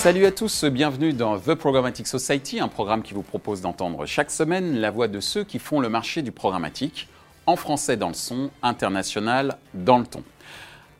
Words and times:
Salut 0.00 0.24
à 0.24 0.32
tous, 0.32 0.64
bienvenue 0.64 1.12
dans 1.12 1.38
The 1.38 1.54
Programmatic 1.54 2.06
Society, 2.06 2.58
un 2.58 2.68
programme 2.68 3.02
qui 3.02 3.12
vous 3.12 3.20
propose 3.20 3.60
d'entendre 3.60 4.06
chaque 4.06 4.30
semaine 4.30 4.80
la 4.80 4.90
voix 4.90 5.08
de 5.08 5.20
ceux 5.20 5.44
qui 5.44 5.58
font 5.58 5.78
le 5.78 5.90
marché 5.90 6.22
du 6.22 6.32
programmatique, 6.32 7.06
en 7.44 7.54
français 7.54 7.98
dans 7.98 8.08
le 8.08 8.14
son, 8.14 8.48
international 8.62 9.58
dans 9.74 9.98
le 9.98 10.06
ton. 10.06 10.22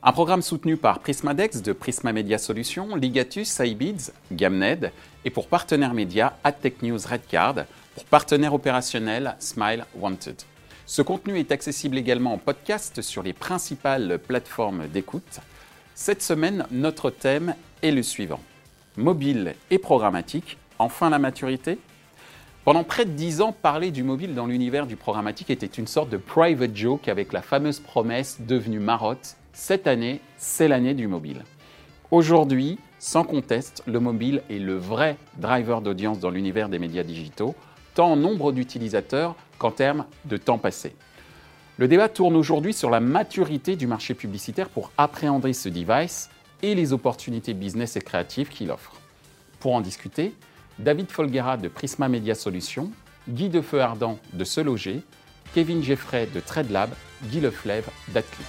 Un 0.02 0.12
programme 0.12 0.43
soutenu 0.43 0.76
par 0.76 0.98
Prismadex 0.98 1.62
de 1.62 1.72
Prisma 1.72 2.12
Media 2.12 2.36
Solutions, 2.36 2.94
Ligatus, 2.94 3.58
iBids, 3.61 4.12
Gamned 4.32 4.93
et 5.25 5.30
pour 5.30 5.48
partenaire 5.48 5.94
média 5.94 6.36
AdTech 6.44 6.82
News 6.82 7.00
Redcard, 7.08 7.64
pour 7.94 8.04
partenaire 8.04 8.53
opérationnel 8.53 9.35
Smile 9.39 9.86
Wanted. 9.98 10.43
Ce 10.85 11.00
contenu 11.00 11.39
est 11.39 11.53
accessible 11.53 11.96
également 11.96 12.35
en 12.35 12.39
podcast 12.39 13.00
sur 13.00 13.22
les 13.22 13.32
principales 13.32 14.18
plateformes 14.18 14.89
d'écoute. 14.89 15.40
Cette 15.94 16.22
semaine, 16.22 16.67
notre 16.71 17.08
thème 17.08 17.54
est 17.82 17.93
le 17.93 18.03
suivant. 18.03 18.40
Mobile 18.96 19.54
et 19.71 19.79
programmatique, 19.79 20.58
enfin 20.80 21.11
la 21.11 21.21
maturité 21.21 21.79
Pendant 22.64 22.82
près 22.82 23.04
de 23.04 23.11
dix 23.11 23.40
ans, 23.40 23.53
parler 23.53 23.93
du 23.93 24.03
mobile 24.03 24.35
dans 24.35 24.46
l'univers 24.46 24.86
du 24.86 24.96
programmatique 24.96 25.50
était 25.50 25.66
une 25.66 25.86
sorte 25.86 26.11
de 26.11 26.16
private 26.16 26.75
joke 26.75 27.07
avec 27.07 27.32
la 27.32 27.40
fameuse 27.40 27.79
promesse 27.79 28.40
devenue 28.40 28.80
marotte 28.80 29.36
cette 29.53 29.86
année, 29.86 30.21
c'est 30.39 30.66
l'année 30.66 30.94
du 30.94 31.07
mobile. 31.07 31.44
Aujourd'hui, 32.11 32.78
sans 32.98 33.22
conteste, 33.22 33.84
le 33.86 34.00
mobile 34.00 34.42
est 34.50 34.58
le 34.58 34.77
vrai 34.77 35.16
driver 35.38 35.83
d'audience 35.83 36.19
dans 36.19 36.30
l'univers 36.30 36.69
des 36.69 36.80
médias 36.80 37.05
digitaux, 37.05 37.55
tant 37.94 38.12
en 38.12 38.16
nombre 38.16 38.50
d'utilisateurs 38.50 39.36
qu'en 39.58 39.70
termes 39.70 40.05
de 40.25 40.36
temps 40.36 40.58
passé. 40.58 40.97
Le 41.78 41.86
débat 41.86 42.08
tourne 42.08 42.34
aujourd'hui 42.34 42.72
sur 42.72 42.91
la 42.91 43.00
maturité 43.00 43.77
du 43.77 43.86
marché 43.86 44.14
publicitaire 44.14 44.68
pour 44.68 44.91
appréhender 44.98 45.52
ce 45.52 45.68
device 45.68 46.28
et 46.62 46.75
les 46.75 46.92
opportunités 46.92 47.55
business 47.55 47.97
et 47.97 48.00
créatives 48.00 48.48
qu'il 48.48 48.70
offre. 48.70 48.94
Pour 49.61 49.75
en 49.75 49.80
discuter, 49.80 50.34
David 50.78 51.11
Folguera 51.11 51.56
de 51.56 51.69
Prisma 51.69 52.08
Media 52.08 52.34
Solutions, 52.34 52.91
Guy 53.28 53.48
Defeu 53.48 53.80
Ardent 53.80 54.19
de 54.33 54.44
Se 54.44 54.61
Loger, 54.61 55.02
Kevin 55.55 55.83
Geffray 55.83 56.27
de 56.27 56.41
TradeLab, 56.41 56.91
Guy 57.25 57.41
Leflève 57.41 57.89
d'AdClick. 58.08 58.47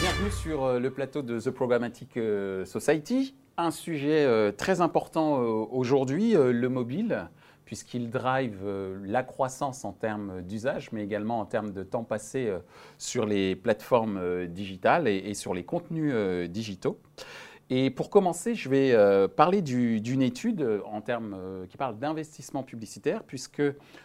Bienvenue 0.00 0.30
sur 0.30 0.64
euh, 0.64 0.78
le 0.78 0.90
plateau 0.90 1.22
de 1.22 1.40
The 1.40 1.50
Programmatic 1.50 2.16
euh, 2.16 2.64
Society. 2.66 3.34
Un 3.56 3.70
sujet 3.70 4.24
euh, 4.24 4.52
très 4.52 4.80
important 4.80 5.38
aujourd'hui, 5.38 6.32
le 6.34 6.68
mobile, 6.68 7.28
puisqu'il 7.74 8.08
drive 8.08 8.64
la 9.04 9.24
croissance 9.24 9.84
en 9.84 9.92
termes 9.92 10.42
d'usage, 10.42 10.92
mais 10.92 11.02
également 11.02 11.40
en 11.40 11.44
termes 11.44 11.72
de 11.72 11.82
temps 11.82 12.04
passé 12.04 12.56
sur 12.98 13.26
les 13.26 13.56
plateformes 13.56 14.46
digitales 14.46 15.08
et 15.08 15.34
sur 15.34 15.54
les 15.54 15.64
contenus 15.64 16.14
digitaux. 16.48 17.00
Et 17.70 17.90
pour 17.90 18.10
commencer, 18.10 18.54
je 18.54 18.68
vais 18.68 19.28
parler 19.34 19.60
d'une 19.60 20.22
étude 20.22 20.64
en 20.84 21.00
termes, 21.00 21.36
qui 21.68 21.76
parle 21.76 21.98
d'investissement 21.98 22.62
publicitaire, 22.62 23.24
puisque 23.24 23.62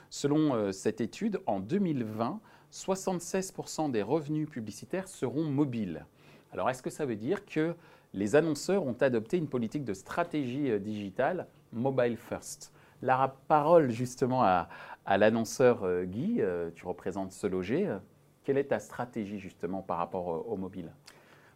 selon 0.10 0.72
cette 0.72 1.00
étude, 1.00 1.40
en 1.46 1.60
2020, 1.60 2.40
76% 2.72 3.92
des 3.92 4.02
revenus 4.02 4.50
publicitaires 4.50 5.08
seront 5.08 5.44
mobiles. 5.44 6.08
Alors 6.52 6.70
est-ce 6.72 6.82
que 6.82 6.90
ça 6.90 7.06
veut 7.06 7.16
dire 7.16 7.46
que 7.46 7.76
les 8.14 8.36
annonceurs 8.36 8.86
ont 8.86 8.98
adopté 9.02 9.38
une 9.38 9.48
politique 9.48 9.84
de 9.84 9.94
stratégie 9.94 10.72
euh, 10.72 10.80
digitale 10.80 11.48
mobile 11.72 12.18
first? 12.18 12.72
La 13.02 13.36
parole 13.48 13.92
justement 13.92 14.44
à, 14.44 14.68
l'annonceur 15.18 15.84
euh, 15.84 16.04
Guy, 16.04 16.38
euh, 16.40 16.70
tu 16.76 16.86
représentes 16.86 17.32
ce 17.32 17.48
loger. 17.48 17.96
Quelle 18.44 18.58
est 18.58 18.66
ta 18.66 18.80
stratégie 18.80 19.40
justement 19.40 19.82
par 19.82 19.98
rapport 19.98 20.48
au 20.48 20.58
mobile? 20.58 20.92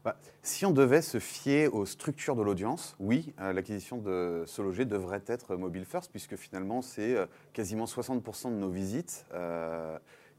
Bah, 0.03 0.17
si 0.41 0.65
on 0.65 0.71
devait 0.71 1.01
se 1.01 1.19
fier 1.19 1.67
aux 1.73 1.85
structures 1.85 2.35
de 2.35 2.41
l'audience, 2.41 2.95
oui, 2.99 3.33
l'acquisition 3.39 3.97
de 3.97 4.43
ce 4.45 4.61
loger 4.61 4.83
devrait 4.83 5.23
être 5.27 5.55
mobile 5.55 5.85
first, 5.85 6.11
puisque 6.11 6.35
finalement, 6.35 6.81
c'est 6.81 7.15
quasiment 7.53 7.85
60% 7.85 8.49
de 8.49 8.57
nos 8.57 8.69
visites 8.69 9.25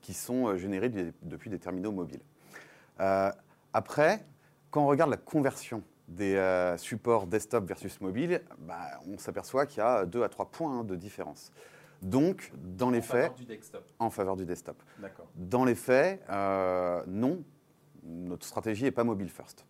qui 0.05 0.13
sont 0.13 0.49
euh, 0.49 0.57
générés 0.57 0.91
depuis 1.23 1.51
des 1.51 1.59
terminaux 1.59 1.91
mobiles. 1.91 2.21
Euh, 3.01 3.33
après, 3.73 4.25
quand 4.71 4.85
on 4.85 4.87
regarde 4.87 5.11
la 5.11 5.17
conversion 5.17 5.83
des 6.09 6.37
euh, 6.37 6.77
supports 6.77 7.27
desktop 7.27 7.67
versus 7.67 8.01
mobile, 8.01 8.43
bah, 8.59 9.01
on 9.07 9.19
s'aperçoit 9.19 9.67
qu'il 9.67 9.79
y 9.79 9.83
a 9.83 10.05
2 10.05 10.23
à 10.23 10.29
3 10.29 10.51
points 10.51 10.81
hein, 10.81 10.85
de 10.85 10.97
différence. 10.97 11.51
Donc, 12.03 12.53
dans 12.57 12.91
les 12.91 13.01
faits. 13.01 13.33
En 13.99 14.11
faveur 14.11 14.37
du 14.37 14.45
desktop. 14.45 14.83
D'accord. 14.99 15.27
Dans 15.37 15.65
les 15.65 15.75
faits, 15.75 16.23
non, 17.07 17.43
notre 18.03 18.45
stratégie 18.45 18.85
n'est 18.85 18.91
pas 18.91 19.05
mobile 19.05 19.31
first. 19.31 19.65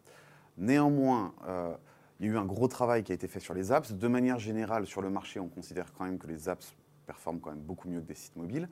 Néanmoins, 0.56 1.32
il 2.18 2.26
y 2.26 2.28
a 2.28 2.32
eu 2.32 2.36
un 2.36 2.44
gros 2.44 2.66
travail 2.66 3.04
qui 3.04 3.12
a 3.12 3.14
été 3.14 3.28
fait 3.28 3.38
sur 3.38 3.54
les 3.54 3.70
apps. 3.70 3.92
De 3.92 4.08
manière 4.08 4.40
générale, 4.40 4.86
sur 4.86 5.00
le 5.00 5.10
marché, 5.10 5.38
on 5.38 5.48
considère 5.48 5.92
quand 5.92 6.04
même 6.04 6.18
que 6.18 6.26
les 6.26 6.48
apps 6.48 6.74
performent 7.06 7.40
quand 7.40 7.50
même 7.50 7.60
beaucoup 7.60 7.88
mieux 7.88 8.00
que 8.00 8.06
des 8.06 8.14
sites 8.14 8.36
mobiles. 8.36 8.68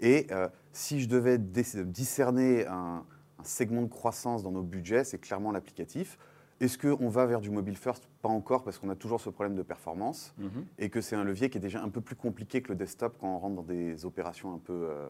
Et 0.00 0.26
euh, 0.30 0.48
si 0.72 1.00
je 1.00 1.08
devais 1.08 1.38
discerner 1.38 2.66
un, 2.66 3.04
segment 3.42 3.82
de 3.82 3.88
croissance 3.88 4.42
dans 4.42 4.52
nos 4.52 4.62
budgets, 4.62 5.04
c'est 5.04 5.18
clairement 5.18 5.52
l'applicatif. 5.52 6.18
Est-ce 6.60 6.78
qu'on 6.78 7.08
va 7.08 7.26
vers 7.26 7.40
du 7.40 7.50
mobile 7.50 7.76
first? 7.76 8.08
Pas 8.22 8.28
encore, 8.28 8.62
parce 8.62 8.78
qu'on 8.78 8.88
a 8.88 8.94
toujours 8.94 9.20
ce 9.20 9.30
problème 9.30 9.56
de 9.56 9.62
performance 9.62 10.34
mhm. 10.38 10.64
et 10.78 10.88
que 10.88 11.00
c'est 11.00 11.16
un 11.16 11.24
levier 11.24 11.50
qui 11.50 11.58
est 11.58 11.60
déjà 11.60 11.82
un 11.82 11.88
peu 11.88 12.00
plus 12.00 12.16
compliqué 12.16 12.62
que 12.62 12.68
le 12.68 12.76
desktop 12.76 13.16
quand 13.18 13.34
on 13.34 13.38
rentre 13.38 13.56
dans 13.56 13.62
des 13.62 14.04
opérations 14.04 14.54
un 14.54 14.58
peu, 14.58 14.88
euh, 14.90 15.08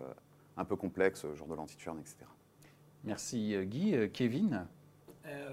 un 0.56 0.64
peu 0.64 0.76
complexes, 0.76 1.26
genre 1.34 1.48
de 1.48 1.54
l'anti-churn, 1.54 1.98
etc. 1.98 2.16
Merci 3.04 3.54
euh, 3.54 3.64
Guy. 3.64 3.94
Kevin? 4.12 4.66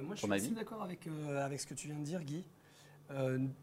Moi, 0.03 0.15
je 0.15 0.21
suis 0.21 0.33
assez 0.33 0.49
d'accord 0.49 0.83
avec, 0.83 1.07
avec 1.37 1.59
ce 1.61 1.65
que 1.65 1.73
tu 1.73 1.87
viens 1.87 1.97
de 1.97 2.03
dire, 2.03 2.23
Guy. 2.23 2.45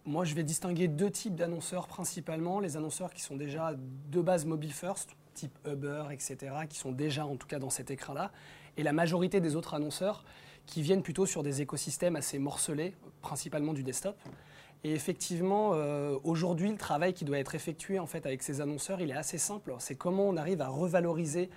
moi, 0.06 0.24
je 0.24 0.34
vais 0.34 0.42
distinguer 0.42 0.88
deux 0.88 1.10
types 1.10 1.34
d'annonceurs 1.34 1.86
principalement. 1.86 2.60
Les 2.60 2.78
annonceurs 2.78 3.12
qui 3.12 3.20
sont 3.20 3.36
déjà 3.36 3.74
de 3.74 4.20
base 4.22 4.46
mobile 4.46 4.72
first, 4.72 5.16
type 5.34 5.58
Uber, 5.66 6.04
etc., 6.10 6.36
qui 6.68 6.78
sont 6.78 6.92
déjà 6.92 7.26
en 7.26 7.36
tout 7.36 7.46
cas 7.46 7.58
dans 7.58 7.68
cet 7.68 7.90
écran-là, 7.90 8.32
et 8.78 8.82
la 8.82 8.92
majorité 8.92 9.40
des 9.40 9.54
autres 9.54 9.74
annonceurs 9.74 10.24
qui 10.68 10.82
viennent 10.82 11.02
plutôt 11.02 11.26
sur 11.26 11.42
des 11.42 11.62
écosystèmes 11.62 12.14
assez 12.14 12.38
morcelés, 12.38 12.94
principalement 13.22 13.72
du 13.72 13.82
desktop. 13.82 14.16
Et 14.84 14.92
effectivement, 14.92 15.70
euh, 15.72 16.16
aujourd'hui, 16.22 16.70
le 16.70 16.76
travail 16.76 17.14
qui 17.14 17.24
doit 17.24 17.38
être 17.38 17.54
effectué 17.54 17.98
en 17.98 18.06
fait 18.06 18.26
avec 18.26 18.42
ces 18.42 18.60
annonceurs, 18.60 19.00
il 19.00 19.10
est 19.10 19.16
assez 19.16 19.38
simple. 19.38 19.74
C'est 19.78 19.96
comment 19.96 20.28
on 20.28 20.36
arrive 20.36 20.60
à 20.60 20.68
revaloriser 20.68 21.48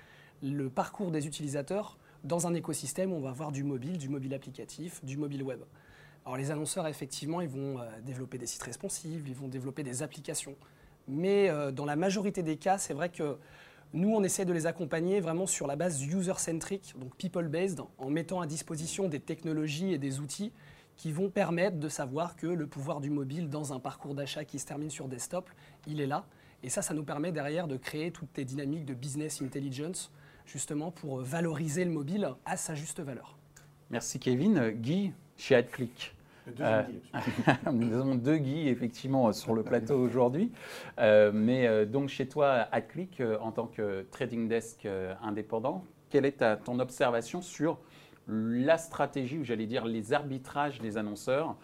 le 0.41 0.69
parcours 0.69 1.11
des 1.11 1.27
utilisateurs 1.27 1.99
dans 2.23 2.47
un 2.47 2.53
écosystème 2.53 3.11
où 3.11 3.17
on 3.17 3.21
va 3.21 3.29
avoir 3.29 3.51
du 3.51 3.63
mobile, 3.63 3.97
du 3.97 4.09
mobile 4.09 4.33
applicatif, 4.33 5.03
du 5.03 5.17
mobile 5.17 5.43
web. 5.43 5.59
Alors 6.25 6.37
les 6.37 6.49
annonceurs, 6.49 6.87
effectivement, 6.87 7.41
ils 7.41 7.49
vont 7.49 7.79
euh, 7.79 7.83
développer 8.03 8.37
des 8.37 8.47
sites 8.47 8.63
responsives, 8.63 9.27
ils 9.27 9.35
vont 9.35 9.49
développer 9.49 9.83
des 9.83 10.03
applications. 10.03 10.55
Mais 11.07 11.49
euh, 11.49 11.71
dans 11.71 11.85
la 11.85 11.97
majorité 11.97 12.43
des 12.43 12.55
cas, 12.55 12.77
c'est 12.77 12.93
vrai 12.93 13.09
que 13.09 13.37
nous, 13.93 14.13
on 14.13 14.23
essaie 14.23 14.45
de 14.45 14.53
les 14.53 14.67
accompagner 14.67 15.19
vraiment 15.19 15.45
sur 15.45 15.67
la 15.67 15.75
base 15.75 16.01
user-centric, 16.01 16.95
donc 16.97 17.13
people-based, 17.17 17.81
en 17.97 18.09
mettant 18.09 18.39
à 18.39 18.47
disposition 18.47 19.09
des 19.09 19.19
technologies 19.19 19.91
et 19.91 19.97
des 19.97 20.19
outils 20.19 20.53
qui 20.95 21.11
vont 21.11 21.29
permettre 21.29 21.77
de 21.77 21.89
savoir 21.89 22.35
que 22.35 22.47
le 22.47 22.67
pouvoir 22.67 23.01
du 23.01 23.09
mobile 23.09 23.49
dans 23.49 23.73
un 23.73 23.79
parcours 23.79 24.15
d'achat 24.15 24.45
qui 24.45 24.59
se 24.59 24.65
termine 24.65 24.89
sur 24.89 25.07
desktop, 25.07 25.49
il 25.87 25.99
est 25.99 26.07
là. 26.07 26.25
Et 26.63 26.69
ça, 26.69 26.81
ça 26.81 26.93
nous 26.93 27.03
permet 27.03 27.31
derrière 27.31 27.67
de 27.67 27.75
créer 27.75 28.11
toutes 28.11 28.37
les 28.37 28.45
dynamiques 28.45 28.85
de 28.85 28.93
business 28.93 29.41
intelligence, 29.41 30.11
justement 30.45 30.91
pour 30.91 31.19
valoriser 31.21 31.83
le 31.83 31.91
mobile 31.91 32.29
à 32.45 32.55
sa 32.55 32.75
juste 32.75 33.01
valeur. 33.01 33.37
Merci 33.89 34.19
Kevin. 34.19 34.69
Guy, 34.69 35.11
chez 35.37 35.55
AdClick. 35.55 36.15
Euh, 36.59 36.83
nous 37.71 37.93
avons 37.93 38.15
deux 38.15 38.37
Guy 38.37 38.67
effectivement 38.69 39.31
sur 39.33 39.53
le 39.53 39.63
plateau 39.63 39.95
aujourd'hui. 39.95 40.51
Euh, 40.99 41.31
mais 41.33 41.67
euh, 41.67 41.85
donc 41.85 42.09
chez 42.09 42.27
toi, 42.27 42.67
à 42.71 42.81
Click, 42.81 43.21
en 43.41 43.51
tant 43.51 43.67
que 43.67 44.05
trading 44.11 44.47
desk 44.47 44.87
indépendant, 45.21 45.83
quelle 46.09 46.25
est 46.25 46.39
ta, 46.39 46.57
ton 46.57 46.79
observation 46.79 47.41
sur 47.41 47.79
la 48.27 48.77
stratégie, 48.77 49.39
ou 49.39 49.43
j'allais 49.43 49.65
dire 49.65 49.85
les 49.85 50.13
arbitrages 50.13 50.79
des 50.79 50.97
annonceurs 50.97 51.55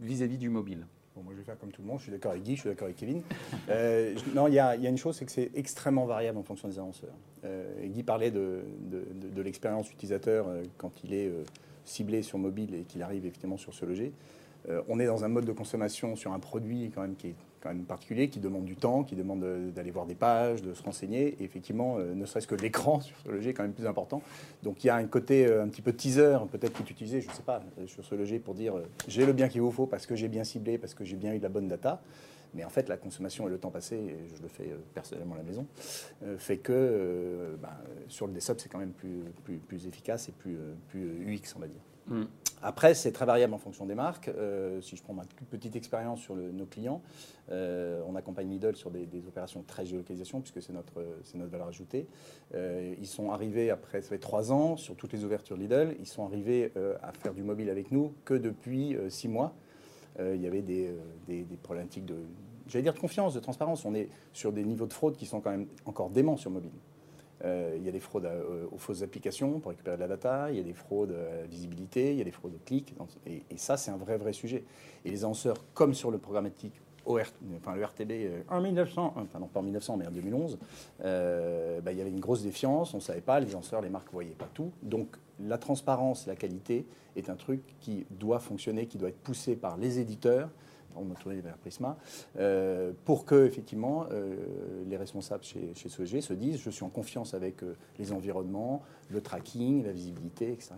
vis-à-vis 0.00 0.38
du 0.38 0.48
mobile? 0.48 0.86
Bon, 1.16 1.22
moi, 1.24 1.32
je 1.32 1.38
vais 1.38 1.44
faire 1.44 1.58
comme 1.58 1.72
tout 1.72 1.82
le 1.82 1.88
monde. 1.88 1.98
Je 1.98 2.04
suis 2.04 2.12
d'accord 2.12 2.30
avec 2.30 2.44
Guy, 2.44 2.54
je 2.54 2.60
suis 2.60 2.68
d'accord 2.68 2.84
avec 2.84 2.96
Kevin. 2.96 3.22
non, 4.34 4.46
il 4.46 4.54
y, 4.54 4.58
a 4.58 4.74
une 4.76 4.98
chose, 4.98 5.16
c'est 5.16 5.24
que 5.24 5.32
c'est 5.32 5.50
extrêmement 5.54 6.06
variable 6.06 6.38
en 6.38 6.42
fonction 6.42 6.68
des 6.68 6.78
annonceurs. 6.78 7.14
Guy 7.82 8.02
parlait 8.02 8.30
de, 8.30 8.62
de, 8.80 9.04
de 9.28 9.42
l'expérience 9.42 9.90
utilisateur 9.90 10.46
quand 10.76 11.02
il 11.02 11.14
est 11.14 11.32
ciblé 11.88 12.22
sur 12.22 12.38
mobile 12.38 12.74
et 12.74 12.82
qu'il 12.82 13.02
arrive 13.02 13.26
effectivement 13.26 13.56
sur 13.56 13.74
ce 13.74 13.84
loger. 13.84 14.12
Euh, 14.68 14.82
on 14.88 14.98
est 15.00 15.06
dans 15.06 15.24
un 15.24 15.28
mode 15.28 15.44
de 15.44 15.52
consommation 15.52 16.16
sur 16.16 16.32
un 16.32 16.38
produit 16.38 16.90
quand 16.94 17.02
même 17.02 17.16
qui 17.16 17.28
est 17.28 17.34
quand 17.60 17.70
même 17.70 17.84
particulier, 17.84 18.28
qui 18.28 18.38
demande 18.38 18.64
du 18.64 18.76
temps, 18.76 19.02
qui 19.02 19.16
demande 19.16 19.44
d'aller 19.74 19.90
voir 19.90 20.06
des 20.06 20.14
pages, 20.14 20.62
de 20.62 20.74
se 20.74 20.82
renseigner. 20.82 21.36
Et 21.40 21.44
effectivement, 21.44 21.96
euh, 21.98 22.14
ne 22.14 22.24
serait-ce 22.24 22.46
que 22.46 22.54
l'écran 22.54 23.00
sur 23.00 23.16
ce 23.24 23.28
loger 23.28 23.50
est 23.50 23.54
quand 23.54 23.64
même 23.64 23.72
plus 23.72 23.86
important. 23.86 24.22
Donc 24.62 24.84
il 24.84 24.88
y 24.88 24.90
a 24.90 24.96
un 24.96 25.06
côté 25.06 25.46
euh, 25.46 25.64
un 25.64 25.68
petit 25.68 25.82
peu 25.82 25.92
teaser, 25.92 26.38
peut-être 26.50 26.72
que 26.72 26.82
tu 26.82 26.92
utilisais, 26.92 27.20
je 27.20 27.28
ne 27.28 27.32
sais 27.32 27.42
pas, 27.42 27.62
sur 27.86 28.04
ce 28.04 28.14
loger 28.14 28.38
pour 28.38 28.54
dire 28.54 28.74
j'ai 29.08 29.26
le 29.26 29.32
bien 29.32 29.48
qu'il 29.48 29.60
vous 29.60 29.72
faut 29.72 29.86
parce 29.86 30.06
que 30.06 30.14
j'ai 30.14 30.28
bien 30.28 30.44
ciblé, 30.44 30.78
parce 30.78 30.94
que 30.94 31.04
j'ai 31.04 31.16
bien 31.16 31.34
eu 31.34 31.38
de 31.38 31.42
la 31.42 31.48
bonne 31.48 31.68
data. 31.68 32.00
Mais 32.54 32.64
en 32.64 32.70
fait, 32.70 32.88
la 32.88 32.96
consommation 32.96 33.46
et 33.46 33.50
le 33.50 33.58
temps 33.58 33.70
passé, 33.70 33.96
et 33.96 34.36
je 34.36 34.42
le 34.42 34.48
fais 34.48 34.70
personnellement 34.94 35.34
à 35.34 35.38
la 35.38 35.44
maison, 35.44 35.66
fait 36.38 36.58
que 36.58 37.56
ben, 37.60 37.76
sur 38.08 38.26
le 38.26 38.32
desktop, 38.32 38.60
c'est 38.60 38.68
quand 38.68 38.78
même 38.78 38.92
plus, 38.92 39.22
plus, 39.44 39.58
plus, 39.58 39.86
efficace 39.86 40.28
et 40.28 40.32
plus, 40.32 40.56
plus 40.88 41.24
UX, 41.26 41.54
on 41.56 41.60
va 41.60 41.66
dire. 41.66 41.82
Hmm. 42.08 42.24
Après, 42.62 42.94
c'est 42.94 43.12
très 43.12 43.26
variable 43.26 43.54
en 43.54 43.58
fonction 43.58 43.86
des 43.86 43.94
marques. 43.94 44.28
Euh, 44.28 44.80
si 44.80 44.96
je 44.96 45.02
prends 45.02 45.12
ma 45.12 45.22
petite 45.50 45.76
expérience 45.76 46.20
sur 46.20 46.34
nos 46.34 46.66
clients, 46.66 47.02
euh, 47.50 48.02
on 48.08 48.16
accompagne 48.16 48.50
Lidl 48.50 48.74
sur 48.74 48.90
des, 48.90 49.06
opérations 49.28 49.60
de 49.60 49.66
très 49.66 49.86
géolocalisation, 49.86 50.40
puisque 50.40 50.60
c'est 50.62 50.72
notre, 50.72 51.04
notre 51.34 51.50
valeur 51.50 51.68
ajoutée. 51.68 52.08
Euh, 52.54 52.94
ils 52.98 53.06
sont 53.06 53.30
arrivés, 53.30 53.70
après 53.70 54.02
ça 54.02 54.08
fait 54.08 54.18
trois 54.18 54.50
ans, 54.50 54.76
sur 54.76 54.96
toutes 54.96 55.12
les 55.12 55.24
ouvertures 55.24 55.56
Lidl, 55.56 55.94
ils 56.00 56.06
sont 56.06 56.24
arrivés 56.24 56.72
à 57.02 57.12
faire 57.12 57.34
du 57.34 57.42
mobile 57.42 57.70
avec 57.70 57.92
nous 57.92 58.12
que 58.24 58.34
depuis 58.34 58.96
six 59.08 59.28
mois. 59.28 59.54
Il 60.18 60.40
y 60.40 60.46
avait 60.46 60.62
des, 60.62 60.90
des, 61.28 61.44
problématiques 61.62 62.04
de, 62.04 62.16
j'allais 62.68 62.82
dire 62.82 62.94
de 62.94 62.98
confiance, 62.98 63.34
de 63.34 63.40
transparence. 63.40 63.84
On 63.84 63.94
est 63.94 64.08
sur 64.32 64.52
des 64.52 64.64
niveaux 64.64 64.86
de 64.86 64.92
fraude 64.92 65.16
qui 65.16 65.26
sont 65.26 65.40
quand 65.40 65.50
même 65.50 65.66
encore 65.84 66.10
déments 66.10 66.36
sur 66.36 66.50
mobile. 66.50 66.72
Euh, 67.44 67.74
il 67.76 67.84
y 67.84 67.88
a 67.88 67.92
des 67.92 68.00
fraudes 68.00 68.26
euh, 68.26 68.66
aux 68.72 68.78
fausses 68.78 69.02
applications 69.02 69.60
pour 69.60 69.70
récupérer 69.70 69.96
de 69.96 70.00
la 70.00 70.08
data, 70.08 70.50
il 70.50 70.56
y 70.56 70.60
a 70.60 70.64
des 70.64 70.72
fraudes 70.72 71.12
à 71.12 71.46
visibilité, 71.46 72.10
il 72.10 72.18
y 72.18 72.20
a 72.20 72.24
des 72.24 72.32
fraudes 72.32 72.54
au 72.54 72.60
clic. 72.64 72.94
Et, 73.26 73.44
ça, 73.56 73.76
c'est 73.76 73.90
un 73.90 73.96
vrai, 73.96 74.18
vrai 74.18 74.32
sujet. 74.32 74.64
Et 75.04 75.10
les 75.10 75.24
annonceurs, 75.24 75.56
comme 75.74 75.94
sur 75.94 76.10
le 76.10 76.18
programmatique, 76.18 76.74
enfin, 77.08 77.74
le 77.74 77.84
RTB 77.84 78.10
euh, 78.10 78.42
en 78.48 78.60
1900, 78.60 79.14
enfin 79.16 79.38
non 79.38 79.46
pas 79.46 79.60
en 79.60 79.62
1900 79.62 79.96
mais 79.96 80.06
en 80.06 80.10
2011, 80.10 80.58
bah, 81.00 81.92
il 81.92 81.98
y 81.98 82.00
avait 82.00 82.10
une 82.10 82.20
grosse 82.20 82.42
défiance, 82.42 82.94
on 82.94 82.98
ne 82.98 83.02
savait 83.02 83.20
pas, 83.20 83.40
les 83.40 83.50
annonceurs, 83.50 83.80
les 83.80 83.90
marques 83.90 84.08
ne 84.08 84.12
voyaient 84.12 84.30
pas 84.30 84.48
tout. 84.52 84.70
Donc 84.82 85.16
la 85.40 85.58
transparence, 85.58 86.26
la 86.26 86.36
qualité 86.36 86.86
est 87.16 87.30
un 87.30 87.36
truc 87.36 87.62
qui 87.80 88.06
doit 88.10 88.38
fonctionner, 88.38 88.86
qui 88.86 88.98
doit 88.98 89.08
être 89.08 89.20
poussé 89.20 89.56
par 89.56 89.76
les 89.76 89.98
éditeurs, 89.98 90.50
on 90.98 91.04
m'a 91.04 91.14
tourné 91.14 91.40
vers 91.40 91.56
Prisma, 91.58 91.96
euh, 92.38 92.92
pour 93.04 93.24
que 93.24 93.46
effectivement 93.46 94.06
euh, 94.10 94.36
les 94.86 94.96
responsables 94.96 95.44
chez, 95.44 95.72
chez 95.74 95.88
se 95.88 96.32
disent 96.32 96.60
je 96.60 96.70
suis 96.70 96.84
en 96.84 96.88
confiance 96.88 97.34
avec 97.34 97.62
euh, 97.62 97.76
les 97.98 98.12
environnements, 98.12 98.82
le 99.10 99.20
tracking, 99.20 99.84
la 99.84 99.92
visibilité, 99.92 100.52
etc. 100.52 100.72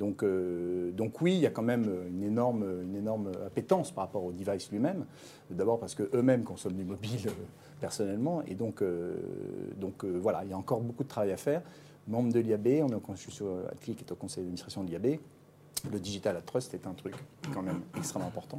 Donc, 0.00 0.24
donc 0.24 1.20
oui, 1.20 1.34
il 1.34 1.40
y 1.40 1.46
a 1.46 1.50
quand 1.50 1.62
même 1.62 1.84
une 2.08 2.24
énorme, 2.24 2.64
une 2.82 3.06
appétence 3.46 3.92
par 3.92 4.04
rapport 4.04 4.24
au 4.24 4.32
device 4.32 4.72
lui-même. 4.72 5.04
D'abord 5.50 5.78
parce 5.78 5.94
qu'eux-mêmes 5.94 6.42
consomment 6.42 6.76
du 6.76 6.84
mobile 6.84 7.30
personnellement. 7.80 8.42
Et 8.46 8.54
donc, 8.54 8.82
donc 9.76 10.04
voilà, 10.04 10.42
il 10.44 10.50
y 10.50 10.52
a 10.54 10.56
encore 10.56 10.80
beaucoup 10.80 11.04
de 11.04 11.08
travail 11.08 11.32
à 11.32 11.36
faire. 11.36 11.62
Membre 12.08 12.32
de 12.32 12.40
l'IAB, 12.40 12.82
on 12.82 12.88
est, 12.88 13.14
je 13.14 13.20
suis 13.20 13.30
sur 13.30 13.46
qui 13.82 13.90
est 13.90 14.10
au 14.10 14.16
conseil 14.16 14.42
d'administration 14.42 14.82
de 14.82 14.88
l'IAB 14.88 15.20
le 15.90 15.98
digital 15.98 16.36
at 16.36 16.42
trust 16.42 16.74
est 16.74 16.86
un 16.86 16.92
truc 16.92 17.14
quand 17.52 17.62
même 17.62 17.80
extrêmement 17.96 18.28
important 18.28 18.58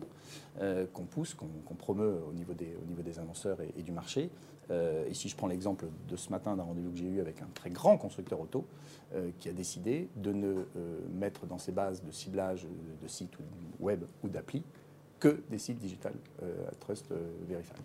euh, 0.62 0.86
qu'on 0.92 1.04
pousse, 1.04 1.36
qu'on 1.36 1.76
promeut 1.76 2.22
au 2.26 2.30
au 2.30 2.34
niveau 2.34 2.54
des 2.54 3.20
annonceurs 3.20 3.58
et, 3.62 3.82
du 3.82 3.92
marché. 3.92 4.30
Euh, 4.70 5.08
et 5.10 5.14
si 5.14 5.28
je 5.28 5.36
prends 5.36 5.48
l'exemple 5.48 5.86
de 6.08 6.16
ce 6.16 6.30
matin 6.30 6.56
d'un 6.56 6.64
rendez-vous 6.64 6.92
que 6.92 6.98
j'ai 6.98 7.08
eu 7.08 7.20
avec 7.20 7.42
un 7.42 7.48
très 7.54 7.70
grand 7.70 7.98
constructeur 7.98 8.40
auto 8.40 8.66
euh, 9.14 9.32
qui 9.40 9.50
a 9.50 9.54
décidé 9.54 10.08
de 10.16 10.32
ne 10.32 10.66
mettre 11.14 11.46
dans 11.46 11.58
ses 11.58 11.72
bases 11.72 12.04
de 12.04 12.12
ciblage 12.12 12.68
de, 13.02 13.08
sites 13.08 13.34
web 13.80 14.04
ou 14.24 14.30
d'appli 14.30 14.64
que 15.20 15.42
des 15.50 15.58
sites 15.58 15.80
digital 15.80 16.14
trust 16.80 17.08
verified. 17.48 17.78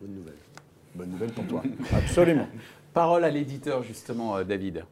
Bonne 0.00 0.14
nouvelle. 0.14 0.36
Bonne 0.94 1.10
nouvelle 1.10 1.32
pour 1.32 1.46
toi. 1.46 1.62
Absolument. 1.92 2.46
Parole 2.94 3.24
à 3.24 3.30
l'éditeur 3.30 3.82
justement, 3.82 4.42
David. 4.42 4.84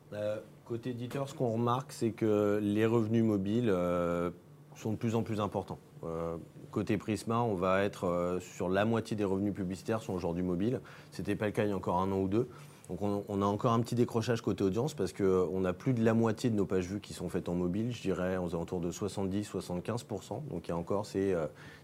Côté 0.64 0.90
éditeur, 0.90 1.28
ce 1.28 1.34
qu'on 1.34 1.52
remarque, 1.52 1.92
c'est 1.92 2.12
que 2.12 2.58
les 2.62 2.86
revenus 2.86 3.22
mobiles 3.22 3.68
euh, 3.68 4.30
sont 4.76 4.92
de 4.92 4.96
plus 4.96 5.14
en 5.14 5.22
plus 5.22 5.38
importants. 5.38 5.78
Euh, 6.74 6.80
côté 6.80 6.98
Prisma, 6.98 7.40
on 7.40 7.54
va 7.54 7.82
être 7.82 8.04
euh, 8.04 8.40
sur 8.40 8.68
la 8.68 8.84
moitié 8.84 9.16
des 9.16 9.24
revenus 9.24 9.54
publicitaires 9.54 10.02
sont 10.02 10.12
aujourd'hui 10.12 10.42
mobiles. 10.42 10.80
Ce 11.12 11.22
n'était 11.22 11.36
pas 11.36 11.46
le 11.46 11.52
cas 11.52 11.64
il 11.64 11.70
y 11.70 11.72
a 11.72 11.76
encore 11.76 12.00
un 12.00 12.10
an 12.10 12.20
ou 12.20 12.28
deux. 12.28 12.48
Donc 12.90 13.00
on, 13.00 13.40
a 13.40 13.46
encore 13.46 13.72
un 13.72 13.80
petit 13.80 13.94
décrochage 13.94 14.42
côté 14.42 14.62
audience 14.62 14.92
parce 14.92 15.14
qu'on 15.14 15.64
a 15.64 15.72
plus 15.72 15.94
de 15.94 16.04
la 16.04 16.12
moitié 16.12 16.50
de 16.50 16.54
nos 16.54 16.66
pages 16.66 16.86
vues 16.86 17.00
qui 17.00 17.14
sont 17.14 17.30
faites 17.30 17.48
en 17.48 17.54
mobile, 17.54 17.90
je 17.90 18.02
dirais 18.02 18.36
aux 18.36 18.54
alentours 18.54 18.80
de 18.80 18.92
70-75%. 18.92 20.46
Donc 20.50 20.66
il 20.66 20.68
y 20.68 20.72
a 20.72 20.76
encore 20.76 21.06
ces, 21.06 21.34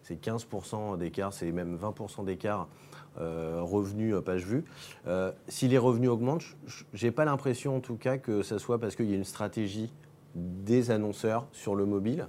ces 0.02 0.16
15% 0.16 0.98
d'écart, 0.98 1.32
c'est 1.32 1.52
même 1.52 1.78
20% 1.78 2.26
d'écart 2.26 2.68
euh, 3.18 3.60
revenus 3.60 4.14
euh, 4.14 4.20
page 4.20 4.44
vue. 4.44 4.62
Euh, 5.08 5.32
si 5.48 5.66
les 5.66 5.78
revenus 5.78 6.08
augmentent, 6.08 6.44
je 6.92 7.04
n'ai 7.04 7.10
pas 7.10 7.24
l'impression 7.24 7.76
en 7.76 7.80
tout 7.80 7.96
cas 7.96 8.18
que 8.18 8.42
ce 8.42 8.56
soit 8.56 8.78
parce 8.78 8.94
qu'il 8.94 9.10
y 9.10 9.12
a 9.12 9.16
une 9.16 9.24
stratégie 9.24 9.90
des 10.36 10.92
annonceurs 10.92 11.46
sur 11.50 11.74
le 11.74 11.86
mobile. 11.86 12.28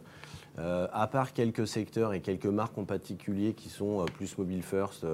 À 0.58 1.08
part 1.08 1.34
quelques 1.34 1.68
secteurs 1.68 2.14
et 2.14 2.22
quelques 2.22 2.46
marques 2.46 2.78
en 2.78 2.84
particulier 2.84 3.54
qui 3.54 3.70
sont 3.70 4.06
plus 4.14 4.38
mobile 4.38 4.62
first, 4.62 5.06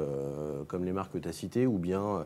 comme 0.67 0.83
les 0.83 0.91
marques 0.91 1.13
que 1.13 1.17
tu 1.19 1.29
as 1.29 1.33
citées, 1.33 1.67
ou 1.67 1.77
bien 1.77 2.25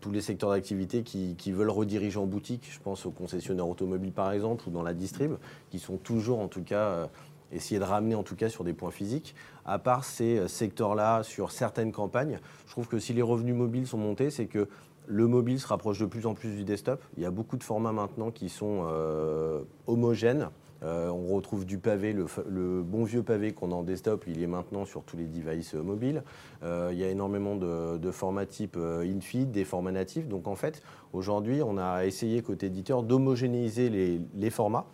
tous 0.00 0.10
les 0.10 0.20
secteurs 0.20 0.50
d'activité 0.50 1.02
qui, 1.02 1.52
veulent 1.52 1.70
rediriger 1.70 2.18
en 2.18 2.26
boutique, 2.26 2.68
je 2.70 2.78
pense 2.78 3.06
aux 3.06 3.10
concessionnaires 3.10 3.68
automobiles 3.68 4.12
par 4.12 4.32
exemple, 4.32 4.68
ou 4.68 4.70
dans 4.70 4.82
la 4.82 4.94
distrib, 4.94 5.32
qui 5.70 5.78
sont 5.78 5.96
toujours 5.96 6.40
en 6.40 6.48
tout 6.48 6.62
cas 6.62 7.08
essayer 7.52 7.78
de 7.78 7.84
ramener 7.84 8.14
en 8.14 8.22
tout 8.22 8.36
cas 8.36 8.48
sur 8.48 8.64
des 8.64 8.72
points 8.72 8.90
physiques. 8.90 9.34
À 9.64 9.78
part 9.78 10.04
ces 10.04 10.38
euh, 10.38 10.48
secteurs-là, 10.48 11.22
sur 11.22 11.50
certaines 11.50 11.92
campagnes, 11.92 12.38
je 12.66 12.72
trouve 12.72 12.88
que 12.88 12.98
si 12.98 13.12
les 13.12 13.22
revenus 13.22 13.54
mobiles 13.54 13.86
sont 13.86 13.98
montés, 13.98 14.30
c'est 14.30 14.46
que 14.46 14.68
le 15.06 15.26
mobile 15.26 15.58
se 15.58 15.66
rapproche 15.66 15.98
de 15.98 16.06
plus 16.06 16.26
en 16.26 16.34
plus 16.34 16.50
du 16.50 16.64
desktop. 16.64 17.02
Il 17.16 17.22
y 17.22 17.26
a 17.26 17.30
beaucoup 17.30 17.56
de 17.56 17.64
formats 17.64 17.92
maintenant 17.92 18.30
qui 18.30 18.48
sont 18.48 18.84
euh, 18.86 19.62
homogènes. 19.86 20.50
Euh, 20.82 21.08
on 21.08 21.34
retrouve 21.34 21.66
du 21.66 21.78
pavé, 21.78 22.14
le, 22.14 22.82
bon 22.82 23.04
vieux 23.04 23.22
pavé 23.22 23.52
qu'on 23.52 23.72
a 23.72 23.74
en 23.74 23.82
desktop, 23.82 24.24
il 24.26 24.42
est 24.42 24.46
maintenant 24.46 24.84
sur 24.84 25.02
tous 25.02 25.16
les 25.16 25.26
devices 25.26 25.74
mobiles. 25.74 26.22
il 26.62 26.96
y 26.96 27.04
a 27.04 27.08
énormément 27.08 27.56
de, 27.56 28.10
formats 28.10 28.46
type 28.46 28.76
infeed, 28.76 29.50
des 29.50 29.64
formats 29.64 29.92
natifs. 29.92 30.26
Donc 30.26 30.48
en 30.48 30.56
fait, 30.56 30.82
aujourd'hui, 31.12 31.62
on 31.62 31.78
a 31.78 32.04
essayé 32.04 32.42
côté 32.42 32.66
éditeur 32.66 33.02
d'homogénéiser 33.02 33.90
les 34.34 34.50
formats 34.50 34.86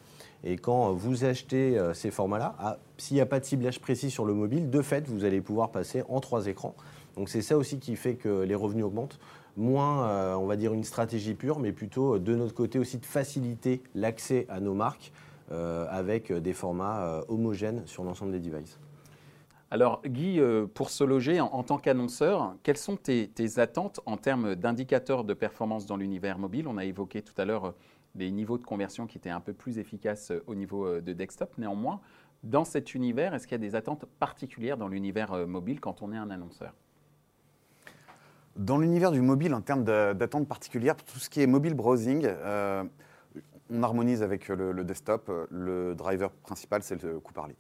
et 0.45 0.57
quand 0.57 0.93
vous 0.93 1.25
achetez 1.25 1.77
euh, 1.77 1.93
ces 1.93 2.13
formats-là, 2.13 2.55
ah, 2.61 2.79
s'il 2.99 3.17
n'y 3.17 3.21
a 3.21 3.27
pas 3.27 3.41
de 3.41 3.45
ciblage 3.45 3.81
précis 3.81 4.11
sur 4.11 4.25
le 4.25 4.33
mobile, 4.33 4.71
de 4.71 4.81
fait, 4.81 5.09
vous 5.09 5.25
allez 5.25 5.41
pouvoir 5.41 5.71
passer 5.71 6.05
en 6.09 6.21
trois 6.21 6.47
écrans. 6.47 6.77
Donc 7.17 7.29
c'est 7.29 7.43
ça 7.43 7.57
aussi 7.57 7.81
qui 7.81 7.97
fait 7.97 8.15
que 8.15 8.43
les 8.43 8.55
revenus 8.55 8.85
augmentent. 8.85 9.19
Moins, 9.57 10.07
euh, 10.09 10.35
on 10.35 10.47
va 10.47 10.55
dire, 10.57 10.73
une 10.73 10.85
stratégie 10.85 11.35
pure, 11.35 11.59
mais 11.59 11.73
plutôt 11.73 12.15
euh, 12.15 12.19
de 12.21 12.37
notre 12.37 12.55
côté 12.55 12.79
aussi 12.79 12.99
de 12.99 13.07
faciliter 13.07 13.83
l'accès 13.95 14.47
à 14.49 14.61
nos 14.61 14.75
marques 14.75 15.13
avec 15.51 16.33
des 16.33 16.53
formats 16.53 17.23
homogènes 17.29 17.87
sur 17.87 18.05
l'ensemble 18.05 18.33
des 18.33 18.41
devices. 18.41 18.79
Alors 19.71 20.01
Guy, 20.05 20.41
pour 20.75 20.91
se 20.91 21.05
loger 21.05 21.41
en, 21.41 21.63
tant 21.63 21.79
qu'annonceur, 21.79 22.55
quelles 22.63 22.77
sont 22.77 22.97
tes, 22.97 23.29
tes, 23.29 23.59
attentes 23.59 24.01
en 24.07 24.17
termes 24.17 24.55
d'indicateurs 24.55 25.25
de 25.25 25.35
performance 25.35 25.87
dans 25.87 25.97
l'univers 25.97 26.39
mobile? 26.39 26.69
On 26.69 26.77
a 26.77 26.85
évoqué 26.85 27.23
tout 27.23 27.35
à 27.37 27.45
l'heure 27.45 27.75
des 28.17 28.31
niveaux 28.31 28.59
de 28.59 28.65
conversion 28.65 29.07
qui 29.07 29.19
étaient 29.19 29.31
un 29.31 29.41
peu 29.41 29.53
plus 29.53 29.79
efficaces 29.79 30.31
euh, 30.31 30.43
au 30.47 30.55
niveau 30.55 30.87
euh, 30.87 31.01
de 31.01 31.13
desktop. 31.13 31.57
Néanmoins, 31.59 32.01
dans 32.43 32.65
cet 32.65 32.95
univers, 32.95 33.35
est-ce 33.35 33.47
qu'il 33.47 33.55
y 33.55 33.63
a 33.63 33.67
des 33.67 33.75
attentes 33.75 34.07
particulières 34.19 34.77
dans 34.77 34.89
l'univers 34.89 35.33
euh, 35.33 35.47
mobile 35.47 35.81
quand 35.81 36.03
on 36.03 36.13
est 36.13 36.17
un 36.17 36.31
annonceur? 36.31 36.75
Dans 38.57 38.79
l'univers 38.79 39.13
du 39.13 39.21
mobile, 39.21 39.53
en 39.53 39.61
termes 39.61 39.85
d'attentes 39.85 40.49
particulières, 40.49 40.97
tout 40.97 41.19
ce 41.19 41.29
qui 41.29 41.43
est 41.43 41.47
mobile 41.47 41.75
browsing, 41.75 42.27
on 43.71 43.83
harmonise 43.83 44.23
avec 44.23 44.49
le, 44.49 44.85
desktop. 44.85 45.31
Le 45.51 45.95
driver 45.95 46.31
principal, 46.31 46.83
c'est 46.83 47.03
le 47.03 47.21
coût 47.21 47.33
par 47.33 47.49
lead. 47.49 47.57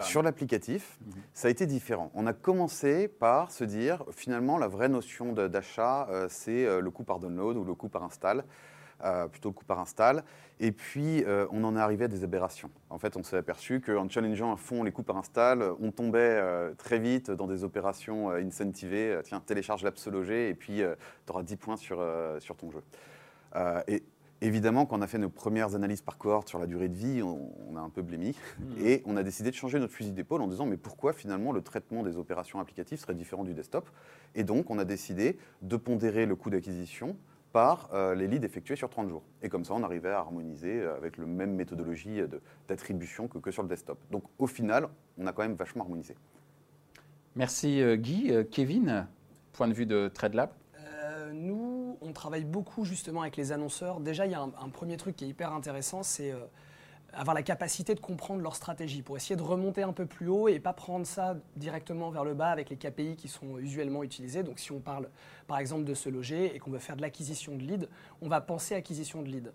sur 0.00 0.22
l'applicatif, 0.22 0.98
mhm. 1.00 1.12
ça 1.32 1.48
a 1.48 1.50
été 1.50 1.66
différent. 1.66 2.10
On 2.14 2.26
a 2.26 2.32
commencé 2.32 3.08
par 3.08 3.50
se 3.50 3.64
dire, 3.64 4.04
finalement, 4.12 4.58
la 4.58 4.68
vraie 4.68 4.88
notion 4.88 5.32
d'achat, 5.32 6.08
c'est 6.28 6.80
le 6.80 6.90
coût 6.90 7.04
par 7.04 7.18
download 7.18 7.56
ou 7.56 7.64
le 7.64 7.74
coût 7.74 7.88
par 7.88 8.02
install. 8.02 8.44
Euh, 9.02 9.28
plutôt 9.28 9.48
le 9.48 9.54
coup 9.54 9.64
par 9.64 9.80
install. 9.80 10.22
Et 10.58 10.72
puis, 10.72 11.24
euh, 11.24 11.46
on 11.52 11.64
en 11.64 11.74
est 11.74 11.80
arrivé 11.80 12.04
à 12.04 12.08
des 12.08 12.22
aberrations. 12.22 12.70
En 12.90 12.98
fait, 12.98 13.16
on 13.16 13.22
s'est 13.22 13.38
aperçu 13.38 13.80
qu'en 13.80 14.10
challengeant 14.10 14.52
à 14.52 14.56
fond 14.56 14.82
les 14.82 14.92
coûts 14.92 15.02
par 15.02 15.16
install, 15.16 15.64
on 15.80 15.90
tombait 15.90 16.18
euh, 16.20 16.74
très 16.74 16.98
vite 16.98 17.30
dans 17.30 17.46
des 17.46 17.64
opérations 17.64 18.28
incentivées. 18.30 19.18
Tiens, 19.24 19.40
télécharge 19.40 19.84
l'Absologer 19.84 20.50
et 20.50 20.54
puis 20.54 20.82
tu 21.26 21.32
auras 21.32 21.42
10 21.42 21.56
points 21.56 21.76
sur, 21.78 22.04
sur 22.40 22.56
ton 22.56 22.70
jeu. 22.70 22.82
et 23.88 24.02
évidemment, 24.40 24.86
quand 24.86 24.98
on 24.98 25.02
a 25.02 25.06
fait 25.06 25.18
nos 25.18 25.30
premières 25.30 25.74
analyses 25.74 26.02
par 26.02 26.18
cohorte 26.18 26.48
sur 26.48 26.58
la 26.58 26.66
durée 26.66 26.88
de 26.88 26.96
vie, 26.96 27.22
on, 27.22 27.76
a 27.76 27.80
un 27.80 27.90
peu 27.90 28.02
blémi. 28.02 28.34
Mmh. 28.58 28.86
Et 28.86 29.02
on 29.06 29.16
a 29.16 29.22
décidé 29.22 29.50
de 29.50 29.56
changer 29.56 29.78
notre 29.78 29.92
fusil 29.92 30.12
d'épaule 30.12 30.42
en 30.42 30.48
disant 30.48 30.66
mais 30.66 30.76
pourquoi 30.76 31.12
finalement 31.12 31.52
le 31.52 31.62
traitement 31.62 32.02
des 32.02 32.16
opérations 32.16 32.60
applicatives 32.60 32.98
serait 32.98 33.14
différent 33.14 33.44
du 33.44 33.54
desktop? 33.54 33.88
Et 34.34 34.44
donc, 34.44 34.70
on 34.70 34.78
a 34.78 34.84
décidé 34.84 35.38
de 35.62 35.76
pondérer 35.76 36.26
le 36.26 36.36
coût 36.36 36.50
d'acquisition 36.50 37.16
par 37.52 37.90
euh, 37.92 38.14
les 38.14 38.28
leads 38.28 38.44
effectués 38.44 38.76
sur 38.76 38.88
30 38.88 39.08
jours. 39.08 39.22
Et 39.42 39.48
comme 39.48 39.64
ça, 39.64 39.74
on 39.74 39.82
arrivait 39.82 40.10
à 40.10 40.18
harmoniser 40.18 40.80
euh, 40.80 40.96
avec 40.96 41.18
la 41.18 41.26
même 41.26 41.54
méthodologie 41.54 42.20
d'attribution 42.68 43.28
que, 43.28 43.38
que, 43.38 43.50
sur 43.50 43.62
le 43.62 43.68
desktop. 43.68 43.98
Donc 44.10 44.24
au 44.38 44.46
final, 44.46 44.88
on 45.18 45.26
a 45.26 45.32
quand 45.32 45.42
même 45.42 45.54
vachement 45.54 45.84
harmonisé. 45.84 46.14
Merci 47.36 47.80
euh, 47.82 47.96
Guy. 47.96 48.32
Kevin, 48.50 49.06
point 49.52 49.68
de 49.68 49.74
vue 49.74 49.86
de 49.86 50.08
TradeLab 50.08 50.50
Nous, 51.32 51.69
on 52.02 52.12
travaille 52.12 52.44
beaucoup 52.44 52.84
justement 52.84 53.22
avec 53.22 53.36
les 53.36 53.52
annonceurs. 53.52 54.00
Déjà, 54.00 54.26
il 54.26 54.32
y 54.32 54.34
a 54.34 54.40
un, 54.40 54.68
premier 54.68 54.96
truc 54.96 55.16
qui 55.16 55.24
est 55.24 55.28
hyper 55.28 55.52
intéressant, 55.52 56.02
c'est 56.02 56.34
avoir 57.12 57.34
la 57.34 57.42
capacité 57.42 57.94
de 57.94 58.00
comprendre 58.00 58.42
leur 58.42 58.54
stratégie 58.54 59.02
pour 59.02 59.16
essayer 59.16 59.36
de 59.36 59.42
remonter 59.42 59.82
un 59.82 59.92
peu 59.92 60.06
plus 60.06 60.28
haut 60.28 60.48
et 60.48 60.60
pas 60.60 60.72
prendre 60.72 61.06
ça 61.06 61.36
directement 61.56 62.10
vers 62.10 62.24
le 62.24 62.34
bas 62.34 62.50
avec 62.50 62.70
les 62.70 62.76
KPI 62.76 63.16
qui 63.16 63.28
sont 63.28 63.58
usuellement 63.58 64.02
utilisés. 64.02 64.42
Donc 64.42 64.58
si 64.58 64.72
on 64.72 64.80
parle 64.80 65.08
par 65.46 65.58
exemple 65.58 65.84
de 65.84 65.94
se 65.94 66.08
loger 66.08 66.54
et 66.54 66.58
qu'on 66.58 66.70
veut 66.70 66.78
faire 66.78 66.96
de 66.96 67.02
l'acquisition 67.02 67.56
de 67.56 67.62
leads, 67.62 67.88
on 68.22 68.28
va 68.28 68.40
penser 68.40 68.74
acquisition 68.74 69.22
de 69.22 69.28
leads. 69.28 69.50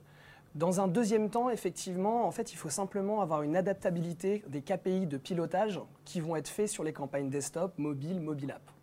Dans 0.53 0.79
un 0.79 0.87
deuxième 0.87 1.29
temps, 1.29 1.49
effectivement, 1.49 2.25
en 2.25 2.31
fait, 2.31 2.53
il 2.53 2.55
faut 2.55 2.69
simplement 2.69 3.19
avoir 3.19 3.41
une 3.41 3.57
adaptabilité 3.57 4.41
des 4.47 4.61
KPI 4.61 5.05
de 5.05 5.17
pilotage 5.17 5.81
qui 6.05 6.21
vont 6.21 6.37
être 6.37 6.47
faits 6.47 6.69
sur 6.69 6.83
les 6.83 6.93
campagnes 6.93 7.29
desktop, 7.29 7.77
mobile, 7.77 8.21
mobile 8.21 8.51
app. 8.51 8.74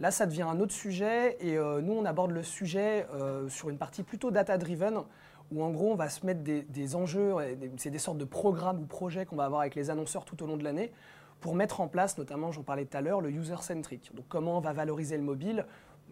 Là, 0.00 0.10
ça 0.10 0.26
devient 0.26 0.42
un 0.42 0.60
autre 0.60 0.72
sujet 0.72 1.36
et 1.40 1.56
euh, 1.56 1.80
nous, 1.80 1.92
on 1.92 2.04
aborde 2.04 2.30
le 2.30 2.42
sujet 2.42 3.06
euh, 3.14 3.48
sur 3.48 3.70
une 3.70 3.78
partie 3.78 4.02
plutôt 4.02 4.30
data-driven 4.30 5.02
où 5.52 5.62
en 5.62 5.70
gros, 5.70 5.92
on 5.92 5.94
va 5.94 6.08
se 6.08 6.24
mettre 6.24 6.40
des, 6.42 6.96
enjeux, 6.96 7.34
c'est 7.76 7.90
des 7.90 7.98
sortes 7.98 8.18
de 8.18 8.24
programmes 8.24 8.80
ou 8.80 8.86
projets 8.86 9.26
qu'on 9.26 9.36
va 9.36 9.44
avoir 9.44 9.60
avec 9.60 9.74
les 9.74 9.90
annonceurs 9.90 10.24
tout 10.24 10.42
au 10.42 10.46
long 10.46 10.56
de 10.56 10.64
l'année 10.64 10.90
pour 11.40 11.54
mettre 11.54 11.82
en 11.82 11.88
place, 11.88 12.16
notamment, 12.16 12.50
j'en 12.50 12.62
parlais 12.62 12.86
tout 12.86 12.96
à 12.96 13.02
l'heure, 13.02 13.20
le 13.20 13.30
user-centric. 13.30 14.10
Donc 14.14 14.24
comment 14.28 14.56
on 14.56 14.60
va 14.60 14.72
valoriser 14.72 15.16
le 15.18 15.22
mobile 15.22 15.66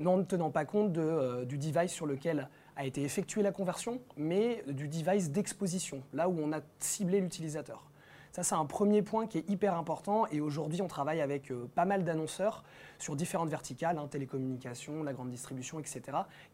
en 0.05 0.23
tenant 0.25 0.51
pas 0.51 0.65
compte 0.65 0.97
euh, 0.99 1.45
du 1.45 1.59
device 1.59 1.93
sur 1.93 2.07
lequel 2.07 2.49
a 2.77 2.85
été 2.85 3.03
effectuée 3.03 3.43
la 3.43 3.53
conversion, 3.53 4.01
mais 4.17 4.65
du 4.69 4.89
device 4.89 5.31
d'exposition, 5.31 6.03
là 6.13 6.29
où 6.29 6.39
on 6.39 6.53
a 6.53 6.61
ciblé 6.79 7.21
l'utilisateur. 7.21 7.85
Ça, 8.33 8.43
c'est 8.43 8.55
un 8.55 8.65
premier 8.65 9.03
point 9.03 9.27
qui 9.27 9.37
est 9.37 9.49
hyper 9.51 9.75
important. 9.75 10.27
Et 10.29 10.41
aujourd'hui, 10.41 10.81
on 10.81 10.89
travaille 10.89 11.21
avec 11.21 11.51
euh, 11.51 11.69
pas 11.75 11.85
mal 11.85 12.03
d'annonceurs 12.03 12.65
sur 12.99 13.15
différentes 13.15 13.51
verticales, 13.51 13.99
hein, 13.99 14.09
télécommunications, 14.09 15.03
la 15.03 15.13
grande 15.13 15.29
distribution, 15.29 15.79
etc., 15.79 16.01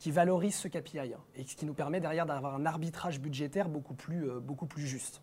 qui 0.00 0.10
valorisent 0.10 0.56
ce 0.56 0.66
KPI 0.66 0.98
hein, 0.98 1.20
et 1.36 1.44
ce 1.44 1.54
qui 1.54 1.66
nous 1.66 1.74
permet 1.74 2.00
derrière 2.00 2.26
d'avoir 2.26 2.56
un 2.56 2.66
arbitrage 2.66 3.20
budgétaire 3.20 3.68
beaucoup 3.68 3.94
plus, 3.94 4.28
euh, 4.28 4.40
beaucoup 4.40 4.66
plus 4.66 4.88
juste. 4.88 5.22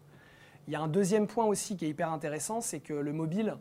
Il 0.67 0.73
y 0.73 0.77
a 0.77 0.81
un 0.81 0.87
deuxième 0.87 1.27
point 1.27 1.45
aussi 1.45 1.75
qui 1.75 1.85
est 1.85 1.89
hyper 1.89 2.09
intéressant, 2.09 2.61
c'est 2.61 2.79
que 2.79 2.93
le 2.93 3.11
mobile, 3.11 3.57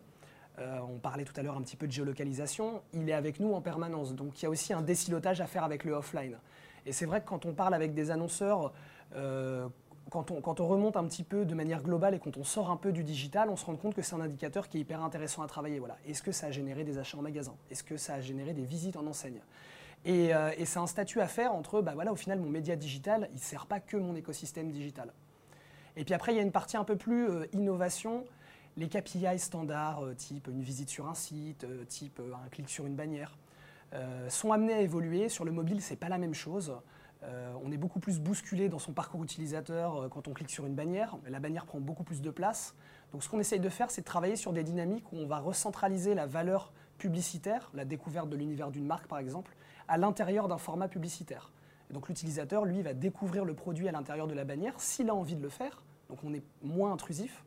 euh, 0.60 0.78
on 0.88 0.98
parlait 1.00 1.24
tout 1.24 1.34
à 1.36 1.42
l'heure 1.42 1.56
un 1.56 1.62
petit 1.62 1.76
peu 1.76 1.88
de 1.88 1.92
géolocalisation, 1.92 2.80
il 2.92 3.10
est 3.10 3.12
avec 3.12 3.40
nous 3.40 3.54
en 3.54 3.60
permanence. 3.60 4.14
Donc 4.14 4.40
il 4.40 4.44
y 4.44 4.46
a 4.46 4.50
aussi 4.50 4.72
un 4.72 4.82
décilotage 4.82 5.40
à 5.40 5.46
faire 5.46 5.64
avec 5.64 5.82
le 5.82 5.94
offline. 5.94 6.38
Et 6.86 6.92
c'est 6.92 7.06
vrai 7.06 7.20
que 7.20 7.28
quand 7.28 7.44
on 7.44 7.54
parle 7.54 7.74
avec 7.74 7.92
des 7.92 8.12
annonceurs 8.12 8.72
quand 10.22 10.60
on, 10.60 10.66
remonte 10.68 10.96
un 10.96 11.04
petit 11.04 11.24
peu 11.24 11.44
de 11.44 11.54
manière 11.54 11.82
globale 11.82 12.14
et 12.14 12.18
quand 12.20 12.36
on 12.36 12.44
sort 12.44 12.70
un 12.70 12.76
peu 12.76 12.92
du 12.92 13.02
digital, 13.02 13.50
on 13.50 13.56
se 13.56 13.64
rend 13.64 13.74
compte 13.74 13.94
que 13.94 14.02
c'est 14.02 14.14
un 14.14 14.20
indicateur 14.20 14.68
qui 14.68 14.78
est 14.78 14.80
hyper 14.80 15.02
intéressant 15.02 15.42
à 15.42 15.48
travailler. 15.48 15.80
Voilà. 15.80 15.96
Est-ce 16.06 16.22
que 16.22 16.30
ça 16.30 16.46
a 16.46 16.50
généré 16.52 16.84
des 16.84 16.98
achats 16.98 17.18
en 17.18 17.22
magasin? 17.22 17.54
Est-ce 17.70 17.82
que 17.82 17.96
ça 17.96 18.14
a 18.14 18.20
généré 18.20 18.52
des 18.52 18.64
visites 18.64 18.96
en 18.96 19.06
enseigne? 19.06 19.40
Euh, 20.06 20.52
et, 20.56 20.64
c'est 20.66 20.78
un 20.78 20.86
statut 20.86 21.20
à 21.20 21.26
faire 21.26 21.52
entre, 21.52 21.82
bah 21.82 21.92
voilà, 21.94 22.12
au 22.12 22.16
final, 22.16 22.38
mon 22.38 22.48
média 22.48 22.76
digital, 22.76 23.28
il 23.32 23.36
ne 23.36 23.40
sert 23.40 23.66
pas 23.66 23.80
que 23.80 23.96
mon 23.96 24.14
écosystème 24.14 24.70
digital. 24.70 25.12
Et 25.96 26.04
puis 26.04 26.14
après, 26.14 26.32
il 26.32 26.36
y 26.36 26.38
a 26.38 26.42
une 26.42 26.52
partie 26.52 26.76
un 26.76 26.84
peu 26.84 26.96
plus 26.96 27.28
euh, 27.28 27.46
innovation. 27.52 28.24
Les 28.76 28.88
KPI 28.88 29.38
standards, 29.38 30.04
euh, 30.04 30.14
type 30.14 30.46
une 30.46 30.62
visite 30.62 30.90
sur 30.90 31.08
un 31.08 31.14
site, 31.14 31.66
type 31.88 32.20
un 32.20 32.48
clic 32.50 32.68
sur 32.68 32.86
une 32.86 32.94
bannière, 32.94 33.36
sont 34.28 34.50
amenés 34.50 34.74
à 34.74 34.80
évoluer. 34.80 35.28
Sur 35.28 35.44
le 35.44 35.52
mobile, 35.52 35.80
ce 35.80 35.90
n'est 35.90 35.96
pas 35.96 36.08
la 36.08 36.18
même 36.18 36.34
chose. 36.34 36.74
Euh, 37.26 37.52
on 37.64 37.72
est 37.72 37.76
beaucoup 37.76 38.00
plus 38.00 38.20
bousculé 38.20 38.68
dans 38.68 38.78
son 38.78 38.92
parcours 38.92 39.22
utilisateur 39.22 39.96
euh, 39.96 40.08
quand 40.08 40.28
on 40.28 40.32
clique 40.32 40.50
sur 40.50 40.66
une 40.66 40.74
bannière. 40.74 41.16
La 41.28 41.40
bannière 41.40 41.64
prend 41.64 41.80
beaucoup 41.80 42.04
plus 42.04 42.20
de 42.20 42.30
place. 42.30 42.74
Donc 43.12 43.22
ce 43.22 43.28
qu'on 43.28 43.40
essaye 43.40 43.60
de 43.60 43.68
faire, 43.68 43.90
c'est 43.90 44.02
de 44.02 44.06
travailler 44.06 44.36
sur 44.36 44.52
des 44.52 44.62
dynamiques 44.62 45.10
où 45.12 45.16
on 45.16 45.26
va 45.26 45.38
recentraliser 45.38 46.14
la 46.14 46.26
valeur 46.26 46.72
publicitaire, 46.98 47.70
la 47.74 47.84
découverte 47.84 48.28
de 48.28 48.36
l'univers 48.36 48.70
d'une 48.70 48.86
marque 48.86 49.06
par 49.06 49.18
exemple, 49.18 49.56
à 49.88 49.96
l'intérieur 49.96 50.48
d'un 50.48 50.58
format 50.58 50.88
publicitaire. 50.88 51.50
donc 51.90 52.08
l'utilisateur, 52.08 52.64
lui, 52.64 52.82
va 52.82 52.94
découvrir 52.94 53.44
le 53.44 53.54
produit 53.54 53.88
à 53.88 53.92
l'intérieur 53.92 54.26
de 54.26 54.34
la 54.34 54.44
bannière 54.44 54.74
s'il 54.78 55.10
a 55.10 55.14
envie 55.14 55.36
de 55.36 55.42
le 55.42 55.48
faire. 55.48 55.82
Donc 56.08 56.18
on 56.24 56.34
est 56.34 56.42
moins 56.62 56.92
intrusif. 56.92 57.44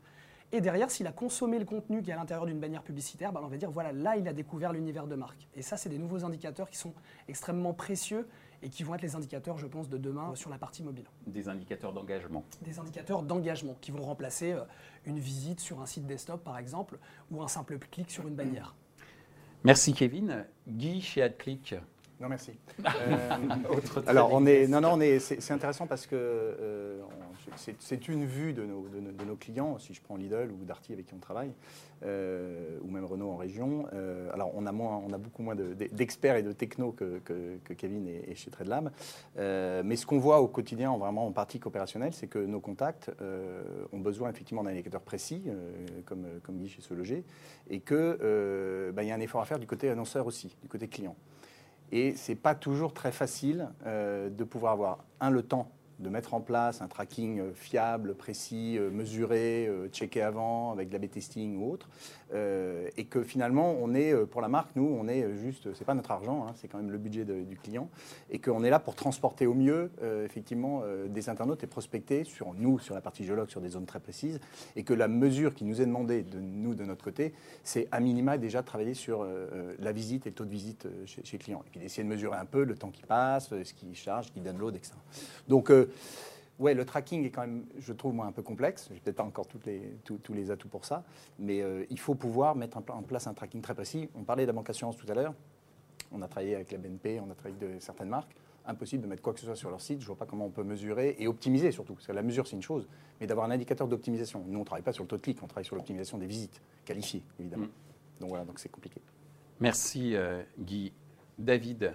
Et 0.54 0.62
derrière, 0.62 0.90
s'il 0.90 1.06
a 1.08 1.12
consommé 1.12 1.60
le 1.60 1.66
contenu 1.66 2.02
qui 2.02 2.10
est 2.10 2.14
à 2.14 2.16
l'intérieur 2.16 2.46
d'une 2.46 2.60
bannière 2.60 2.84
publicitaire, 2.84 3.34
ben, 3.34 3.42
on 3.44 3.48
va 3.48 3.58
dire 3.58 3.70
voilà, 3.70 3.92
là, 3.92 4.16
il 4.16 4.28
a 4.30 4.34
découvert 4.34 4.72
l'univers 4.72 5.06
de 5.06 5.16
marque. 5.16 5.48
Et 5.56 5.62
ça, 5.62 5.76
c'est 5.76 5.90
des 5.90 5.98
nouveaux 5.98 6.24
indicateurs 6.24 6.70
qui 6.70 6.78
sont 6.78 6.94
extrêmement 7.28 7.74
précieux 7.74 8.28
et 8.64 8.70
qui 8.70 8.84
vont 8.84 8.96
être 8.96 9.02
les 9.02 9.16
indicateurs, 9.16 9.58
je 9.58 9.68
pense, 9.68 9.90
de 9.90 9.98
demain 9.98 10.36
sur 10.36 10.50
la 10.50 10.58
partie 10.58 10.84
mobile. 10.84 11.06
Des 11.26 11.50
indicateurs 11.50 11.94
d'engagement. 11.94 12.44
Des 12.62 12.80
indicateurs 12.80 13.24
d'engagement 13.24 13.76
qui 13.82 13.92
vont 13.92 14.04
remplacer 14.04 14.54
euh, 14.54 14.62
une 15.06 15.20
visite 15.20 15.60
sur 15.60 15.82
un 15.82 15.86
site 15.86 16.06
desktop, 16.06 16.44
par 16.44 16.58
exemple, 16.58 16.98
ou 17.32 17.42
un 17.42 17.48
simple 17.48 17.78
clic 17.78 18.10
sur 18.10 18.28
une 18.28 18.36
bannière. 18.36 18.76
Merci 19.64 19.94
Kevin. 19.94 20.46
Guy 20.68 21.02
chez 21.02 21.22
AdClick. 21.22 21.76
Non, 22.20 22.30
merci. 22.30 22.52
Euh, 23.08 24.02
alors, 24.08 24.34
on 24.34 24.46
est, 24.46 24.68
non, 24.68 24.82
non, 24.82 24.94
on 24.94 25.02
est, 25.02 25.20
c'est, 25.20 25.52
intéressant 25.52 25.88
parce 25.88 26.08
que 26.08 26.16
euh, 26.16 27.00
c'est, 27.56 28.08
une 28.08 28.26
vue 28.26 28.54
de 28.54 28.66
nos, 28.66 28.88
de, 28.88 29.26
nos, 29.26 29.36
clients. 29.36 29.78
Si 29.78 29.94
je 29.94 30.02
prends 30.02 30.16
Lidl 30.16 30.50
ou 30.52 30.66
Darty 30.66 30.94
avec 30.94 31.06
qui 31.06 31.14
on 31.14 31.20
travaille, 31.20 31.52
euh, 32.04 32.78
ou 32.82 32.90
même 32.90 33.06
Renault 33.06 33.32
en 33.32 33.36
région. 33.36 33.86
alors, 34.34 34.52
on 34.56 34.66
a, 34.66 34.72
moins, 34.72 35.02
on 35.08 35.14
a 35.14 35.18
beaucoup 35.18 35.44
moins 35.44 35.56
d'experts 35.56 36.38
et 36.38 36.44
de 36.44 36.52
technos 36.52 36.92
que, 36.92 37.20
que, 37.20 37.74
Kevin 37.74 38.08
et, 38.08 38.36
chez 38.36 38.52
TradeLab. 38.52 38.92
mais 39.36 39.96
ce 39.96 40.06
qu'on 40.06 40.20
voit 40.20 40.40
au 40.40 40.48
quotidien, 40.48 40.96
vraiment 40.98 41.28
en 41.28 41.32
pratique 41.32 41.66
opérationnelle, 41.66 42.14
c'est 42.14 42.28
que 42.28 42.40
nos 42.40 42.60
contacts 42.60 43.12
ont 43.92 44.00
besoin 44.00 44.30
effectivement 44.30 44.64
d'un 44.64 44.72
indicateur 44.72 45.02
précis, 45.02 45.44
comme, 46.06 46.26
comme 46.44 46.58
dit 46.58 46.70
chez 46.70 46.82
Se 46.82 46.94
Loger, 46.94 47.24
et 47.70 47.80
qu'il 47.80 48.18
bah, 48.94 49.04
y 49.04 49.12
a 49.12 49.16
un 49.16 49.22
effort 49.22 49.42
à 49.42 49.46
faire 49.46 49.60
du 49.60 49.68
côté 49.68 49.90
annonceur 49.90 50.26
aussi, 50.26 50.56
du 50.62 50.70
côté 50.70 50.88
client. 50.88 51.16
Et 51.92 52.16
ce 52.16 52.32
n'est 52.32 52.36
pas 52.36 52.56
toujours 52.56 52.94
très 52.94 53.12
facile 53.12 53.70
euh, 53.86 54.30
de 54.30 54.44
pouvoir 54.44 54.74
avoir, 54.74 55.06
un, 55.20 55.30
le 55.30 55.42
temps 55.42 55.72
de 56.00 56.10
mettre 56.10 56.36
en 56.36 56.42
place 56.42 56.82
un 56.82 56.88
tracking 56.88 57.40
euh, 57.40 57.54
fiable, 57.56 58.14
précis, 58.14 58.78
euh, 58.78 58.92
mesuré, 58.92 59.70
checké 59.92 60.22
avant 60.22 60.72
avec 60.72 60.90
de 60.90 60.94
la 60.94 61.00
B-testing 61.00 61.58
ou 61.58 61.72
autre, 61.72 61.90
euh, 62.34 62.90
et 62.98 63.06
que 63.06 63.24
finalement, 63.24 63.76
on 63.80 63.94
est, 63.94 64.14
euh, 64.14 64.26
pour 64.26 64.42
la 64.42 64.48
marque, 64.48 64.76
nous, 64.76 64.84
on 65.00 65.08
est 65.08 65.34
juste, 65.36 65.74
c'est 65.74 65.86
pas 65.86 65.94
notre 65.94 66.12
argent, 66.12 66.46
hein, 66.48 66.54
c'est 66.56 66.68
quand 66.68 66.78
même 66.78 66.92
le 66.92 66.98
budget 66.98 67.24
du 67.26 67.58
client, 67.58 67.90
et 68.30 68.40
qu'on 68.40 68.64
est 68.64 68.70
là 68.70 68.80
pour 68.80 68.96
transporter 68.96 69.48
au 69.48 69.54
mieux, 69.54 69.92
euh, 70.02 70.26
effectivement, 70.26 70.84
des 71.08 71.30
internautes 71.30 71.64
et 71.64 71.68
prospecter 71.68 72.24
sur 72.24 72.54
nous, 72.54 72.80
sur 72.80 72.96
la 72.96 73.02
partie 73.02 73.24
géologue, 73.24 73.50
sur 73.50 73.62
des 73.62 73.70
zones 73.70 73.86
très 73.86 74.00
précises, 74.00 74.40
et 74.76 74.84
que 74.84 74.94
la 74.94 75.08
mesure 75.08 75.54
qui 75.54 75.64
nous 75.64 75.82
est 75.82 75.86
demandée 75.86 76.24
de 76.24 76.40
nous, 76.40 76.76
de 76.76 76.84
notre 76.84 77.04
côté, 77.04 77.34
c'est 77.64 77.88
à 77.92 78.00
minima 78.00 78.38
déjà 78.38 78.64
travailler 78.64 78.94
sur 78.94 79.26
la 79.80 79.92
visite 79.92 80.28
et 80.28 80.30
le 80.30 80.36
taux 80.36 80.46
de 80.46 80.50
visite 80.50 80.88
chez, 81.06 81.24
chez, 81.24 81.38
client, 81.38 81.64
et 81.66 81.70
puis 81.70 81.80
d'essayer 81.80 82.04
de 82.04 82.10
mesurer 82.10 82.38
un 82.38 82.46
peu 82.46 82.64
le 82.64 82.76
temps 82.76 82.92
qui 82.92 83.04
passe, 83.04 83.50
ce 83.50 83.74
qui 83.74 83.94
charge, 83.96 84.28
ce 84.28 84.32
qui 84.32 84.42
download, 84.42 84.76
etc. 84.76 84.94
Donc, 85.48 85.72
Ouais, 86.60 86.74
le 86.74 86.86
tracking 86.86 87.24
est 87.24 87.30
quand 87.30 87.42
même, 87.42 87.66
je 87.78 87.94
trouve, 87.94 88.14
moi, 88.14 88.26
un 88.26 88.32
peu 88.32 88.42
complexe. 88.42 88.88
Je 88.90 88.96
n'ai 88.96 89.00
peut-être 89.00 89.18
pas 89.18 89.24
encore 89.24 89.48
toutes 89.48 89.66
les, 89.66 89.98
tous 90.04 90.34
les 90.34 90.50
atouts 90.50 90.70
pour 90.70 90.86
ça. 90.86 91.04
Mais 91.38 91.62
euh, 91.62 91.86
il 91.90 92.00
faut 92.00 92.16
pouvoir 92.16 92.56
mettre 92.56 92.78
en 92.78 93.04
place 93.04 93.28
un 93.28 93.34
tracking 93.34 93.62
très 93.62 93.76
précis. 93.76 94.10
On 94.16 94.24
parlait 94.24 94.44
de 94.44 94.48
la 94.48 94.54
banque 94.54 94.70
assurance 94.70 94.98
tout 94.98 95.06
à 95.10 95.14
l'heure. 95.14 95.34
On 96.12 96.22
a 96.22 96.28
travaillé 96.28 96.56
avec 96.56 96.72
la 96.72 96.78
BNP, 96.78 97.20
on 97.20 97.30
a 97.30 97.36
travaillé 97.36 97.58
avec 97.62 97.76
de, 97.76 97.80
certaines 97.80 98.10
marques. 98.10 98.36
Impossible 98.66 99.04
de 99.04 99.08
mettre 99.08 99.22
quoi 99.22 99.34
que 99.34 99.40
ce 99.40 99.46
soit 99.46 99.56
sur 99.56 99.70
leur 99.70 99.82
site. 99.82 100.00
Je 100.00 100.06
ne 100.06 100.08
vois 100.08 100.18
pas 100.18 100.26
comment 100.26 100.46
on 100.46 100.50
peut 100.50 100.64
mesurer 100.64 101.16
et 101.20 101.28
optimiser 101.28 101.72
surtout. 101.72 101.94
Parce 101.94 102.08
que 102.08 102.12
la 102.12 102.24
mesure, 102.24 102.48
c'est 102.48 102.56
une 102.56 102.62
chose. 102.62 102.88
Mais 103.22 103.28
d'avoir 103.28 103.46
un 103.46 103.52
indicateur 103.52 103.88
d'optimisation. 103.88 104.44
Nous, 104.48 104.58
on 104.58 104.62
ne 104.62 104.66
travaille 104.66 104.84
pas 104.84 104.94
sur 104.94 105.04
le 105.04 105.08
taux 105.08 105.18
de 105.18 105.22
clic, 105.22 105.42
on 105.42 105.48
travaille 105.48 105.66
sur 105.66 105.76
l'optimisation 105.76 106.18
des 106.18 106.26
visites, 106.26 106.62
qualifiées, 106.86 107.24
évidemment. 107.40 107.66
Mm. 107.66 108.20
Donc 108.20 108.30
voilà, 108.30 108.46
donc 108.46 108.60
c'est 108.60 108.70
compliqué. 108.70 109.00
Merci, 109.60 110.16
euh, 110.16 110.44
Guy. 110.60 110.92
David 111.38 111.94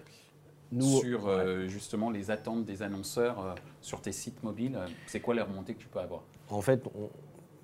sur 0.80 1.26
euh, 1.26 1.66
justement 1.66 2.10
les 2.10 2.30
attentes 2.30 2.64
des 2.64 2.82
annonceurs 2.82 3.44
euh, 3.44 3.54
sur 3.80 4.00
tes 4.00 4.12
sites 4.12 4.42
mobiles 4.42 4.78
C'est 5.06 5.20
quoi 5.20 5.34
les 5.34 5.42
remontées 5.42 5.74
que 5.74 5.80
tu 5.80 5.88
peux 5.88 6.00
avoir? 6.00 6.22
En 6.50 6.60
fait, 6.60 6.82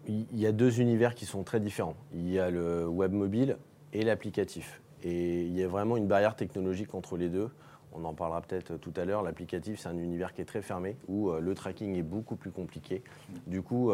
il 0.06 0.38
y 0.38 0.46
a 0.46 0.52
deux 0.52 0.80
univers 0.80 1.14
qui 1.14 1.26
sont 1.26 1.42
très 1.42 1.60
différents. 1.60 1.96
Il 2.12 2.30
y 2.30 2.38
a 2.38 2.50
le 2.50 2.86
web 2.86 3.12
mobile 3.12 3.58
et 3.92 4.02
l'applicatif. 4.02 4.80
Et 5.02 5.42
il 5.42 5.56
y 5.56 5.62
a 5.62 5.68
vraiment 5.68 5.96
une 5.96 6.06
barrière 6.06 6.34
technologique 6.34 6.94
entre 6.94 7.16
les 7.16 7.28
deux. 7.28 7.50
On 7.92 8.04
en 8.04 8.12
parlera 8.12 8.42
peut-être 8.42 8.76
tout 8.76 8.92
à 8.96 9.04
l'heure. 9.04 9.22
L'applicatif, 9.22 9.80
c'est 9.80 9.88
un 9.88 9.96
univers 9.96 10.34
qui 10.34 10.42
est 10.42 10.44
très 10.44 10.60
fermé, 10.60 10.96
où 11.08 11.30
euh, 11.30 11.40
le 11.40 11.54
tracking 11.54 11.96
est 11.96 12.02
beaucoup 12.02 12.36
plus 12.36 12.50
compliqué. 12.50 13.02
Du 13.46 13.62
coup, 13.62 13.90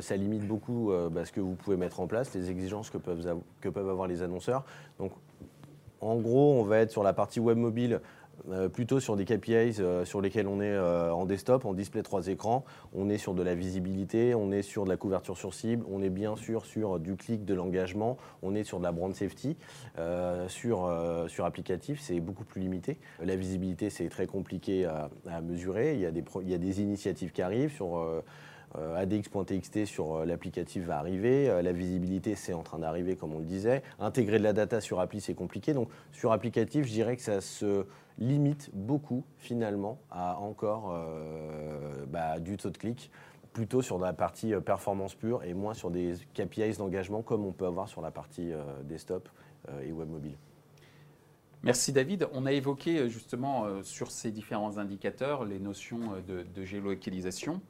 ça 0.00 0.16
limite 0.16 0.46
beaucoup 0.46 0.92
bah, 1.10 1.24
ce 1.24 1.32
que 1.32 1.40
vous 1.40 1.54
pouvez 1.54 1.76
mettre 1.76 2.00
en 2.00 2.06
place, 2.06 2.34
les 2.34 2.50
exigences 2.50 2.90
que 2.90 2.98
peuvent, 2.98 3.40
que 3.60 3.68
peuvent 3.68 3.88
avoir 3.88 4.06
les 4.06 4.22
annonceurs. 4.22 4.64
Donc, 4.98 5.12
en 6.00 6.16
gros, 6.16 6.60
on 6.60 6.64
va 6.64 6.78
être 6.78 6.90
sur 6.90 7.02
la 7.02 7.12
partie 7.12 7.40
web 7.40 7.58
mobile 7.58 8.00
euh, 8.50 8.68
plutôt 8.68 9.00
sur 9.00 9.16
des 9.16 9.24
KPIs 9.24 9.80
euh, 9.80 10.04
sur 10.04 10.20
lesquels 10.20 10.46
on 10.46 10.60
est 10.60 10.66
euh, 10.66 11.12
en 11.12 11.26
desktop, 11.26 11.64
en 11.64 11.74
display 11.74 12.02
trois 12.02 12.28
écrans. 12.28 12.64
On 12.94 13.08
est 13.08 13.18
sur 13.18 13.34
de 13.34 13.42
la 13.42 13.54
visibilité, 13.54 14.34
on 14.34 14.52
est 14.52 14.62
sur 14.62 14.84
de 14.84 14.88
la 14.88 14.96
couverture 14.96 15.36
sur 15.36 15.54
cible, 15.54 15.84
on 15.90 16.02
est 16.02 16.10
bien 16.10 16.36
sûr 16.36 16.64
sur 16.64 16.98
du 16.98 17.16
clic, 17.16 17.44
de 17.44 17.54
l'engagement, 17.54 18.16
on 18.42 18.54
est 18.54 18.64
sur 18.64 18.78
de 18.78 18.84
la 18.84 18.92
brand 18.92 19.14
safety. 19.14 19.56
sur, 20.48 20.90
sur 21.28 21.44
applicatif, 21.44 22.00
c'est 22.00 22.20
beaucoup 22.20 22.44
plus 22.44 22.60
limité. 22.60 22.98
La 23.22 23.36
visibilité, 23.36 23.90
c'est 23.90 24.08
très 24.08 24.26
compliqué 24.26 24.84
à, 24.84 25.10
mesurer. 25.40 25.94
Il 25.94 26.00
y, 26.00 26.06
a 26.06 26.10
des 26.10 26.24
il 26.42 26.50
y 26.50 26.54
a 26.54 26.58
des 26.58 26.80
initiatives 26.80 27.32
qui 27.32 27.42
arrivent 27.42 27.72
sur 27.72 28.22
ADX.txt 28.74 29.84
sur 29.84 30.24
l'applicatif 30.24 30.84
va 30.84 30.98
arriver. 30.98 31.62
La 31.62 31.72
visibilité, 31.72 32.34
c'est 32.34 32.52
en 32.52 32.62
train 32.62 32.78
d'arriver, 32.78 33.16
comme 33.16 33.34
on 33.34 33.38
le 33.38 33.44
disait. 33.44 33.82
Intégrer 33.98 34.38
de 34.38 34.44
la 34.44 34.52
data 34.52 34.80
sur 34.80 35.00
appli, 35.00 35.20
c'est 35.20 35.34
compliqué. 35.34 35.74
Donc, 35.74 35.88
sur 36.12 36.32
applicatif, 36.32 36.86
je 36.86 36.92
dirais 36.92 37.16
que 37.16 37.22
ça 37.22 37.40
se 37.40 37.84
limite 38.18 38.70
beaucoup, 38.72 39.24
finalement, 39.38 39.98
à 40.10 40.38
encore 40.38 40.94
bah, 42.08 42.38
du 42.40 42.56
taux 42.56 42.70
de 42.70 42.78
clic 42.78 43.10
plutôt 43.52 43.82
sur 43.82 43.98
la 43.98 44.12
partie 44.12 44.52
performance 44.64 45.14
pure 45.14 45.42
et 45.42 45.54
moins 45.54 45.74
sur 45.74 45.90
des 45.90 46.14
KPIs 46.34 46.76
d'engagement 46.78 47.22
comme 47.22 47.44
on 47.44 47.52
peut 47.52 47.66
avoir 47.66 47.88
sur 47.88 48.00
la 48.00 48.10
partie 48.10 48.52
desktop 48.84 49.28
et 49.82 49.90
web 49.90 50.08
mobile. 50.08 50.36
Merci 51.64 51.92
David. 51.92 52.28
On 52.32 52.46
a 52.46 52.52
évoqué 52.52 53.08
justement 53.08 53.82
sur 53.82 54.12
ces 54.12 54.30
différents 54.30 54.78
indicateurs 54.78 55.44
les 55.44 55.58
notions 55.58 56.00
de, 56.28 56.64
géolocalisation. 56.64 57.60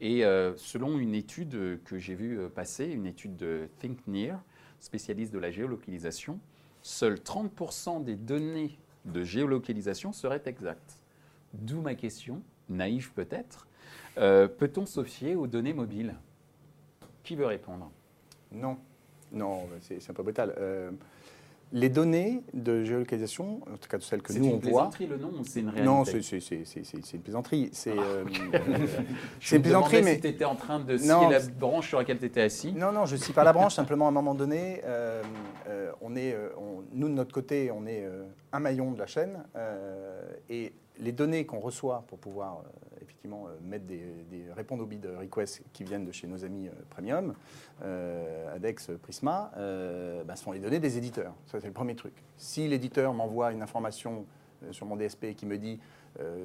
Et 0.00 0.22
selon 0.56 0.98
une 0.98 1.14
étude 1.14 1.80
que 1.84 1.98
j'ai 1.98 2.14
vue 2.14 2.48
passer, 2.50 2.86
une 2.86 3.06
étude 3.06 3.36
de 3.36 3.68
Think 3.78 3.98
Near, 4.06 4.40
spécialiste 4.80 5.32
de 5.32 5.38
la 5.38 5.50
géolocalisation, 5.50 6.38
seuls 6.82 7.16
30% 7.16 8.02
des 8.02 8.16
données 8.16 8.78
de 9.04 9.24
géolocalisation 9.24 10.12
seraient 10.12 10.42
exactes. 10.46 10.98
D'où 11.54 11.80
ma 11.80 11.94
question, 11.94 12.42
naïve 12.68 13.12
peut-être, 13.12 13.66
euh, 14.18 14.48
peut-on 14.48 14.86
se 14.86 15.04
fier 15.04 15.34
aux 15.36 15.46
données 15.46 15.72
mobiles? 15.72 16.14
Qui 17.22 17.36
veut 17.36 17.46
répondre? 17.46 17.90
Non, 18.52 18.78
non, 19.32 19.68
c'est 19.80 20.10
un 20.10 20.14
peu 20.14 20.22
brutal. 20.22 20.54
Euh, 20.58 20.90
les 21.72 21.88
données 21.88 22.42
de 22.54 22.84
géolocalisation, 22.84 23.60
en 23.72 23.76
tout 23.76 23.88
cas 23.88 23.98
celles 24.00 24.22
que 24.22 24.32
nous 24.32 24.46
on 24.46 24.58
voit. 24.58 24.60
C'est 24.60 24.68
une 24.68 24.70
plaisanterie 24.70 25.06
le 25.06 25.16
nom 25.18 25.32
c'est 25.44 25.60
une 25.60 25.68
réalité 25.68 25.86
Non, 25.86 26.04
c'est 26.04 27.14
une 27.14 27.22
plaisanterie. 27.22 27.68
C'est 27.72 27.94
ah. 27.98 28.00
euh, 28.00 28.24
une 29.52 29.62
plaisanterie, 29.62 30.02
mais. 30.02 30.14
Si 30.14 30.20
tu 30.22 30.28
étais 30.28 30.44
en 30.44 30.54
train 30.54 30.80
de 30.80 30.96
scier 30.96 31.28
la 31.30 31.40
branche 31.58 31.88
sur 31.88 31.98
laquelle 31.98 32.18
tu 32.18 32.26
étais 32.26 32.42
assis. 32.42 32.72
Non, 32.72 32.92
non, 32.92 33.06
je 33.06 33.16
ne 33.16 33.20
scie 33.20 33.32
pas 33.32 33.44
la 33.44 33.52
branche. 33.52 33.74
simplement, 33.74 34.06
à 34.06 34.08
un 34.08 34.12
moment 34.12 34.34
donné, 34.34 34.80
euh, 34.84 35.22
euh, 35.68 35.92
on 36.00 36.16
est, 36.16 36.36
nous 36.92 37.08
de 37.08 37.14
notre 37.14 37.32
côté, 37.32 37.70
on 37.70 37.86
est 37.86 38.06
un 38.52 38.60
maillon 38.60 38.92
de 38.92 38.98
la 38.98 39.06
chaîne 39.06 39.44
et 40.48 40.72
les 41.00 41.12
données 41.12 41.44
qu'on 41.44 41.60
reçoit 41.60 42.04
pour 42.08 42.18
pouvoir 42.18 42.62
effectivement 43.08 43.46
euh, 43.46 43.56
mettre 43.62 43.86
des, 43.86 44.02
répondre 44.54 44.82
aux 44.82 44.86
bid 44.86 45.06
requests 45.06 45.62
qui 45.72 45.84
viennent 45.84 46.04
de 46.04 46.12
chez 46.12 46.26
nos 46.26 46.44
amis 46.44 46.68
euh, 46.68 46.72
Premium, 46.90 47.34
euh, 47.82 48.54
Adex, 48.54 48.90
Prisma, 49.02 49.50
bah, 50.26 50.36
sont 50.36 50.52
les 50.52 50.60
données 50.60 50.78
des 50.78 50.98
éditeurs. 50.98 51.34
Ça, 51.46 51.60
c'est 51.60 51.66
le 51.66 51.72
premier 51.72 51.94
truc. 51.94 52.14
Si 52.36 52.68
l'éditeur 52.68 53.14
m'envoie 53.14 53.52
une 53.52 53.62
information 53.62 54.26
sur 54.70 54.86
mon 54.86 54.96
DSP 54.96 55.34
qui 55.36 55.46
me 55.46 55.56
dit 55.56 55.78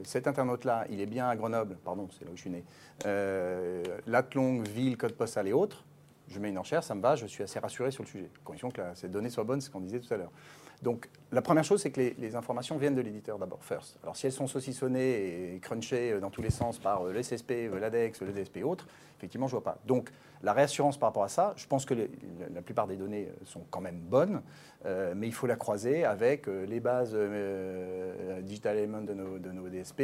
cet 0.03 0.27
internaute-là, 0.27 0.85
il 0.89 1.01
est 1.01 1.07
bien 1.07 1.27
à 1.27 1.35
Grenoble, 1.35 1.77
pardon, 1.83 2.07
c'est 2.11 2.25
là 2.25 2.31
où 2.31 2.35
je 2.35 2.41
suis 2.41 2.49
né, 2.49 2.63
euh, 3.05 3.83
ville, 4.67 4.97
code 4.97 5.13
postal 5.13 5.47
et 5.47 5.53
autres, 5.53 5.83
je 6.27 6.39
mets 6.39 6.49
une 6.49 6.57
enchère, 6.57 6.83
ça 6.83 6.95
me 6.95 7.01
va, 7.01 7.15
je 7.15 7.25
suis 7.25 7.43
assez 7.43 7.59
rassuré 7.59 7.91
sur 7.91 8.03
le 8.03 8.09
sujet. 8.09 8.29
Condition 8.43 8.69
que 8.71 8.81
la, 8.81 8.95
cette 8.95 9.11
donnée 9.11 9.29
soit 9.29 9.43
bonne, 9.43 9.61
c'est 9.61 9.67
ce 9.67 9.71
qu'on 9.71 9.81
disait 9.81 9.99
tout 9.99 10.13
à 10.13 10.17
l'heure. 10.17 10.31
Donc 10.83 11.07
la 11.31 11.41
première 11.41 11.63
chose, 11.63 11.81
c'est 11.81 11.91
que 11.91 12.13
les, 12.19 12.35
informations 12.35 12.77
viennent 12.77 12.93
de 12.93 13.01
l'éditeur 13.01 13.39
d'abord, 13.39 13.63
first. 13.63 13.97
Alors 14.03 14.15
si 14.15 14.25
elles 14.27 14.33
sont 14.33 14.47
saucissonnées 14.47 15.55
et 15.55 15.59
crunchées 15.59 16.11
euh, 16.11 16.19
dans 16.19 16.29
tous 16.29 16.41
les 16.41 16.49
sens 16.51 16.77
par 16.77 17.03
euh, 17.07 17.13
le 17.13 17.23
SSP, 17.23 17.51
euh, 17.51 17.79
l'ADEX, 17.79 18.21
le 18.21 18.31
DSP 18.31 18.57
et 18.57 18.63
autres, 18.63 18.85
effectivement, 19.17 19.47
je 19.47 19.55
ne 19.55 19.61
vois 19.61 19.73
pas. 19.73 19.79
Donc 19.87 20.11
la 20.43 20.51
réassurance 20.51 20.97
par 20.97 21.09
rapport 21.09 21.23
à 21.23 21.29
ça, 21.29 21.53
je 21.55 21.65
pense 21.67 21.85
que 21.85 21.93
la 21.93 22.61
plupart 22.61 22.85
des 22.85 22.97
données 22.97 23.29
sont 23.45 23.61
quand 23.71 23.79
même 23.79 23.97
bonnes, 23.97 24.41
mais 25.15 25.25
il 25.27 25.33
faut 25.33 25.47
la 25.47 25.55
croiser 25.55 26.03
avec 26.03 26.47
les 26.47 26.81
bases 26.81 27.17
Digital 28.41 28.75
Element 28.75 29.03
de 29.03 29.13
nos, 29.13 29.69
DSP, 29.69 29.99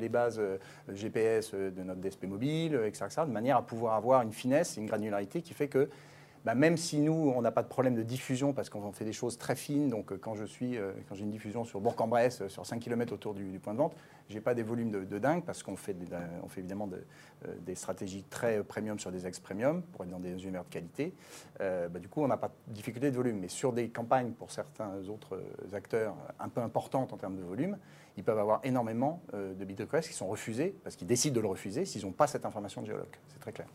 les 0.00 0.08
bases 0.08 0.40
GPS 0.88 1.52
de 1.52 1.82
notre 1.82 2.00
DSP 2.00 2.24
mobile, 2.24 2.80
etc., 2.86 3.04
etc., 3.04 3.22
de 3.26 3.32
manière 3.32 3.58
à 3.58 3.62
pouvoir 3.66 3.92
avoir 3.92 4.22
une 4.22 4.32
finesse 4.32 4.78
et 4.78 4.80
une 4.80 4.86
granularité 4.86 5.42
qui 5.42 5.52
fait 5.54 5.68
que 5.68 5.88
bah, 6.44 6.54
même 6.54 6.76
si 6.76 7.00
nous, 7.00 7.32
on 7.34 7.40
n'a 7.40 7.50
pas 7.50 7.62
de 7.62 7.68
problème 7.68 7.94
de 7.94 8.02
diffusion 8.02 8.52
parce 8.52 8.68
qu'on 8.68 8.92
fait 8.92 9.06
des 9.06 9.14
choses 9.14 9.38
très 9.38 9.56
fines, 9.56 9.88
donc 9.88 10.12
euh, 10.12 10.18
quand 10.18 10.34
je 10.34 10.44
suis, 10.44 10.76
euh, 10.76 10.92
quand 11.08 11.14
j'ai 11.14 11.24
une 11.24 11.30
diffusion 11.30 11.64
sur 11.64 11.80
Bourg-en-Bresse, 11.80 12.42
euh, 12.42 12.48
sur 12.50 12.66
5 12.66 12.80
km 12.80 13.14
autour 13.14 13.32
du, 13.32 13.58
point 13.58 13.72
de 13.72 13.78
vente, 13.78 13.96
je 14.28 14.34
n'ai 14.34 14.42
pas 14.42 14.52
des 14.52 14.62
volumes 14.62 14.90
de, 14.90 15.18
dingue 15.18 15.42
parce 15.42 15.62
qu'on 15.62 15.76
fait, 15.76 15.96
fait 16.48 16.60
évidemment 16.60 16.88
des 17.60 17.74
stratégies 17.74 18.24
très 18.24 18.62
premium 18.62 18.98
sur 18.98 19.10
des 19.10 19.26
ex-premium 19.26 19.82
pour 19.82 20.04
être 20.04 20.10
dans 20.10 20.18
des 20.18 20.42
univers 20.42 20.64
de 20.64 20.70
qualité. 20.70 21.14
Bah, 21.58 21.98
du 22.00 22.08
coup, 22.08 22.22
on 22.22 22.28
n'a 22.28 22.38
pas 22.38 22.50
de 22.66 22.72
difficulté 22.72 23.10
de 23.10 23.16
volume. 23.16 23.38
Mais 23.38 23.48
sur 23.48 23.74
des 23.74 23.90
campagnes 23.90 24.32
pour 24.32 24.50
certains 24.50 24.96
autres 25.08 25.42
acteurs 25.74 26.16
un 26.40 26.48
peu 26.48 26.62
importantes 26.62 27.12
en 27.12 27.18
termes 27.18 27.36
de 27.36 27.42
volume, 27.42 27.76
ils 28.16 28.24
peuvent 28.24 28.38
avoir 28.38 28.60
énormément 28.64 29.22
de 29.34 29.64
bid 29.64 29.86
qui 29.86 30.12
sont 30.14 30.26
refusés 30.26 30.74
parce 30.82 30.96
qu'ils 30.96 31.06
décident 31.06 31.36
de 31.36 31.40
le 31.40 31.48
refuser 31.48 31.84
s'ils 31.84 32.06
n'ont 32.06 32.12
pas 32.12 32.26
cette 32.26 32.46
information 32.46 32.80
de 32.80 32.86
géologue. 32.86 33.16
C'est 33.28 33.40
très 33.40 33.52
clair. 33.52 33.68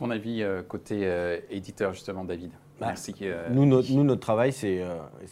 Ton 0.00 0.08
avis 0.08 0.42
euh, 0.42 0.62
côté 0.62 1.00
euh, 1.02 1.38
éditeur, 1.50 1.92
justement, 1.92 2.24
David? 2.24 2.52
Bah, 2.80 2.86
Merci. 2.86 3.14
Euh, 3.20 3.50
nous, 3.50 3.66
notre, 3.66 4.14
travail, 4.14 4.50
c'est 4.50 4.80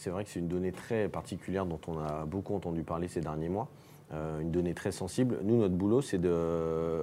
vrai 0.05 0.23
que 0.23 0.29
c'est 0.29 0.39
une 0.39 0.47
donnée 0.47 0.71
très 0.71 1.09
particulière 1.09 1.65
dont 1.65 1.79
on 1.87 1.97
a 1.97 2.25
beaucoup 2.25 2.53
entendu 2.53 2.83
parler 2.83 3.07
ces 3.07 3.19
derniers 3.19 3.49
mois. 3.49 3.67
une 4.13 4.51
donnée 4.51 4.75
très 4.75 4.91
sensible. 4.91 5.39
Nous, 5.41 5.57
notre 5.57 5.73
boulot, 5.73 6.03
c'est 6.03 6.19
de 6.19 7.01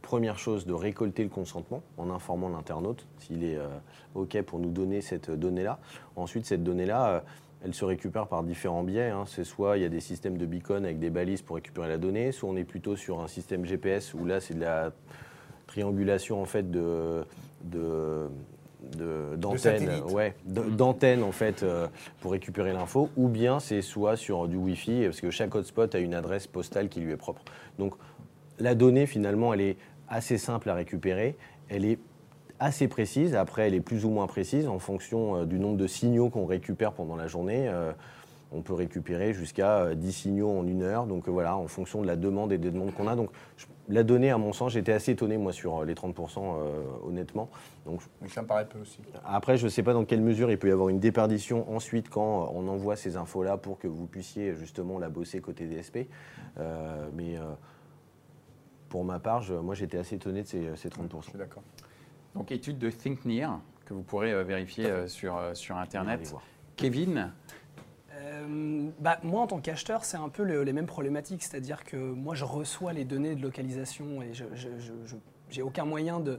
première 0.00 0.38
chose, 0.38 0.64
de 0.64 0.72
récolter 0.72 1.22
le 1.22 1.28
consentement 1.28 1.82
en 1.98 2.08
informant 2.08 2.48
l'internaute 2.48 3.06
s'il 3.18 3.44
est 3.44 3.58
OK 4.14 4.40
pour 4.40 4.58
nous 4.58 4.70
donner 4.70 5.02
cette 5.02 5.30
donnée-là. 5.30 5.78
Ensuite, 6.14 6.46
cette 6.46 6.64
donnée-là, 6.64 7.24
elle 7.62 7.74
se 7.74 7.84
récupère 7.84 8.26
par 8.26 8.42
différents 8.42 8.84
biais. 8.84 9.10
Hein. 9.10 9.24
C'est 9.26 9.44
soit 9.44 9.76
il 9.76 9.82
y 9.82 9.86
a 9.86 9.90
des 9.90 10.00
systèmes 10.00 10.38
de 10.38 10.46
beacon 10.46 10.86
avec 10.86 10.98
des 10.98 11.10
balises 11.10 11.42
pour 11.42 11.56
récupérer 11.56 11.88
la 11.88 11.98
donnée, 11.98 12.32
soit 12.32 12.48
on 12.48 12.56
est 12.56 12.64
plutôt 12.64 12.96
sur 12.96 13.20
un 13.20 13.28
système 13.28 13.66
GPS 13.66 14.14
où 14.14 14.24
là, 14.24 14.40
c'est 14.40 14.54
de 14.54 14.60
la 14.60 14.92
triangulation 15.66 16.40
en 16.40 16.44
fait 16.44 16.70
de, 16.70 17.24
de 17.64 18.28
d'antennes 19.36 20.02
ouais, 20.10 20.34
d'antennes 20.44 21.22
en 21.22 21.32
fait 21.32 21.62
euh, 21.62 21.88
pour 22.20 22.32
récupérer 22.32 22.72
l'info 22.72 23.10
ou 23.16 23.28
bien 23.28 23.58
c'est 23.58 23.82
soit 23.82 24.16
sur 24.16 24.48
du 24.48 24.56
Wi-Fi 24.56 25.04
parce 25.04 25.20
que 25.20 25.30
chaque 25.30 25.54
hotspot 25.54 25.94
a 25.94 25.98
une 25.98 26.14
adresse 26.14 26.46
postale 26.46 26.88
qui 26.88 27.00
lui 27.00 27.12
est 27.12 27.16
propre. 27.16 27.42
Donc 27.78 27.94
la 28.58 28.74
donnée 28.74 29.06
finalement 29.06 29.52
elle 29.54 29.60
est 29.60 29.76
assez 30.08 30.38
simple 30.38 30.70
à 30.70 30.74
récupérer, 30.74 31.36
elle 31.68 31.84
est 31.84 31.98
assez 32.58 32.88
précise, 32.88 33.34
après 33.34 33.66
elle 33.66 33.74
est 33.74 33.80
plus 33.80 34.04
ou 34.04 34.10
moins 34.10 34.26
précise 34.26 34.68
en 34.68 34.78
fonction 34.78 35.36
euh, 35.36 35.44
du 35.44 35.58
nombre 35.58 35.76
de 35.76 35.86
signaux 35.86 36.30
qu'on 36.30 36.46
récupère 36.46 36.92
pendant 36.92 37.16
la 37.16 37.26
journée. 37.26 37.68
Euh, 37.68 37.92
on 38.52 38.62
peut 38.62 38.74
récupérer 38.74 39.32
jusqu'à 39.32 39.94
10 39.94 40.12
signaux 40.12 40.50
en 40.50 40.66
une 40.66 40.82
heure, 40.82 41.06
donc 41.06 41.28
voilà, 41.28 41.56
en 41.56 41.66
fonction 41.66 42.00
de 42.02 42.06
la 42.06 42.16
demande 42.16 42.52
et 42.52 42.58
des 42.58 42.70
demandes 42.70 42.94
qu'on 42.94 43.08
a. 43.08 43.16
Donc 43.16 43.30
la 43.88 44.02
donnée, 44.02 44.30
à 44.30 44.38
mon 44.38 44.52
sens, 44.52 44.72
j'étais 44.72 44.92
assez 44.92 45.12
étonné, 45.12 45.36
moi, 45.36 45.52
sur 45.52 45.78
euh, 45.78 45.84
les 45.84 45.94
30%, 45.94 46.38
euh, 46.38 46.82
honnêtement. 47.04 47.48
Donc, 47.84 48.00
ça 48.28 48.42
me 48.42 48.46
paraît 48.46 48.66
peu 48.66 48.80
aussi. 48.80 48.98
Après, 49.24 49.56
je 49.56 49.64
ne 49.64 49.70
sais 49.70 49.82
pas 49.82 49.92
dans 49.92 50.04
quelle 50.04 50.22
mesure 50.22 50.50
il 50.50 50.58
peut 50.58 50.68
y 50.68 50.72
avoir 50.72 50.88
une 50.88 50.98
déperdition 50.98 51.72
ensuite 51.74 52.08
quand 52.08 52.44
euh, 52.44 52.52
on 52.54 52.68
envoie 52.68 52.96
ces 52.96 53.16
infos-là 53.16 53.56
pour 53.56 53.78
que 53.78 53.86
vous 53.86 54.06
puissiez 54.06 54.54
justement 54.54 54.98
la 54.98 55.08
bosser 55.08 55.40
côté 55.40 55.66
DSP. 55.66 56.08
mais 57.14 57.36
pour 58.88 59.04
ma 59.04 59.18
part, 59.18 59.44
moi, 59.62 59.74
j'étais 59.74 59.98
assez 59.98 60.16
étonné 60.16 60.42
de 60.42 60.46
ces, 60.46 60.88
30%. 60.88 61.22
Je 61.22 61.30
suis 61.30 61.38
d'accord. 61.38 61.62
Donc, 62.34 62.50
étude 62.50 62.78
de 62.78 62.90
ThinkNear 62.90 63.60
que 63.84 63.94
vous 63.94 64.02
pourrez 64.02 64.42
vérifier 64.44 65.06
sur, 65.06 65.38
sur 65.54 65.76
Internet. 65.76 66.34
Kevin, 66.76 67.32
euh, 68.26 68.90
bah, 68.98 69.18
moi, 69.22 69.42
en 69.42 69.46
tant 69.46 69.60
qu'acheteur, 69.60 70.04
c'est 70.04 70.16
un 70.16 70.28
peu 70.28 70.42
les 70.42 70.72
mêmes 70.72 70.86
problématiques. 70.86 71.42
C'est-à-dire 71.42 71.84
que 71.84 71.96
moi, 71.96 72.34
je 72.34 72.44
reçois 72.44 72.92
les 72.92 73.04
données 73.04 73.34
de 73.34 73.42
localisation 73.42 74.22
et 74.22 74.32
je 74.34 74.44
n'ai 75.54 75.62
aucun 75.62 75.84
moyen 75.84 76.20
de, 76.20 76.38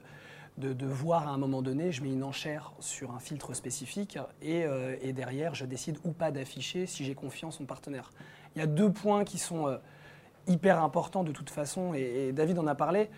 voir 0.86 1.28
à 1.28 1.32
un 1.32 1.38
moment 1.38 1.62
donné, 1.62 1.92
je 1.92 2.04
mets 2.04 2.12
une 2.12 2.24
enchère 2.24 2.74
sur 2.80 3.12
un 3.12 3.20
filtre 3.20 3.54
spécifique 3.54 4.18
et, 4.42 4.66
euh, 4.66 4.96
derrière, 5.14 5.56
je 5.56 5.66
décide 5.66 5.98
ou 6.04 6.12
pas 6.12 6.32
d'afficher 6.32 6.86
si 6.86 7.06
j'ai 7.06 7.16
confiance 7.16 7.62
en 7.62 7.66
partenaire. 7.66 8.12
Il 8.56 8.60
y 8.60 8.62
a 8.62 8.68
deux 8.68 8.92
points 8.92 9.24
qui 9.24 9.38
sont 9.38 9.68
euh, 9.68 9.78
hyper 10.48 10.84
importants 10.84 11.24
de 11.24 11.32
toute 11.32 11.50
façon, 11.50 11.94
et 11.94 12.32
David 12.34 12.60
en 12.60 12.68
a 12.68 12.76
parlé. 12.76 13.10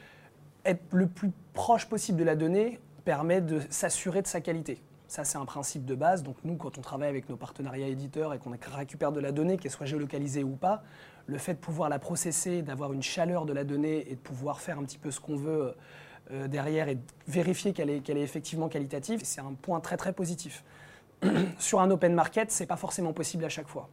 Être 0.65 0.83
le 0.91 1.07
plus 1.07 1.31
proche 1.53 1.85
possible 1.85 2.19
de 2.19 2.23
la 2.25 2.35
donnée 2.35 2.79
permet 3.05 3.41
de 3.41 3.61
s'assurer 3.69 4.21
de 4.21 4.27
sa 4.27 4.41
qualité. 4.41 4.81
Ça, 5.09 5.23
c'est 5.23 5.39
un 5.39 5.45
principe 5.45 5.85
de 5.85 5.95
base. 5.95 6.21
Donc 6.21 6.37
nous, 6.43 6.55
quand 6.55 6.77
on 6.77 6.81
travaille 6.81 7.09
avec 7.09 7.29
nos 7.29 7.35
partenariats 7.35 7.87
éditeurs 7.87 8.31
et 8.31 8.37
qu'on 8.37 8.53
récupère 8.75 9.11
de 9.11 9.19
la 9.19 9.31
donnée, 9.31 9.57
qu'elle 9.57 9.71
soit 9.71 9.87
géolocalisée 9.87 10.43
ou 10.43 10.55
pas, 10.55 10.83
le 11.25 11.39
fait 11.39 11.55
de 11.55 11.59
pouvoir 11.59 11.89
la 11.89 11.97
processer, 11.97 12.61
d'avoir 12.61 12.93
une 12.93 13.01
chaleur 13.01 13.47
de 13.47 13.51
la 13.51 13.63
donnée 13.63 14.05
et 14.11 14.13
de 14.13 14.19
pouvoir 14.19 14.61
faire 14.61 14.77
un 14.77 14.83
petit 14.83 14.99
peu 14.99 15.09
ce 15.09 15.19
qu'on 15.19 15.35
veut 15.35 15.73
euh, 16.29 16.47
derrière 16.47 16.89
et 16.89 16.99
vérifier 17.27 17.73
qu'elle 17.73 17.89
est, 17.89 18.07
effectivement 18.07 18.69
qualitative, 18.69 19.21
c'est 19.23 19.41
un 19.41 19.55
point 19.59 19.79
très 19.79 19.97
très 19.97 20.13
positif. 20.13 20.63
Sur 21.57 21.81
un 21.81 21.89
open 21.89 22.13
market, 22.13 22.51
ce 22.51 22.61
n'est 22.61 22.67
pas 22.67 22.77
forcément 22.77 23.11
possible 23.11 23.43
à 23.45 23.49
chaque 23.49 23.67
fois. 23.67 23.89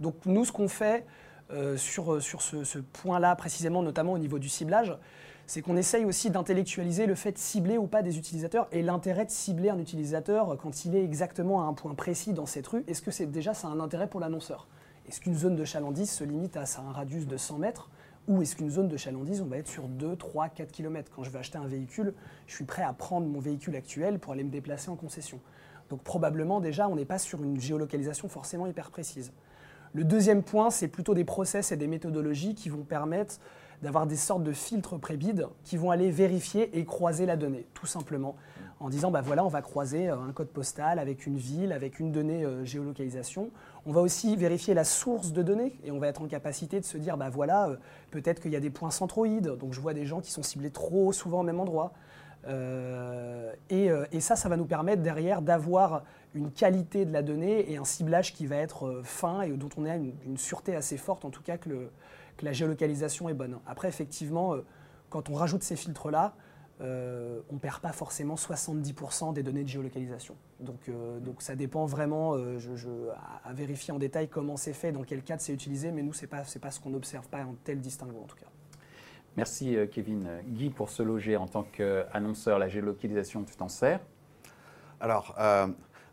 Donc 0.00 0.16
nous, 0.26 0.44
ce 0.44 0.50
qu'on 0.50 0.66
fait 0.66 1.06
euh, 1.52 1.76
sur, 1.76 2.20
ce, 2.20 2.64
ce 2.64 2.78
point-là 2.80 3.36
précisément, 3.36 3.80
notamment 3.80 4.14
au 4.14 4.18
niveau 4.18 4.40
du 4.40 4.48
ciblage, 4.48 4.92
c'est 5.46 5.62
qu'on 5.62 5.76
essaye 5.76 6.04
aussi 6.04 6.30
d'intellectualiser 6.30 7.06
le 7.06 7.14
fait 7.14 7.32
de 7.32 7.38
cibler 7.38 7.78
ou 7.78 7.86
pas 7.86 8.02
des 8.02 8.18
utilisateurs 8.18 8.66
et 8.72 8.82
l'intérêt 8.82 9.26
de 9.26 9.30
cibler 9.30 9.70
un 9.70 9.78
utilisateur 9.78 10.56
quand 10.60 10.84
il 10.84 10.96
est 10.96 11.04
exactement 11.04 11.62
à 11.62 11.66
un 11.66 11.74
point 11.74 11.94
précis 11.94 12.32
dans 12.32 12.46
cette 12.46 12.66
rue. 12.66 12.84
Est-ce 12.86 13.02
que 13.02 13.10
c'est 13.10 13.26
déjà 13.26 13.52
ça 13.54 13.68
a 13.68 13.70
un 13.70 13.80
intérêt 13.80 14.08
pour 14.08 14.20
l'annonceur? 14.20 14.66
Est-ce 15.06 15.20
qu'une 15.20 15.34
zone 15.34 15.54
de 15.54 15.64
chalandise 15.64 16.10
se 16.10 16.24
limite 16.24 16.56
à, 16.56 16.64
un 16.78 16.92
radius 16.92 17.26
de 17.26 17.36
100 17.36 17.58
mètres? 17.58 17.90
Ou 18.26 18.40
est-ce 18.40 18.56
qu'une 18.56 18.70
zone 18.70 18.88
de 18.88 18.96
chalandise, 18.96 19.42
on 19.42 19.46
va 19.46 19.58
être 19.58 19.68
sur 19.68 19.86
2, 19.86 20.16
3, 20.16 20.48
4 20.48 20.72
km 20.72 21.10
Quand 21.14 21.24
je 21.24 21.30
vais 21.30 21.38
acheter 21.38 21.58
un 21.58 21.66
véhicule, 21.66 22.14
je 22.46 22.54
suis 22.54 22.64
prêt 22.64 22.82
à 22.82 22.94
prendre 22.94 23.26
mon 23.26 23.38
véhicule 23.38 23.76
actuel 23.76 24.18
pour 24.18 24.32
aller 24.32 24.44
me 24.44 24.50
déplacer 24.50 24.88
en 24.88 24.96
concession. 24.96 25.40
Donc 25.90 26.02
probablement 26.02 26.60
déjà, 26.60 26.88
on 26.88 26.96
n'est 26.96 27.04
pas 27.04 27.18
sur 27.18 27.42
une 27.42 27.60
géolocalisation 27.60 28.28
forcément 28.28 28.66
hyper 28.66 28.90
précise. 28.90 29.30
Le 29.92 30.04
deuxième 30.04 30.42
point, 30.42 30.70
c'est 30.70 30.88
plutôt 30.88 31.12
des 31.12 31.24
process 31.24 31.70
et 31.70 31.76
des 31.76 31.86
méthodologies 31.86 32.54
qui 32.54 32.70
vont 32.70 32.82
permettre 32.82 33.38
d'avoir 33.82 34.06
des 34.06 34.16
sortes 34.16 34.42
de 34.42 34.52
filtres 34.52 34.98
pré-bid 34.98 35.46
qui 35.64 35.76
vont 35.76 35.90
aller 35.90 36.10
vérifier 36.10 36.76
et 36.78 36.84
croiser 36.84 37.26
la 37.26 37.36
donnée, 37.36 37.66
tout 37.74 37.86
simplement, 37.86 38.36
en 38.80 38.88
disant 38.88 39.10
bah 39.10 39.20
voilà, 39.20 39.44
on 39.44 39.48
va 39.48 39.62
croiser 39.62 40.08
un 40.08 40.32
code 40.32 40.48
postal 40.48 40.98
avec 40.98 41.26
une 41.26 41.36
ville, 41.36 41.72
avec 41.72 42.00
une 42.00 42.12
donnée 42.12 42.46
géolocalisation. 42.64 43.50
On 43.86 43.92
va 43.92 44.00
aussi 44.00 44.36
vérifier 44.36 44.74
la 44.74 44.84
source 44.84 45.32
de 45.32 45.42
données 45.42 45.78
et 45.84 45.90
on 45.90 45.98
va 45.98 46.08
être 46.08 46.22
en 46.22 46.26
capacité 46.26 46.80
de 46.80 46.84
se 46.84 46.98
dire 46.98 47.16
bah 47.16 47.30
voilà, 47.30 47.70
peut-être 48.10 48.40
qu'il 48.40 48.52
y 48.52 48.56
a 48.56 48.60
des 48.60 48.70
points 48.70 48.90
centroïdes, 48.90 49.56
donc 49.58 49.72
je 49.72 49.80
vois 49.80 49.94
des 49.94 50.06
gens 50.06 50.20
qui 50.20 50.30
sont 50.30 50.42
ciblés 50.42 50.70
trop 50.70 51.12
souvent 51.12 51.40
au 51.40 51.44
même 51.44 51.60
endroit. 51.60 51.92
et, 53.70 53.90
et, 54.12 54.20
ça, 54.20 54.36
ça 54.36 54.48
va 54.48 54.56
nous 54.56 54.66
permettre 54.66 55.02
derrière 55.02 55.40
d'avoir 55.42 56.02
une 56.34 56.50
qualité 56.50 57.04
de 57.04 57.12
la 57.12 57.22
donnée 57.22 57.70
et 57.70 57.76
un 57.76 57.84
ciblage 57.84 58.34
qui 58.34 58.46
va 58.46 58.56
être 58.56 58.86
euh, 58.86 59.02
fin 59.04 59.42
et 59.42 59.50
dont 59.50 59.68
on 59.76 59.84
a 59.86 59.96
une, 59.96 60.36
sûreté 60.36 60.74
assez 60.74 60.96
forte, 60.96 61.24
en 61.24 61.30
tout 61.30 61.42
cas 61.42 61.56
que, 61.56 61.68
le, 61.68 61.90
que, 62.36 62.44
la 62.44 62.52
géolocalisation 62.52 63.28
est 63.28 63.34
bonne. 63.34 63.58
Après, 63.66 63.88
effectivement, 63.88 64.54
euh, 64.54 64.64
quand 65.10 65.30
on 65.30 65.34
rajoute 65.34 65.62
ces 65.62 65.76
filtres-là, 65.76 66.34
euh, 66.80 67.40
on 67.50 67.54
ne 67.54 67.58
perd 67.58 67.80
pas 67.80 67.92
forcément 67.92 68.34
70% 68.34 69.32
des 69.32 69.42
données 69.42 69.62
de 69.62 69.68
géolocalisation. 69.68 70.34
Donc, 70.60 70.90
donc 71.20 71.40
ça 71.40 71.54
dépend 71.54 71.86
vraiment 71.86 72.36
je, 72.58 72.88
à, 73.44 73.52
vérifier 73.52 73.92
en 73.92 73.98
détail 73.98 74.28
comment 74.28 74.56
c'est 74.56 74.72
fait, 74.72 74.90
dans 74.90 75.04
quel 75.04 75.22
cadre 75.22 75.40
c'est 75.40 75.52
utilisé, 75.52 75.92
mais 75.92 76.02
nous, 76.02 76.12
ce 76.12 76.22
n'est 76.22 76.26
pas, 76.26 76.42
pas 76.60 76.70
ce 76.70 76.80
qu'on 76.80 76.94
observe, 76.94 77.28
pas 77.28 77.44
en 77.44 77.54
tel 77.62 77.80
distinguo 77.80 78.22
en 78.24 78.26
tout 78.26 78.36
cas. 78.36 78.46
Merci 79.36 79.76
Kevin. 79.92 80.28
Guy, 80.48 80.70
pour 80.70 80.90
se 80.90 81.02
loger 81.02 81.36
en 81.36 81.46
tant 81.46 81.62
qu'annonceur, 81.62 82.58
la 82.58 82.68
géolocalisation, 82.68 83.44
tu 83.44 83.54
t'en 83.54 83.68
sers? 83.68 84.00
Alors, 85.00 85.36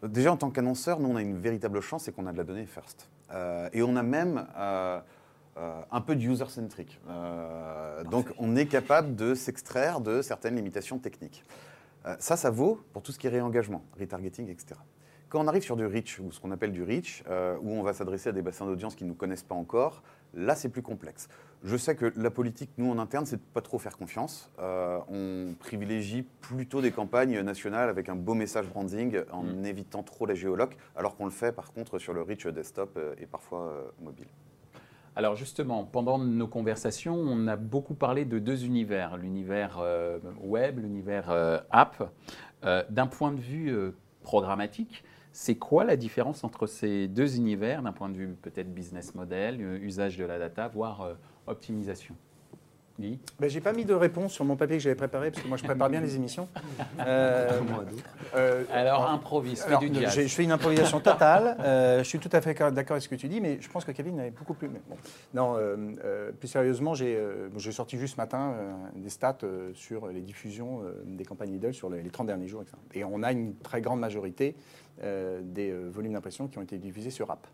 Déjà, 0.04 0.32
en 0.32 0.38
tant 0.38 0.50
qu'annonceur, 0.50 1.00
nous, 1.00 1.10
on 1.10 1.16
a 1.16 1.22
une 1.22 1.38
véritable 1.38 1.80
chance, 1.80 2.04
c'est 2.04 2.12
qu'on 2.12 2.26
a 2.26 2.32
de 2.32 2.38
la 2.38 2.44
donnée 2.44 2.66
first. 2.66 3.08
Euh, 3.34 3.70
et 3.72 3.84
on 3.84 3.96
a 3.96 4.04
même 4.04 4.46
euh, 5.58 5.62
euh, 5.62 5.82
un 5.92 6.02
peu 6.02 6.16
de 6.16 6.22
user-centric. 6.22 7.00
donc, 8.10 8.28
on 8.38 8.56
est 8.56 8.68
capable 8.68 9.16
de 9.16 9.36
s'extraire 9.36 10.02
de 10.02 10.22
certaines 10.22 10.56
limitations 10.56 10.98
techniques. 11.00 11.44
ça, 12.20 12.38
ça 12.38 12.50
vaut 12.50 12.82
pour 12.94 13.02
tout 13.02 13.12
ce 13.12 13.20
qui 13.20 13.28
est 13.28 13.30
réengagement, 13.30 13.84
retargeting, 14.00 14.50
etc. 14.50 14.80
Quand 15.30 15.40
on 15.44 15.48
arrive 15.48 15.64
sur 15.64 15.78
du 15.78 15.86
reach, 15.86 16.20
ou 16.20 16.32
ce 16.32 16.40
qu'on 16.40 16.52
appelle 16.52 16.72
du 16.72 16.84
reach, 16.84 17.24
où 17.62 17.72
on 17.72 17.84
va 17.84 17.94
s'adresser 17.94 18.30
à 18.30 18.32
des 18.32 18.42
bassins 18.42 18.66
d'audience 18.66 18.96
qui 18.96 19.04
ne 19.04 19.10
nous 19.10 19.16
connaissent 19.16 19.44
pas 19.44 19.56
encore, 19.56 20.04
là, 20.34 20.56
c'est 20.56 20.70
plus 20.70 20.82
complexe. 20.82 21.28
Je 21.64 21.78
sais 21.78 21.96
que 21.96 22.12
la 22.16 22.32
politique, 22.32 22.72
nous 22.78 22.90
en 22.90 22.98
interne, 22.98 23.26
c'est 23.28 23.36
de 23.36 23.42
pas 23.54 23.62
trop 23.62 23.78
faire 23.78 23.96
confiance. 23.96 24.50
Euh, 24.60 25.00
on 25.10 25.54
privilégie 25.60 26.24
plutôt 26.24 26.82
des 26.82 26.92
campagnes 26.92 27.40
nationales 27.42 27.88
avec 27.88 28.10
un 28.10 28.16
beau 28.16 28.34
message 28.34 28.68
branding 28.68 29.22
en 29.32 29.44
mm. 29.44 29.66
évitant 29.66 30.02
trop 30.02 30.26
la 30.26 30.34
géoloc, 30.34 30.76
alors 30.96 31.16
qu'on 31.16 31.26
le 31.26 31.32
fait 31.32 31.52
par 31.52 31.72
contre 31.72 32.00
sur 32.00 32.14
le 32.14 32.24
reach 32.24 32.48
desktop 32.48 32.98
euh, 32.98 33.14
et 33.20 33.28
parfois 33.28 33.68
euh, 33.68 33.84
mobile. 34.02 34.28
Alors 35.16 35.36
justement, 35.36 35.84
pendant 35.84 36.18
nos 36.18 36.48
conversations, 36.48 37.16
on 37.16 37.48
a 37.48 37.58
beaucoup 37.58 37.94
parlé 37.96 38.24
de 38.24 38.40
deux 38.40 38.66
univers, 38.66 39.18
l'univers 39.18 39.80
web, 40.42 40.80
l'univers 40.80 41.64
app. 41.70 42.12
D'un 42.90 43.08
point 43.08 43.34
de 43.34 43.40
vue 43.42 43.76
programmatique, 44.24 45.04
c'est 45.34 45.56
quoi 45.56 45.84
la 45.84 45.98
différence 45.98 46.44
entre 46.46 46.66
ces 46.66 47.10
deux 47.10 47.36
univers 47.36 47.82
d'un 47.82 47.92
point 47.92 48.08
de 48.08 48.16
vue 48.16 48.30
peut-être 48.42 48.74
business 48.74 49.14
model, 49.14 49.60
usage 49.84 50.18
de 50.18 50.24
la 50.24 50.40
data, 50.40 50.70
voire 50.70 51.18
optimisation? 51.46 52.16
Ben, 53.00 53.50
J'ai 53.50 53.62
pas 53.62 53.74
mis 53.74 53.86
de 53.86 53.94
réponse 53.94 54.34
sur 54.34 54.46
mon 54.46 54.56
papier 54.56 54.78
que 54.78 54.84
j'avais 54.84 54.96
préparé, 54.96 55.32
parce 55.32 55.44
que 55.44 55.48
moi 55.48 55.58
je 55.58 55.64
prépare 55.64 55.90
bien 55.90 56.02
les 56.02 56.16
émissions. 56.16 56.48
Euh, 57.00 57.60
euh, 58.36 58.64
alors, 58.72 59.10
improvise, 59.10 59.64
fais 59.64 59.78
du 59.78 59.92
Je, 59.94 60.28
fais 60.28 60.44
une 60.44 60.52
improvisation 60.52 61.00
totale. 61.00 61.58
Euh, 61.60 62.00
je 62.00 62.04
suis 62.04 62.20
tout 62.20 62.30
à 62.32 62.42
fait 62.42 62.54
d'accord 62.54 62.92
avec 62.92 63.04
ce 63.04 63.10
que 63.10 63.16
tu 63.16 63.28
dis, 63.28 63.42
mais 63.42 63.60
je 63.60 63.70
pense 63.70 63.86
que 63.86 63.92
Kevin 63.92 64.20
avait 64.20 64.32
beaucoup 64.32 64.54
plus. 64.54 64.68
bon. 64.68 64.80
Non, 65.34 65.58
plus 66.40 66.48
sérieusement, 66.48 66.94
j'ai 66.94 67.18
sorti 67.72 67.98
juste 67.98 68.16
ce 68.16 68.22
matin 68.22 68.54
des 68.96 69.10
stats 69.10 69.40
sur 69.74 70.08
les 70.08 70.22
diffusions 70.22 70.82
des 71.06 71.26
campagnes 71.26 71.54
Lidl 71.54 71.74
sur 71.74 71.90
les, 71.90 72.04
30 72.04 72.28
derniers 72.28 72.48
jours. 72.48 72.64
Et 72.94 73.04
on 73.04 73.24
a 73.24 73.32
une 73.32 73.56
très 73.56 73.82
grande 73.82 74.00
majorité 74.00 74.56
des 75.02 75.74
volumes 75.90 76.14
d'impression 76.14 76.48
qui 76.48 76.58
ont 76.58 76.64
été 76.64 76.78
diffusés 76.78 77.12
sur 77.12 77.32
app 77.32 77.48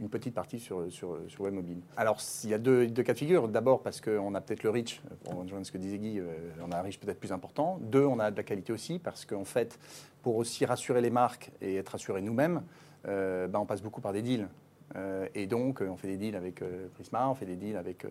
une 0.00 0.08
petite 0.08 0.34
partie 0.34 0.60
sur, 0.60 0.90
sur, 0.92 1.18
sur 1.28 1.42
web. 1.42 1.54
Alors, 1.96 2.18
il 2.44 2.50
y 2.50 2.54
a 2.54 2.58
deux, 2.58 2.86
cas 2.88 3.12
de 3.12 3.18
figure. 3.18 3.48
D'abord, 3.48 3.82
parce 3.82 4.00
qu'on 4.00 4.34
a 4.34 4.40
peut-être 4.40 4.62
le 4.62 4.70
reach, 4.70 5.02
pour 5.24 5.34
rejoindre 5.34 5.66
ce 5.66 5.72
que 5.72 5.78
disait 5.78 5.98
Guy, 5.98 6.18
euh, 6.18 6.26
on 6.64 6.70
a 6.70 6.78
un 6.78 6.82
reach 6.82 6.98
peut-être 6.98 7.18
plus 7.18 7.32
important. 7.32 7.78
Deux, 7.80 8.04
on 8.04 8.18
a 8.18 8.30
de 8.30 8.36
la 8.36 8.42
qualité 8.42 8.72
aussi, 8.72 8.98
parce 8.98 9.24
qu'en 9.24 9.44
fait, 9.44 9.78
pour 10.22 10.36
aussi 10.36 10.64
rassurer 10.64 11.00
les 11.00 11.10
marques 11.10 11.50
et 11.60 11.76
être 11.76 11.90
rassurés 11.90 12.22
nous-mêmes, 12.22 12.62
euh, 13.06 13.48
bah, 13.48 13.58
on 13.60 13.66
passe 13.66 13.82
beaucoup 13.82 14.00
par 14.00 14.12
des 14.12 14.22
deals. 14.22 14.48
Euh, 14.96 15.28
et 15.34 15.46
donc, 15.46 15.82
on 15.82 15.96
fait 15.96 16.08
des 16.08 16.16
deals 16.16 16.36
avec 16.36 16.62
Prisma, 16.94 17.28
on 17.28 17.34
fait 17.34 17.46
des 17.46 17.56
deals 17.56 17.76
avec 17.76 18.06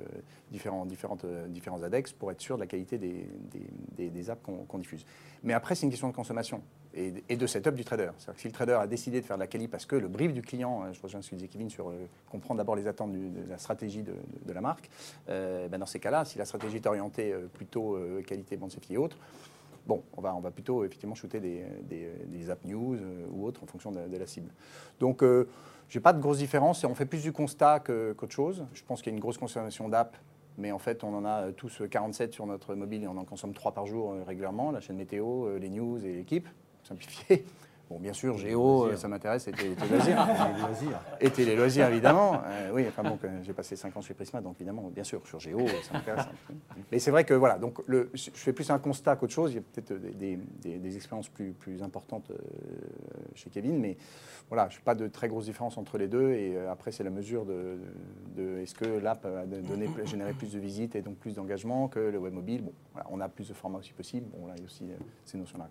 différents, 0.52 0.86
différentes, 0.86 1.26
différents 1.48 1.82
ADEX 1.82 2.14
pour 2.14 2.32
être 2.32 2.42
sûr 2.42 2.58
de 2.58 2.62
la 2.62 2.68
qualité 2.68 2.98
des, 2.98 3.28
des, 3.98 4.10
des, 4.10 4.30
apps 4.30 4.44
qu'on 4.44 4.78
diffuse. 4.78 5.06
Mais 5.44 5.54
après, 5.54 5.74
c'est 5.74 5.86
une 5.86 5.92
question 5.92 6.10
de 6.10 6.16
consommation 6.16 6.62
et, 6.98 7.38
de 7.38 7.48
setup 7.48 7.76
du 7.76 7.86
trader. 7.86 8.10
C'est-à-dire 8.18 8.36
que 8.36 8.42
si 8.42 8.48
le 8.48 8.54
trader 8.54 8.74
a 8.74 8.88
décidé 8.88 9.22
de 9.22 9.26
faire 9.26 9.38
de 9.38 9.42
la 9.42 9.48
quali 9.48 9.68
parce 9.68 9.86
que 9.86 9.96
le 9.96 10.08
brief 10.08 10.34
du 10.34 10.42
client, 10.42 10.84
hein, 10.84 10.94
je 10.94 11.02
rejoins 11.02 11.22
ce 11.22 11.30
que 11.30 11.36
disait 11.36 11.48
Kevin 11.48 11.70
sur 11.70 11.90
euh, 11.90 11.94
comprendre 12.30 12.58
d'abord 12.58 12.76
les 12.76 12.88
attentes 12.88 13.14
de 13.14 13.50
la 13.50 13.58
stratégie 13.58 14.04
de, 14.04 14.54
la 14.54 14.62
marque, 14.62 14.90
euh, 15.30 15.68
ben 15.68 15.78
dans 15.78 15.86
ces 15.86 16.00
cas-là, 16.00 16.26
si 16.26 16.38
la 16.38 16.46
stratégie 16.46 16.78
est 16.78 16.88
orientée 16.88 17.32
euh, 17.34 17.48
plutôt 17.48 17.98
qualité, 18.26 18.58
bande 18.58 18.72
et 18.90 18.98
autres, 18.98 19.18
bon, 19.86 20.04
on 20.16 20.22
va, 20.22 20.36
on 20.36 20.40
va 20.40 20.52
plutôt 20.52 20.84
effectivement 20.84 21.16
shooter 21.16 21.40
des, 21.40 21.64
des, 21.84 22.50
app 22.50 22.64
news 22.66 22.98
ou 23.32 23.46
autres 23.46 23.64
en 23.64 23.68
fonction 23.68 23.92
de, 23.92 24.18
la 24.18 24.26
cible. 24.26 24.52
Donc, 25.00 25.22
je 25.22 25.46
n'ai 25.94 26.02
pas 26.02 26.14
de 26.14 26.22
grosse 26.22 26.40
différence 26.40 26.84
et 26.84 26.88
on 26.88 26.96
fait 26.96 27.06
plus 27.06 27.22
du 27.22 27.32
constat 27.32 27.80
qu'autre 27.80 28.34
chose. 28.34 28.66
Je 28.74 28.84
pense 28.84 29.02
qu'il 29.02 29.12
y 29.12 29.14
a 29.14 29.16
une 29.16 29.22
grosse 29.22 29.38
consommation 29.38 29.90
d'app 29.90 30.16
mais 30.60 30.72
en 30.72 30.80
fait, 30.80 31.04
on 31.04 31.14
en 31.14 31.24
a 31.24 31.52
tous 31.52 31.84
47 31.88 32.34
sur 32.34 32.48
notre 32.48 32.74
mobile 32.74 33.04
et 33.04 33.08
on 33.08 33.16
en 33.18 33.26
consomme 33.26 33.54
3 33.54 33.74
par 33.74 33.86
jour 33.86 34.16
régulièrement, 34.26 34.72
la 34.72 34.80
chaîne 34.80 34.98
météo, 34.98 35.56
les 35.60 35.70
news 35.70 36.04
et 36.04 36.14
l'équipe 36.14 36.48
simplifié. 36.88 37.46
Bon, 37.90 38.00
bien 38.00 38.12
sûr, 38.12 38.38
Géo, 38.38 38.86
euh, 38.86 38.98
ça 38.98 39.08
m'intéresse, 39.08 39.48
et 39.48 39.52
les 39.54 39.76
loisirs. 39.76 41.00
et 41.22 41.30
les 41.46 41.56
loisirs, 41.56 41.88
évidemment. 41.88 42.42
Euh, 42.46 42.72
oui, 42.74 42.86
enfin 42.88 43.02
bon, 43.02 43.18
j'ai 43.44 43.54
passé 43.54 43.78
5 43.78 43.96
ans 43.96 44.02
chez 44.02 44.14
Prisma, 44.14 44.42
donc 44.42 44.56
évidemment, 44.58 44.90
bien 44.94 45.06
sûr, 45.06 45.26
sur 45.26 45.40
Géo, 45.40 45.66
ça 45.84 45.94
m'intéresse. 45.94 46.26
Mais 46.92 47.00
c'est 47.00 47.12
vrai 47.12 47.24
que 47.24 47.34
voilà, 47.34 47.58
donc 47.58 47.80
le, 47.88 48.10
je 48.14 48.30
fais 48.34 48.52
plus 48.52 48.70
un 48.72 48.80
constat 48.80 49.16
qu'autre 49.16 49.32
chose. 49.32 49.54
Il 49.54 49.56
y 49.56 49.60
a 49.60 49.62
peut-être 49.62 49.94
des, 50.18 50.38
des, 50.38 50.96
expériences 50.98 51.30
plus, 51.30 51.54
plus 51.54 51.82
importantes 51.82 52.30
euh, 52.32 52.36
chez 53.36 53.50
Kevin, 53.50 53.80
mais 53.80 53.96
voilà, 54.50 54.68
je 54.70 54.78
n'ai 54.78 54.84
pas 54.84 54.96
de 54.96 55.08
très 55.08 55.30
grosse 55.30 55.46
différence 55.46 55.78
entre 55.78 55.98
les 55.98 56.10
deux. 56.10 56.32
Et 56.32 56.58
après, 56.68 56.92
c'est 56.92 57.06
la 57.06 57.10
mesure 57.10 57.46
de, 57.46 57.80
de 58.36 58.58
est-ce 58.60 58.76
que 58.76 58.86
l'app 58.86 59.26
a 59.26 59.46
donné, 59.46 59.90
généré 60.04 60.34
plus 60.34 60.52
de 60.52 60.60
visites 60.60 60.96
et 60.98 61.02
donc 61.02 61.16
plus 61.16 61.36
d'engagement 61.36 61.88
que 61.88 62.00
le 62.00 62.18
web 62.18 62.34
mobile? 62.34 62.64
Bon, 62.64 62.74
on 63.10 63.22
a 63.22 63.30
plus 63.30 63.48
de 63.48 63.54
formats 63.54 63.80
aussi 63.80 63.94
possible. 63.94 64.28
Bon, 64.36 64.46
là, 64.48 64.56
il 64.58 64.60
y 64.60 64.64
a 64.64 64.66
aussi 64.66 64.84
ces 65.24 65.38
notions-là. 65.38 65.70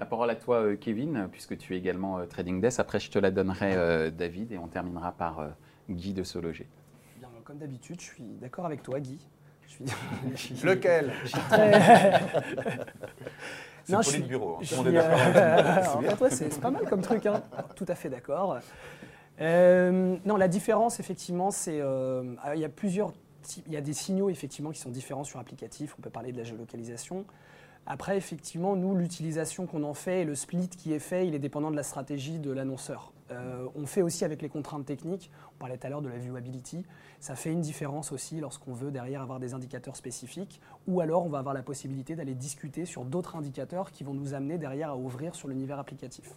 La 0.00 0.06
parole 0.06 0.30
à 0.30 0.34
toi, 0.34 0.62
euh, 0.62 0.76
Kevin, 0.76 1.28
puisque 1.30 1.58
tu 1.58 1.74
es 1.74 1.78
également 1.78 2.18
euh, 2.18 2.24
Trading 2.24 2.58
Desk. 2.58 2.80
Après, 2.80 2.98
je 2.98 3.10
te 3.10 3.18
la 3.18 3.30
donnerai, 3.30 3.74
euh, 3.76 4.10
David, 4.10 4.50
et 4.50 4.56
on 4.56 4.66
terminera 4.66 5.12
par 5.12 5.50
Guy 5.90 6.14
de 6.14 6.24
Sologer. 6.24 6.66
Bien, 7.18 7.28
comme 7.44 7.58
d'habitude, 7.58 8.00
je 8.00 8.06
suis 8.06 8.24
d'accord 8.40 8.64
avec 8.64 8.82
toi, 8.82 8.98
Guy. 8.98 9.18
Lequel? 10.64 11.12
C'est 13.84 13.92
non, 13.92 14.02
je 14.02 14.18
bureau. 14.22 14.58
Hein. 14.60 16.28
c'est 16.30 16.60
pas 16.60 16.70
mal 16.70 16.86
comme 16.86 17.00
truc. 17.00 17.26
Hein. 17.26 17.42
Tout 17.74 17.86
à 17.88 17.94
fait 17.94 18.08
d'accord. 18.08 18.58
non, 19.38 20.36
la 20.36 20.48
différence, 20.48 21.00
effectivement, 21.00 21.50
c'est 21.50 21.78
il 21.78 22.60
y 22.60 22.64
a 22.64 22.68
plusieurs 22.68 23.12
il 23.66 23.72
y 23.72 23.76
a 23.76 23.80
des 23.80 23.94
signaux 23.94 24.28
effectivement 24.28 24.70
qui 24.70 24.80
sont 24.80 24.90
différents 24.90 25.24
sur 25.24 25.40
applicatif. 25.40 25.94
On 25.98 26.02
peut 26.02 26.10
parler 26.10 26.30
de 26.30 26.36
la 26.36 26.44
géolocalisation. 26.44 27.24
Après, 27.86 28.16
effectivement, 28.16 28.76
nous, 28.76 28.94
l'utilisation 28.94 29.66
qu'on 29.66 29.82
en 29.82 29.94
fait 29.94 30.20
et 30.20 30.24
le 30.24 30.34
split 30.34 30.68
qui 30.68 30.92
est 30.92 30.98
fait, 30.98 31.26
il 31.26 31.34
est 31.34 31.38
dépendant 31.38 31.70
de 31.70 31.76
la 31.76 31.82
stratégie 31.82 32.38
de 32.38 32.50
l'annonceur. 32.50 33.12
Euh, 33.30 33.66
on 33.74 33.86
fait 33.86 34.02
aussi 34.02 34.24
avec 34.24 34.42
les 34.42 34.48
contraintes 34.48 34.86
techniques. 34.86 35.30
On 35.54 35.58
parlait 35.58 35.78
tout 35.78 35.86
à 35.86 35.90
l'heure 35.90 36.02
de 36.02 36.08
la 36.08 36.18
viewability. 36.18 36.84
Ça 37.20 37.36
fait 37.36 37.52
une 37.52 37.60
différence 37.60 38.12
aussi 38.12 38.40
lorsqu'on 38.40 38.72
veut 38.72 38.90
derrière 38.90 39.22
avoir 39.22 39.40
des 39.40 39.54
indicateurs 39.54 39.96
spécifiques. 39.96 40.60
Ou 40.86 41.00
alors, 41.00 41.24
on 41.24 41.28
va 41.28 41.38
avoir 41.38 41.54
la 41.54 41.62
possibilité 41.62 42.16
d'aller 42.16 42.34
discuter 42.34 42.84
sur 42.84 43.04
d'autres 43.04 43.36
indicateurs 43.36 43.90
qui 43.90 44.04
vont 44.04 44.14
nous 44.14 44.34
amener 44.34 44.58
derrière 44.58 44.90
à 44.90 44.96
ouvrir 44.96 45.34
sur 45.34 45.48
l'univers 45.48 45.78
applicatif. 45.78 46.34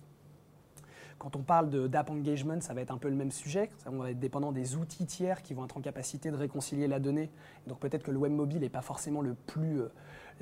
Quand 1.24 1.38
on 1.38 1.42
parle 1.42 1.70
d'app 1.88 2.10
engagement, 2.10 2.60
ça 2.60 2.74
va 2.74 2.82
être 2.82 2.92
un 2.92 2.98
peu 2.98 3.08
le 3.08 3.16
même 3.16 3.32
sujet. 3.32 3.70
On 3.86 3.96
va 3.96 4.12
être 4.12 4.20
dépendant 4.20 4.52
des 4.52 4.76
outils 4.76 5.06
tiers 5.06 5.42
qui 5.42 5.54
vont 5.54 5.64
être 5.64 5.78
en 5.78 5.80
capacité 5.80 6.30
de 6.30 6.36
réconcilier 6.36 6.86
la 6.86 7.00
donnée. 7.00 7.30
Donc 7.66 7.80
peut-être 7.80 8.04
que 8.04 8.12
le 8.12 8.18
web 8.18 8.34
mobile 8.34 8.60
n'est 8.60 8.68
pas 8.68 8.82
forcément 8.82 9.22
le 9.22 9.34
plus 9.34 9.80
euh, 9.80 9.88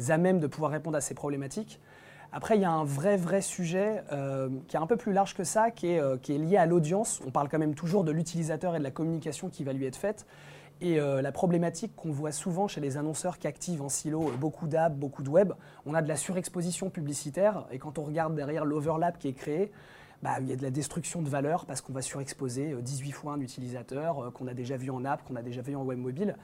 à 0.10 0.18
même 0.18 0.40
de 0.40 0.48
pouvoir 0.48 0.72
répondre 0.72 0.98
à 0.98 1.02
ces 1.02 1.14
problématiques. 1.14 1.80
Après, 2.32 2.58
il 2.58 2.62
y 2.62 2.66
a 2.66 2.72
un 2.72 2.84
vrai, 2.84 3.16
vrai 3.16 3.42
sujet 3.42 4.02
euh, 4.12 4.50
qui 4.68 4.76
est 4.76 4.80
un 4.80 4.88
peu 4.88 4.98
plus 4.98 5.14
large 5.14 5.36
que 5.36 5.44
ça, 5.44 5.70
qui 5.70 5.86
est, 5.86 6.00
euh, 6.00 6.18
qui 6.18 6.34
est 6.34 6.40
lié 6.40 6.58
à 6.58 6.66
l'audience. 6.66 7.22
On 7.28 7.30
parle 7.30 7.48
quand 7.48 7.60
même 7.60 7.76
toujours 7.76 8.04
de 8.04 8.12
l'utilisateur 8.12 8.76
et 8.76 8.80
de 8.80 8.84
la 8.84 8.90
communication 8.90 9.50
qui 9.50 9.64
va 9.64 9.74
lui 9.74 9.86
être 9.86 9.98
faite. 9.98 10.26
Et 10.84 10.98
la 10.98 11.32
problématique 11.32 11.96
qu'on 11.96 12.10
voit 12.10 12.32
souvent 12.32 12.68
chez 12.68 12.82
les 12.82 12.98
annonceurs 12.98 13.38
qui 13.38 13.46
activent 13.46 13.84
en 13.84 13.90
silo 13.90 14.32
beaucoup 14.40 14.66
d'apps, 14.66 14.96
beaucoup 14.96 15.22
de 15.22 15.30
web, 15.30 15.54
on 15.86 15.94
a 15.94 16.02
de 16.02 16.08
la 16.08 16.16
surexposition 16.16 16.90
publicitaire. 16.90 17.68
Et 17.70 17.78
quand 17.78 18.00
on 18.00 18.04
regarde 18.04 18.34
derrière 18.34 18.66
l'overlap 18.66 19.20
qui 19.20 19.28
est 19.28 19.34
créé, 19.34 19.72
bah, 20.24 20.38
il 20.42 20.50
y 20.50 20.54
a 20.54 20.56
de 20.56 20.62
la 20.62 20.70
destruction 20.70 21.22
de 21.22 21.30
valeur 21.30 21.66
parce 21.66 21.82
qu'on 21.82 21.94
va 21.94 22.02
surexposer 22.02 22.76
18 22.80 23.12
fois 23.12 23.34
un 23.34 23.42
utilisateur 23.42 24.32
qu'on 24.34 24.48
a 24.48 24.54
déjà 24.54 24.78
vu 24.78 24.90
en 24.90 25.04
app, 25.06 25.24
qu'on 25.24 25.36
a 25.36 25.42
déjà 25.42 25.62
vu 25.62 25.76
en 25.76 25.84
web 25.84 26.00
mobile. 26.00 26.36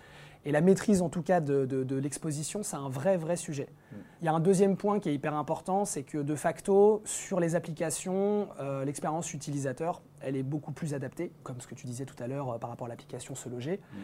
Et 0.46 0.52
la 0.52 0.62
maîtrise, 0.62 1.02
en 1.02 1.10
tout 1.10 1.24
cas, 1.24 1.42
de, 1.42 1.96
l'exposition, 1.96 2.64
c'est 2.64 2.78
un 2.78 2.90
vrai, 2.90 3.18
vrai 3.18 3.36
sujet. 3.36 3.68
Mm. 3.68 3.96
Il 4.22 4.26
y 4.26 4.28
a 4.30 4.34
un 4.34 4.40
deuxième 4.40 4.78
point 4.78 5.00
qui 5.00 5.10
est 5.10 5.14
hyper 5.14 5.36
important, 5.36 5.84
c'est 5.84 6.04
que 6.04 6.20
de 6.20 6.36
facto, 6.36 7.02
sur 7.06 7.40
les 7.40 7.56
applications, 7.56 8.48
euh, 8.60 8.86
l'expérience 8.86 9.34
utilisateur, 9.34 10.02
elle 10.22 10.38
est 10.38 10.44
beaucoup 10.44 10.72
plus 10.72 10.94
adaptée, 10.94 11.32
comme 11.44 11.60
ce 11.60 11.68
que 11.68 11.76
tu 11.76 11.86
disais 11.86 12.06
tout 12.06 12.16
à 12.24 12.28
l'heure 12.28 12.50
euh, 12.52 12.58
par 12.60 12.70
rapport 12.70 12.88
à 12.88 12.90
l'application 12.90 13.36
Se 13.36 13.50
Loger. 13.50 13.82
Mm. 13.92 13.98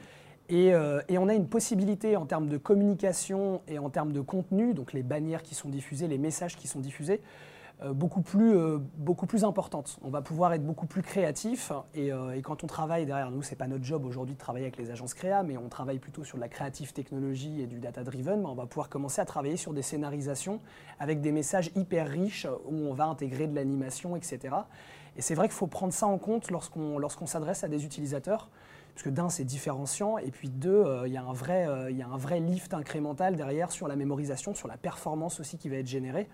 Euh, 0.51 1.01
et, 1.07 1.17
on 1.17 1.29
a 1.29 1.33
une 1.33 1.47
possibilité 1.47 2.17
en 2.17 2.25
termes 2.25 2.47
de 2.47 2.57
communication 2.57 3.61
et 3.67 3.79
en 3.79 3.89
termes 3.89 4.11
de 4.11 4.21
contenu, 4.21 4.73
donc 4.73 4.93
les 4.93 5.03
bannières 5.03 5.41
qui 5.41 5.55
sont 5.55 5.69
diffusées, 5.69 6.07
les 6.07 6.17
messages 6.17 6.57
qui 6.57 6.67
sont 6.67 6.79
diffusés, 6.79 7.21
euh, 7.21 7.52
beaucoup, 7.91 8.21
plus, 8.21 8.55
euh, 8.55 8.77
beaucoup 8.97 9.25
plus 9.25 9.43
importante. 9.43 9.97
On 10.03 10.09
va 10.09 10.21
pouvoir 10.21 10.53
être 10.53 10.65
beaucoup 10.65 10.85
plus 10.85 11.01
créatif 11.01 11.71
euh, 11.97 12.31
et, 12.31 12.41
quand 12.41 12.63
on 12.63 12.67
travaille 12.67 13.05
derrière 13.05 13.31
nous, 13.31 13.41
c'est 13.41 13.55
pas 13.55 13.67
notre 13.67 13.83
job 13.83 14.05
aujourd'hui 14.05 14.35
de 14.35 14.39
travailler 14.39 14.65
avec 14.65 14.77
les 14.77 14.91
agences 14.91 15.13
créa, 15.13 15.43
mais 15.43 15.57
on 15.57 15.67
travaille 15.67 15.99
plutôt 15.99 16.23
sur 16.23 16.37
de 16.37 16.41
la 16.41 16.47
créative 16.47 16.93
technologie 16.93 17.61
et 17.61 17.67
du 17.67 17.79
data 17.79 18.03
driven. 18.03 18.45
On 18.45 18.55
va 18.55 18.65
pouvoir 18.65 18.89
commencer 18.89 19.21
à 19.21 19.25
travailler 19.25 19.57
sur 19.57 19.73
des 19.73 19.81
scénarisations 19.81 20.61
avec 20.99 21.19
des 21.19 21.31
messages 21.31 21.71
hyper 21.75 22.07
riches 22.07 22.47
où 22.65 22.75
on 22.75 22.93
va 22.93 23.05
intégrer 23.05 23.47
de 23.47 23.55
l'animation, 23.55 24.15
etc. 24.15 24.55
Et 25.17 25.21
c'est 25.21 25.35
vrai 25.35 25.47
qu'il 25.47 25.55
faut 25.55 25.67
prendre 25.67 25.93
ça 25.93 26.07
en 26.07 26.17
compte 26.17 26.51
lorsqu'on 26.51 26.97
lorsqu'on 26.97 27.25
s'adresse 27.25 27.63
à 27.63 27.67
des 27.67 27.85
utilisateurs. 27.85 28.49
Parce 28.93 29.03
que 29.03 29.09
d'un, 29.09 29.27
c'est 29.27 29.43
différenciant, 29.43 30.19
et 30.19 30.29
puis 30.29 30.49
deux, 30.49 30.85
il 31.07 31.11
y, 31.11 31.17
un 31.17 31.33
vrai, 31.33 31.67
il 31.89 31.97
y 31.97 32.03
a 32.03 32.07
un 32.07 32.17
vrai 32.17 32.39
lift 32.39 32.75
incrémental 32.75 33.35
derrière 33.35 33.71
sur 33.71 33.87
la 33.87 33.95
mémorisation, 33.95 34.53
sur 34.53 34.67
la 34.67 34.77
performance 34.77 35.39
aussi 35.39 35.57
qui 35.57 35.67
va 35.67 35.77
être 35.77 35.87
générée. 35.87 36.29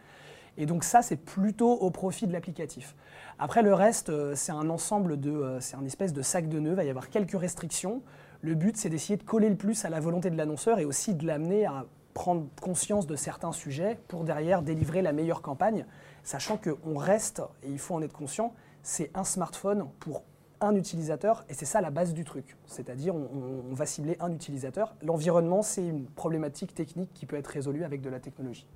Et 0.60 0.66
donc 0.66 0.84
ça, 0.84 1.02
c'est 1.02 1.16
plutôt 1.16 1.72
au 1.72 1.90
profit 1.90 2.28
de 2.28 2.34
l'applicatif. 2.34 2.94
Après, 3.40 3.64
le 3.64 3.74
reste, 3.74 4.10
euh, 4.10 4.36
c'est 4.36 4.52
un 4.52 4.70
ensemble 4.70 5.18
de, 5.18 5.32
euh, 5.32 5.60
c'est 5.62 5.78
un 5.78 5.86
espèce 5.86 6.12
de 6.12 6.22
sac 6.22 6.50
de 6.50 6.60
nœuds. 6.60 6.72
Il 6.72 6.76
va 6.76 6.84
y 6.84 6.90
avoir 6.90 7.10
quelques 7.10 7.40
restrictions. 7.40 8.04
Le 8.42 8.56
but, 8.56 8.76
c'est 8.76 8.90
d'essayer 8.90 9.16
de 9.16 9.24
coller 9.24 9.50
le 9.50 9.56
plus 9.56 9.86
à 9.86 9.90
la 9.90 10.02
volonté 10.02 10.30
de 10.30 10.36
l'annonceur 10.36 10.80
et 10.80 10.86
aussi 10.86 11.16
de 11.16 11.26
l'amener 11.26 11.66
à 11.66 11.86
prendre 12.14 12.48
conscience 12.62 13.08
de 13.08 13.16
certains 13.16 13.54
sujets 13.54 13.98
pour 14.10 14.26
derrière 14.26 14.62
délivrer 14.62 15.02
la 15.02 15.14
meilleure 15.14 15.42
campagne, 15.42 15.86
sachant 16.24 16.58
qu'on 16.58 16.98
reste, 16.98 17.42
et 17.64 17.70
il 17.70 17.80
faut 17.80 17.96
en 17.96 18.02
être 18.02 18.12
conscient, 18.12 18.54
c'est 18.84 19.12
un 19.14 19.24
smartphone 19.24 19.88
pour 20.02 20.24
un 20.60 20.76
utilisateur, 20.76 21.46
et 21.48 21.54
c'est 21.54 21.66
ça 21.66 21.80
la 21.80 21.92
base 21.92 22.14
du 22.14 22.26
truc. 22.26 22.58
C'est-à-dire, 22.66 23.16
on, 23.16 23.64
on 23.72 23.74
va 23.74 23.86
cibler 23.86 24.18
un 24.20 24.34
utilisateur. 24.34 24.96
L'environnement, 25.02 25.62
c'est 25.62 25.86
une 25.86 26.06
problématique 26.08 26.76
technique 26.76 27.14
qui 27.14 27.26
peut 27.26 27.38
être 27.38 27.48
résolue 27.48 27.86
avec 27.86 28.02
de 28.02 28.10
la 28.10 28.20
technologie. 28.20 28.68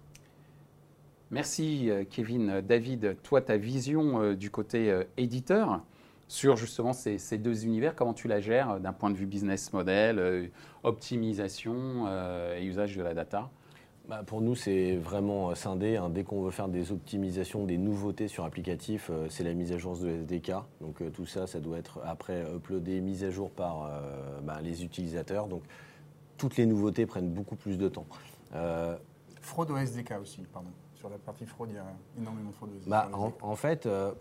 Merci 1.34 1.90
euh, 1.90 2.04
Kevin. 2.08 2.62
David, 2.62 3.18
toi, 3.24 3.42
ta 3.42 3.58
vision 3.58 4.22
euh, 4.22 4.36
du 4.36 4.52
côté 4.52 4.92
euh, 4.92 5.04
éditeur 5.18 5.82
sur 6.28 6.58
justement 6.58 6.94
ces, 6.94 7.18
deux 7.40 7.66
univers, 7.66 7.96
comment 7.96 8.14
tu 8.14 8.28
la 8.28 8.40
gères 8.40 8.80
d'un 8.80 8.94
point 8.94 9.10
de 9.10 9.16
vue 9.16 9.26
business 9.26 9.74
model, 9.74 10.52
optimisation 10.82 12.08
et 12.58 12.64
usage 12.64 12.96
de 12.96 13.04
la 13.04 13.14
data? 13.14 13.52
Bah, 14.08 14.24
pour 14.26 14.42
nous, 14.42 14.56
c'est 14.56 14.96
vraiment 14.96 15.54
scindé. 15.54 15.98
Hein. 15.98 16.10
Dès 16.10 16.24
qu'on 16.24 16.42
veut 16.42 16.50
faire 16.50 16.70
des 16.70 16.92
optimisations, 16.92 17.66
des 17.66 17.78
nouveautés 17.78 18.28
sur 18.28 18.46
applicatif, 18.46 19.12
c'est 19.30 19.44
la 19.44 19.54
mise 19.54 19.74
à 19.74 19.78
jour 19.78 19.96
de 19.98 20.10
SDK. 20.10 20.54
Donc 20.82 21.04
tout 21.12 21.28
ça, 21.28 21.46
ça 21.46 21.60
doit 21.60 21.78
être 21.78 22.00
après 22.04 22.44
uploadé, 22.56 23.02
mis 23.02 23.24
à 23.24 23.30
jour 23.30 23.52
par 23.52 23.92
bah, 24.42 24.60
les 24.64 24.84
utilisateurs. 24.84 25.48
Donc 25.48 25.62
toutes 26.38 26.58
les 26.58 26.66
nouveautés 26.66 27.06
prennent 27.06 27.30
beaucoup 27.30 27.58
plus 27.58 27.78
de 27.78 27.90
temps. 27.90 28.08
Fraude 29.42 29.70
au 29.70 29.78
SDK 29.78 30.14
aussi, 30.20 30.42
pardon 30.52 30.70
sur 31.04 31.10
la 31.10 31.18
partie 31.18 31.46
fraude, 31.46 31.68
il 31.70 31.76
y 31.76 31.80
a 31.80 31.84
énormément 32.18 32.50
de 32.50 32.56
fraude. 32.56 32.70
Bah, 32.88 33.10
en, 33.42 33.56
fait, 33.58 33.86
euh, 33.88 34.14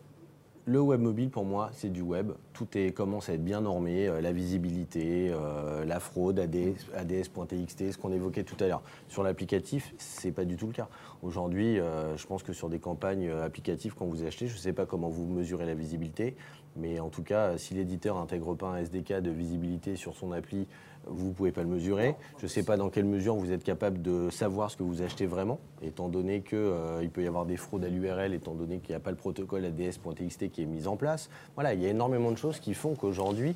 le 0.65 0.81
web 0.81 1.01
mobile, 1.01 1.31
pour 1.31 1.45
moi, 1.45 1.71
c'est 1.73 1.91
du 1.91 2.01
web. 2.01 2.33
Tout 2.55 2.67
est, 2.77 2.91
commence 2.91 3.29
à 3.29 3.35
être 3.35 3.45
bien 3.45 3.61
normé, 3.61 4.09
euh, 4.09 4.21
la 4.21 4.33
visibilité, 4.33 5.31
euh, 5.33 5.85
la 5.85 6.01
fraude, 6.01 6.41
ADS, 6.41 6.91
ADS.txt, 6.97 7.93
ce 7.93 7.99
qu'on 7.99 8.11
évoquait 8.11 8.43
tout 8.43 8.57
à 8.59 8.67
l'heure. 8.67 8.83
Sur 9.09 9.23
l'applicatif, 9.23 9.95
ce 9.97 10.27
n'est 10.27 10.33
pas 10.33 10.45
du 10.45 10.57
tout 10.57 10.67
le 10.67 10.73
cas. 10.73 10.89
Aujourd'hui, 11.23 11.77
je 11.77 12.27
pense 12.27 12.43
que 12.43 12.53
sur 12.53 12.69
des 12.69 12.81
campagnes 12.81 13.31
applicatives, 13.31 13.95
quand 13.95 14.07
vous 14.07 14.25
achetez, 14.25 14.49
je 14.49 14.55
ne 14.55 14.59
sais 14.59 14.73
pas 14.73 14.85
comment 14.85 15.09
vous 15.09 15.25
mesurez 15.25 15.67
la 15.67 15.75
visibilité, 15.75 16.35
mais 16.75 16.99
en 16.99 17.11
tout 17.11 17.23
cas, 17.23 17.57
si 17.59 17.75
l'éditeur 17.75 18.17
n'intègre 18.17 18.57
pas 18.57 18.71
un 18.71 18.79
SDK 18.79 19.21
de 19.21 19.31
visibilité 19.31 19.95
sur 19.95 20.17
son 20.17 20.33
appli, 20.33 20.67
vous 21.07 21.29
ne 21.29 21.33
pouvez 21.33 21.53
pas 21.53 21.63
le 21.63 21.69
mesurer. 21.69 22.15
Je 22.39 22.45
ne 22.45 22.49
sais 22.49 22.63
pas 22.63 22.77
dans 22.77 22.89
quelle 22.89 23.05
mesure 23.05 23.35
vous 23.35 23.53
êtes 23.53 23.65
capable 23.65 24.03
de 24.03 24.31
savoir 24.31 24.71
ce 24.71 24.77
que 24.77 24.83
vous 24.83 25.03
achetez 25.03 25.27
vraiment, 25.27 25.59
étant 25.83 26.09
donné 26.09 26.43
qu'il 26.43 26.59
euh, 26.59 27.07
peut 27.13 27.23
y 27.23 27.27
avoir 27.27 27.47
des 27.47 27.57
fraudes 27.57 27.85
à 27.85 27.89
l'URL, 27.89 28.35
étant 28.35 28.55
donné 28.55 28.79
qu'il 28.79 28.91
n'y 28.91 28.97
a 28.97 29.01
pas 29.01 29.11
le 29.11 29.17
protocole 29.17 29.65
ADS.txt 29.65 30.51
qui 30.51 30.63
est 30.63 30.67
mis 30.67 30.87
en 30.87 30.97
place. 30.97 31.29
Voilà, 31.55 31.75
il 31.75 31.83
y 31.83 31.87
a 31.87 31.91
énormément 31.91 32.31
de 32.31 32.39
choses 32.39 32.59
qui 32.61 32.75
font 32.75 32.95
qu'aujourd'hui... 32.95 33.55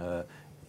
Euh, 0.00 0.22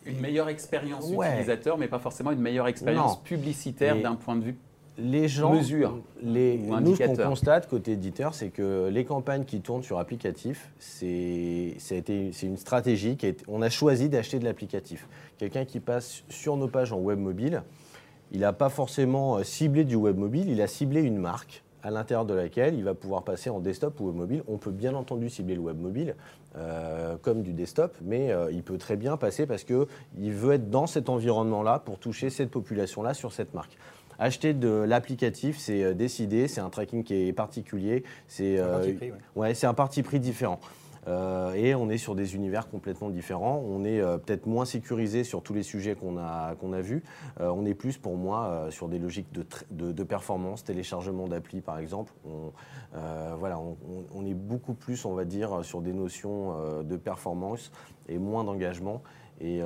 une 0.05 0.19
meilleure 0.21 0.49
expérience 0.49 1.11
utilisateur, 1.11 1.77
mais 1.77 1.87
pas 1.87 1.99
forcément 1.99 2.31
une 2.31 2.39
meilleure 2.39 2.67
expérience 2.67 3.21
publicitaire 3.21 4.01
d'un 4.01 4.15
point 4.15 4.35
de 4.35 4.43
vue 4.43 4.55
les 5.01 5.27
gens, 5.27 5.53
mesure 5.53 5.97
les, 6.21 6.57
nous, 6.57 6.95
ce 6.95 7.03
qu'on 7.03 7.15
constate 7.15 7.67
côté 7.67 7.93
éditeur, 7.93 8.33
c'est 8.33 8.49
que 8.49 8.89
les 8.91 9.05
campagnes 9.05 9.45
qui 9.45 9.61
tournent 9.61 9.83
sur 9.83 9.99
applicatif, 9.99 10.71
c'est 10.79 11.75
une 12.43 12.57
stratégie. 12.57 13.17
Qui 13.17 13.35
on 13.47 13.61
a 13.61 13.69
choisi 13.69 14.09
d'acheter 14.09 14.39
de 14.39 14.45
l'applicatif. 14.45 15.07
Quelqu'un 15.37 15.65
qui 15.65 15.79
passe 15.79 16.23
sur 16.29 16.57
nos 16.57 16.67
pages 16.67 16.91
en 16.93 16.99
web 16.99 17.19
mobile, 17.19 17.63
il 18.31 18.41
n'a 18.41 18.53
pas 18.53 18.69
forcément 18.69 19.37
euh, 19.37 19.43
ciblé 19.43 19.83
du 19.83 19.95
web 19.95 20.17
mobile, 20.17 20.49
il 20.49 20.61
a 20.61 20.67
ciblé 20.67 21.01
une 21.01 21.17
marque 21.17 21.63
à 21.81 21.91
l'intérieur 21.91 22.25
de 22.25 22.33
laquelle 22.33 22.75
il 22.75 22.83
va 22.83 22.93
pouvoir 22.93 23.23
passer 23.23 23.49
en 23.49 23.59
desktop 23.59 23.99
ou 23.99 24.07
web 24.07 24.15
mobile. 24.15 24.43
On 24.47 24.57
peut 24.57 24.71
bien 24.71 24.93
entendu 24.95 25.29
cibler 25.29 25.55
le 25.55 25.61
web 25.61 25.79
mobile 25.79 26.15
euh, 26.57 27.15
comme 27.21 27.41
du 27.41 27.53
desktop, 27.53 27.95
mais 28.01 28.31
euh, 28.31 28.51
il 28.51 28.63
peut 28.63 28.77
très 28.77 28.97
bien 28.97 29.17
passer 29.17 29.45
parce 29.45 29.63
qu'il 29.63 29.85
veut 30.33 30.53
être 30.53 30.69
dans 30.69 30.87
cet 30.87 31.09
environnement-là 31.09 31.79
pour 31.79 31.97
toucher 31.97 32.29
cette 32.29 32.51
population-là 32.51 33.13
sur 33.13 33.31
cette 33.31 33.53
marque. 33.53 33.77
Acheter 34.19 34.53
de 34.53 34.67
l'applicatif, 34.69 35.57
c'est 35.57 35.81
euh, 35.81 35.93
décider, 35.93 36.49
c'est 36.49 36.59
un 36.59 36.69
tracking 36.69 37.05
qui 37.05 37.29
est 37.29 37.33
particulier, 37.33 38.03
c'est 38.27 38.59
un, 38.59 38.67
parti 38.67 38.97
euh, 39.01 39.11
ouais. 39.37 39.65
un 39.65 39.73
parti 39.73 40.03
pris 40.03 40.19
différent. 40.19 40.59
Euh, 41.07 41.53
et 41.53 41.73
on 41.73 41.89
est 41.89 41.97
sur 41.97 42.15
des 42.15 42.35
univers 42.35 42.67
complètement 42.69 43.09
différents. 43.09 43.63
On 43.65 43.85
est 43.85 44.01
peut-être 44.19 44.45
moins 44.45 44.65
sécurisé 44.65 45.23
sur 45.23 45.41
tous 45.41 45.53
les 45.53 45.63
sujets 45.63 45.95
qu'on 45.95 46.17
a, 46.17 46.55
qu'on 46.55 46.73
a 46.73 46.81
vus. 46.81 47.01
on 47.39 47.65
est 47.65 47.73
plus, 47.73 47.97
pour 47.97 48.17
moi, 48.17 48.67
sur 48.69 48.89
des 48.89 48.99
logiques 48.99 49.31
de, 49.31 49.91
de, 49.91 50.03
performance, 50.03 50.65
téléchargement 50.65 51.27
d'appli, 51.27 51.61
par 51.61 51.79
exemple. 51.79 52.11
On, 52.25 52.51
voilà, 53.39 53.57
on, 53.57 53.77
on, 54.13 54.25
est 54.25 54.35
beaucoup 54.35 54.73
plus, 54.73 55.05
on 55.05 55.13
va 55.13 55.23
dire, 55.23 55.63
sur 55.63 55.81
des 55.81 55.93
notions 55.93 56.83
de 56.83 56.97
performance 56.97 57.71
et 58.09 58.19
moins 58.19 58.43
d'engagement. 58.43 59.01
Et 59.39 59.61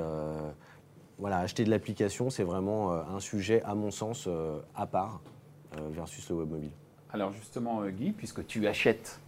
voilà, 1.18 1.38
acheter 1.38 1.64
de 1.64 1.70
l'application, 1.70 2.30
c'est 2.30 2.42
vraiment 2.42 2.92
euh, 2.92 3.02
un 3.14 3.20
sujet, 3.20 3.62
à 3.64 3.74
mon 3.74 3.90
sens, 3.90 4.26
euh, 4.26 4.58
à 4.74 4.86
part 4.86 5.20
euh, 5.76 5.80
versus 5.90 6.28
le 6.28 6.36
web 6.36 6.50
mobile. 6.50 6.70
Alors 7.12 7.32
justement, 7.32 7.86
Guy, 7.86 8.10
puisque 8.10 8.44
tu 8.44 8.66
achètes 8.66 9.20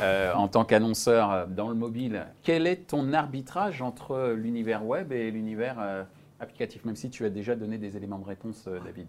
en 0.00 0.46
tant 0.46 0.64
qu'annonceur 0.64 1.48
dans 1.48 1.68
le 1.68 1.74
mobile, 1.74 2.24
quel 2.44 2.68
est 2.68 2.86
ton 2.86 3.12
arbitrage 3.12 3.82
entre 3.82 4.30
l'univers 4.30 4.86
web 4.86 5.10
et 5.10 5.28
l'univers 5.32 6.06
applicatif, 6.38 6.84
même 6.84 6.94
si 6.94 7.10
tu 7.10 7.24
as 7.24 7.30
déjà 7.30 7.56
donné 7.56 7.78
des 7.78 7.96
éléments 7.96 8.20
de 8.20 8.26
réponse, 8.26 8.68
David? 8.84 9.08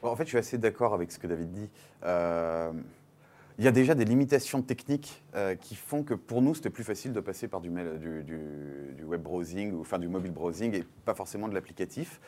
En 0.00 0.16
fait, 0.16 0.24
je 0.24 0.30
suis 0.30 0.38
assez 0.38 0.56
d'accord 0.56 0.94
avec 0.94 1.12
ce 1.12 1.18
que 1.18 1.26
David 1.26 1.52
dit 1.52 1.68
il 3.58 3.64
y 3.64 3.68
a 3.68 3.72
déjà 3.72 3.94
des 3.94 4.04
limitations 4.04 4.62
techniques 4.62 5.22
euh, 5.34 5.54
qui 5.54 5.76
font 5.76 6.02
que 6.02 6.14
pour 6.14 6.42
nous, 6.42 6.54
c'était 6.54 6.70
plus 6.70 6.84
facile 6.84 7.12
de 7.12 7.20
passer 7.20 7.46
par 7.46 7.60
du, 7.60 7.70
web 7.70 9.22
browsing 9.22 9.72
ou 9.72 9.80
enfin 9.80 9.98
du 9.98 10.08
mobile 10.08 10.32
browsing 10.32 10.74
et 10.74 10.84
pas 11.04 11.14
forcément 11.14 11.46
de 11.46 11.54
l'applicatif. 11.54 12.20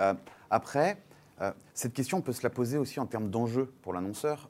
Euh, 0.00 0.12
après, 0.50 0.98
euh, 1.40 1.52
cette 1.72 1.94
question, 1.94 2.18
on 2.18 2.20
peut 2.20 2.34
se 2.34 2.42
la 2.42 2.50
poser 2.50 2.76
aussi 2.76 3.00
en 3.00 3.06
termes 3.06 3.30
d'enjeux 3.30 3.72
pour 3.80 3.94
l'annonceur. 3.94 4.48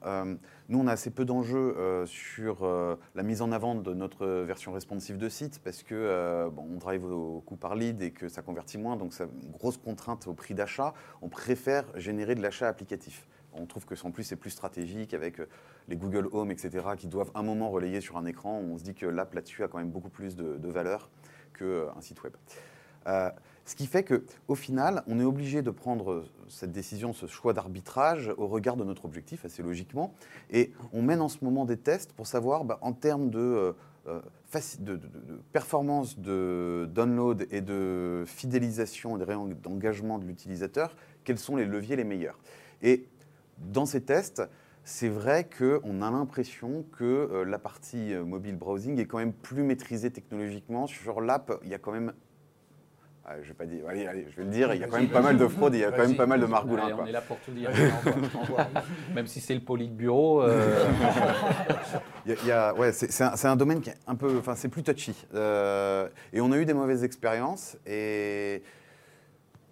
nous, 0.67 0.79
on 0.79 0.87
a 0.87 0.91
assez 0.91 1.09
peu 1.09 1.23
d'enjeux 1.23 2.03
sur 2.05 2.67
la 3.15 3.23
mise 3.23 3.41
en 3.41 3.51
avant 3.51 3.75
de 3.75 3.93
notre 3.93 4.27
version 4.27 4.73
responsive 4.73 5.17
de 5.17 5.29
site 5.29 5.61
parce 5.63 5.83
que 5.83 6.49
bon, 6.49 6.67
on 6.73 6.77
drive 6.77 7.05
au, 7.05 7.41
coût 7.45 7.55
par 7.55 7.75
lead 7.75 8.01
et 8.01 8.11
que 8.11 8.27
ça 8.27 8.41
convertit 8.41 8.77
moins, 8.77 8.97
donc 8.97 9.13
c'est 9.13 9.23
une 9.23 9.51
grosse 9.51 9.77
contrainte 9.77 10.27
au 10.27 10.33
prix 10.33 10.53
d'achat. 10.53 10.93
On 11.21 11.29
préfère 11.29 11.85
générer 11.95 12.35
de 12.35 12.41
l'achat 12.41 12.67
applicatif. 12.67 13.25
On 13.57 13.65
trouve 13.65 13.85
que 13.85 13.95
en 14.05 14.11
plus 14.11 14.23
c'est 14.23 14.35
plus 14.35 14.49
stratégique 14.49 15.13
avec 15.13 15.39
euh, 15.39 15.47
les 15.87 15.95
Google 15.95 16.27
Home, 16.31 16.51
etc., 16.51 16.85
qui 16.97 17.07
doivent 17.07 17.31
un 17.35 17.43
moment 17.43 17.69
relayer 17.69 18.01
sur 18.01 18.17
un 18.17 18.25
écran. 18.25 18.59
On 18.59 18.77
se 18.77 18.83
dit 18.83 18.93
que 18.93 19.05
l'app 19.05 19.33
là-dessus 19.33 19.63
a 19.63 19.67
quand 19.67 19.77
même 19.77 19.89
beaucoup 19.89 20.09
plus 20.09 20.35
de, 20.35 20.69
valeur 20.69 21.09
qu'un 21.57 21.65
euh, 21.65 22.01
site 22.01 22.21
web. 22.23 22.33
Euh, 23.07 23.29
ce 23.65 23.75
qui 23.75 23.87
fait 23.87 24.03
qu'au 24.03 24.55
final, 24.55 25.03
on 25.07 25.19
est 25.19 25.23
obligé 25.23 25.61
de 25.61 25.71
prendre 25.71 26.25
cette 26.49 26.71
décision, 26.71 27.13
ce 27.13 27.25
choix 27.25 27.53
d'arbitrage 27.53 28.31
au 28.37 28.47
regard 28.47 28.75
de 28.75 28.83
notre 28.83 29.05
objectif, 29.05 29.43
assez 29.43 29.63
logiquement. 29.63 30.13
Et 30.51 30.71
on 30.93 31.01
mène 31.01 31.21
en 31.21 31.29
ce 31.29 31.43
moment 31.43 31.65
des 31.65 31.77
tests 31.77 32.13
pour 32.13 32.27
savoir, 32.27 32.63
bah, 32.63 32.77
en 32.81 32.93
termes 32.93 33.31
de, 33.31 33.73
de, 34.05 35.01
performance 35.51 36.19
de 36.19 36.87
download 36.93 37.47
et 37.49 37.61
de 37.61 38.23
fidélisation 38.27 39.17
et 39.17 39.25
d'engagement 39.63 40.19
de 40.19 40.25
l'utilisateur, 40.25 40.95
quels 41.23 41.39
sont 41.39 41.55
les 41.55 41.65
leviers 41.65 41.95
les 41.95 42.03
meilleurs. 42.03 42.37
Dans 43.57 43.85
ces 43.85 44.01
tests, 44.01 44.43
c'est 44.83 45.09
vrai 45.09 45.47
qu'on 45.47 46.01
a 46.01 46.11
l'impression 46.11 46.85
que 46.97 47.43
la 47.47 47.57
partie 47.57 48.13
mobile 48.13 48.55
browsing 48.55 48.99
est 48.99 49.05
quand 49.05 49.17
même 49.17 49.33
plus 49.33 49.63
maîtrisée 49.63 50.11
technologiquement. 50.11 50.85
Sur 50.85 51.21
l'app, 51.21 51.59
il 51.63 51.69
y 51.69 51.73
a 51.73 51.79
quand 51.79 51.91
même 51.91 52.13
ah, 53.27 53.41
je 53.41 53.47
vais 53.47 53.55
pas 53.55 53.65
dire, 53.65 53.83
allez, 53.89 54.05
allez, 54.05 54.27
je 54.29 54.35
vais 54.35 54.43
le 54.43 54.51
dire, 54.51 54.71
il 54.75 54.81
y 54.81 54.83
a 54.83 54.87
quand 54.87 54.99
même 54.99 55.09
pas 55.09 55.21
mal 55.21 55.35
de 55.35 55.47
fraudes, 55.47 55.73
il 55.73 55.79
y 55.79 55.83
a 55.83 55.91
quand 55.91 56.05
même 56.05 56.15
pas 56.15 56.27
mal 56.27 56.39
de 56.39 56.45
margoulins. 56.45 56.95
On 56.99 57.07
est 57.07 57.11
là 57.11 57.21
pour 57.21 57.39
tout 57.39 57.53
dire, 57.53 57.71
même 59.15 59.25
si 59.25 59.41
c'est 59.41 59.55
le 59.55 59.61
politburo. 59.61 60.43
Euh... 60.43 60.85
il 62.27 62.45
y 62.45 62.51
a, 62.51 62.75
ouais, 62.75 62.91
c'est 62.91 63.23
un, 63.23 63.33
un, 63.51 63.55
domaine 63.55 63.81
qui 63.81 63.89
est 63.89 63.97
un 64.05 64.13
peu, 64.13 64.37
enfin 64.37 64.53
c'est 64.53 64.69
plus 64.69 64.83
touchy. 64.83 65.15
Euh, 65.33 66.07
et 66.33 66.41
on 66.41 66.51
a 66.51 66.57
eu 66.59 66.65
des 66.65 66.75
mauvaises 66.75 67.03
expériences 67.03 67.77
et, 67.87 68.61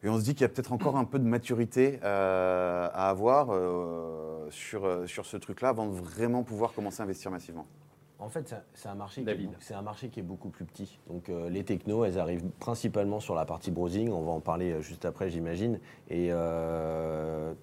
et 0.03 0.09
on 0.09 0.17
se 0.17 0.23
dit 0.23 0.33
qu'il 0.33 0.41
y 0.41 0.45
a 0.45 0.49
peut-être 0.49 0.73
encore 0.73 0.97
un 0.97 1.05
peu 1.05 1.19
de 1.19 1.25
maturité 1.25 1.99
euh, 2.03 2.89
à 2.93 3.09
avoir 3.09 3.47
euh, 3.51 4.47
sur, 4.51 5.07
sur 5.07 5.25
ce 5.25 5.37
truc-là 5.37 5.69
avant 5.69 5.87
de 5.87 5.93
vraiment 5.93 6.43
pouvoir 6.43 6.73
commencer 6.73 7.01
à 7.01 7.03
investir 7.03 7.31
massivement. 7.31 7.65
En 8.23 8.29
fait, 8.29 8.55
c'est 8.73 8.87
un, 8.87 8.95
marché 8.95 9.21
qui 9.21 9.29
est, 9.29 9.75
un 9.75 9.81
marché 9.81 10.07
qui 10.07 10.21
est 10.21 10.23
beaucoup 10.23 10.47
plus 10.47 10.63
petit. 10.63 10.97
Donc 11.07 11.27
euh, 11.27 11.49
les 11.49 11.65
technos, 11.65 12.05
elles 12.05 12.17
arrivent 12.17 12.47
principalement 12.57 13.19
sur 13.19 13.35
la 13.35 13.43
partie 13.43 13.69
browsing. 13.69 14.09
On 14.11 14.21
va 14.21 14.31
en 14.31 14.39
parler 14.39 14.71
euh, 14.71 14.81
juste 14.81 15.03
après, 15.03 15.29
j'imagine. 15.29 15.77
Et 16.09 16.29
euh, 16.31 17.53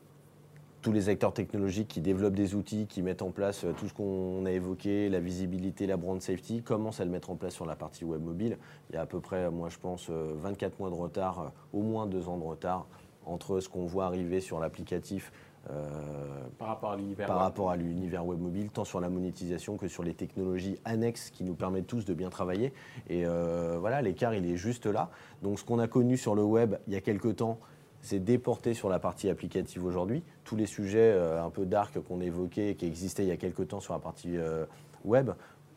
tous 0.83 0.93
les 0.93 1.09
acteurs 1.09 1.33
technologiques 1.33 1.89
qui 1.89 2.01
développent 2.01 2.35
des 2.35 2.55
outils, 2.55 2.87
qui 2.87 3.03
mettent 3.03 3.23
en 3.23 3.31
place 3.31 3.67
tout 3.79 3.89
ce 3.89 3.95
qu'on 3.95 4.45
a 4.47 4.51
évoqué, 4.51 5.09
la 5.09 5.21
visibilité, 5.21 5.87
la 5.87 5.97
brand 5.97 6.21
safety, 6.21 6.63
commencent 6.63 7.01
à 7.01 7.05
le 7.05 7.11
mettre 7.11 7.31
en 7.31 7.37
place 7.37 7.55
sur 7.55 7.67
la 7.67 7.77
partie 7.77 8.05
web 8.05 8.23
mobile. 8.23 8.59
Il 8.89 8.97
y 8.97 8.99
a 8.99 9.03
à 9.03 9.07
peu 9.07 9.21
près, 9.21 9.51
moi 9.51 9.69
je 9.69 9.79
pense, 9.79 10.09
24 10.09 10.79
mois 10.79 10.91
de 10.91 10.95
retard, 10.95 11.53
au 11.73 11.83
moins 11.83 12.07
deux 12.07 12.29
ans 12.29 12.39
de 12.39 12.45
retard 12.45 12.87
entre 13.27 13.61
ce 13.61 13.69
qu'on 13.69 13.87
voit 13.87 14.07
arriver 14.07 14.41
sur 14.41 14.59
l'applicatif 14.59 15.33
euh, 15.69 16.47
par 16.59 16.69
rapport 16.69 16.93
à 16.93 16.97
l'univers 16.97 17.27
par 17.27 17.39
rapport 17.39 17.71
à 17.71 17.77
l'univers 17.77 18.25
web 18.25 18.41
mobile, 18.41 18.71
tant 18.71 18.85
sur 18.85 18.99
la 18.99 19.11
monétisation 19.11 19.77
que 19.77 19.89
sur 19.89 20.03
les 20.03 20.15
technologies 20.15 20.79
annexes 20.87 21.29
qui 21.29 21.45
nous 21.45 21.55
permettent 21.55 21.87
tous 21.87 22.07
de 22.07 22.15
bien 22.15 22.31
travailler. 22.31 22.73
Et 23.11 23.27
euh, 23.27 23.77
voilà, 23.79 24.01
l'écart, 24.01 24.35
il 24.35 24.51
est 24.51 24.57
juste 24.57 24.87
là. 24.87 25.11
Donc 25.43 25.59
ce 25.59 25.65
qu'on 25.65 25.79
a 25.79 25.87
connu 25.87 26.17
sur 26.17 26.35
le 26.35 26.43
web 26.43 26.77
il 26.87 26.95
y 26.95 26.97
a 26.97 27.03
quelques 27.03 27.37
temps, 27.37 27.59
c'est 28.03 28.19
déporté 28.19 28.75
sur 28.75 28.89
la 28.89 28.99
partie 28.99 29.29
applicative 29.29 29.85
aujourd'hui. 29.85 30.23
Tous 30.45 30.57
les 30.57 30.67
sujets 30.67 31.13
euh, 31.13 31.43
un 31.43 31.51
peu 31.51 31.67
dark 31.67 31.99
qu'on 32.01 32.21
évoquait, 32.21 32.75
qui 32.75 32.87
existaient 32.87 33.25
il 33.25 33.29
y 33.29 33.33
a 33.33 33.37
quelques 33.37 33.69
temps 33.69 33.81
sur 33.81 33.95
la 33.95 34.01
partie 34.01 34.37
web, 35.05 35.31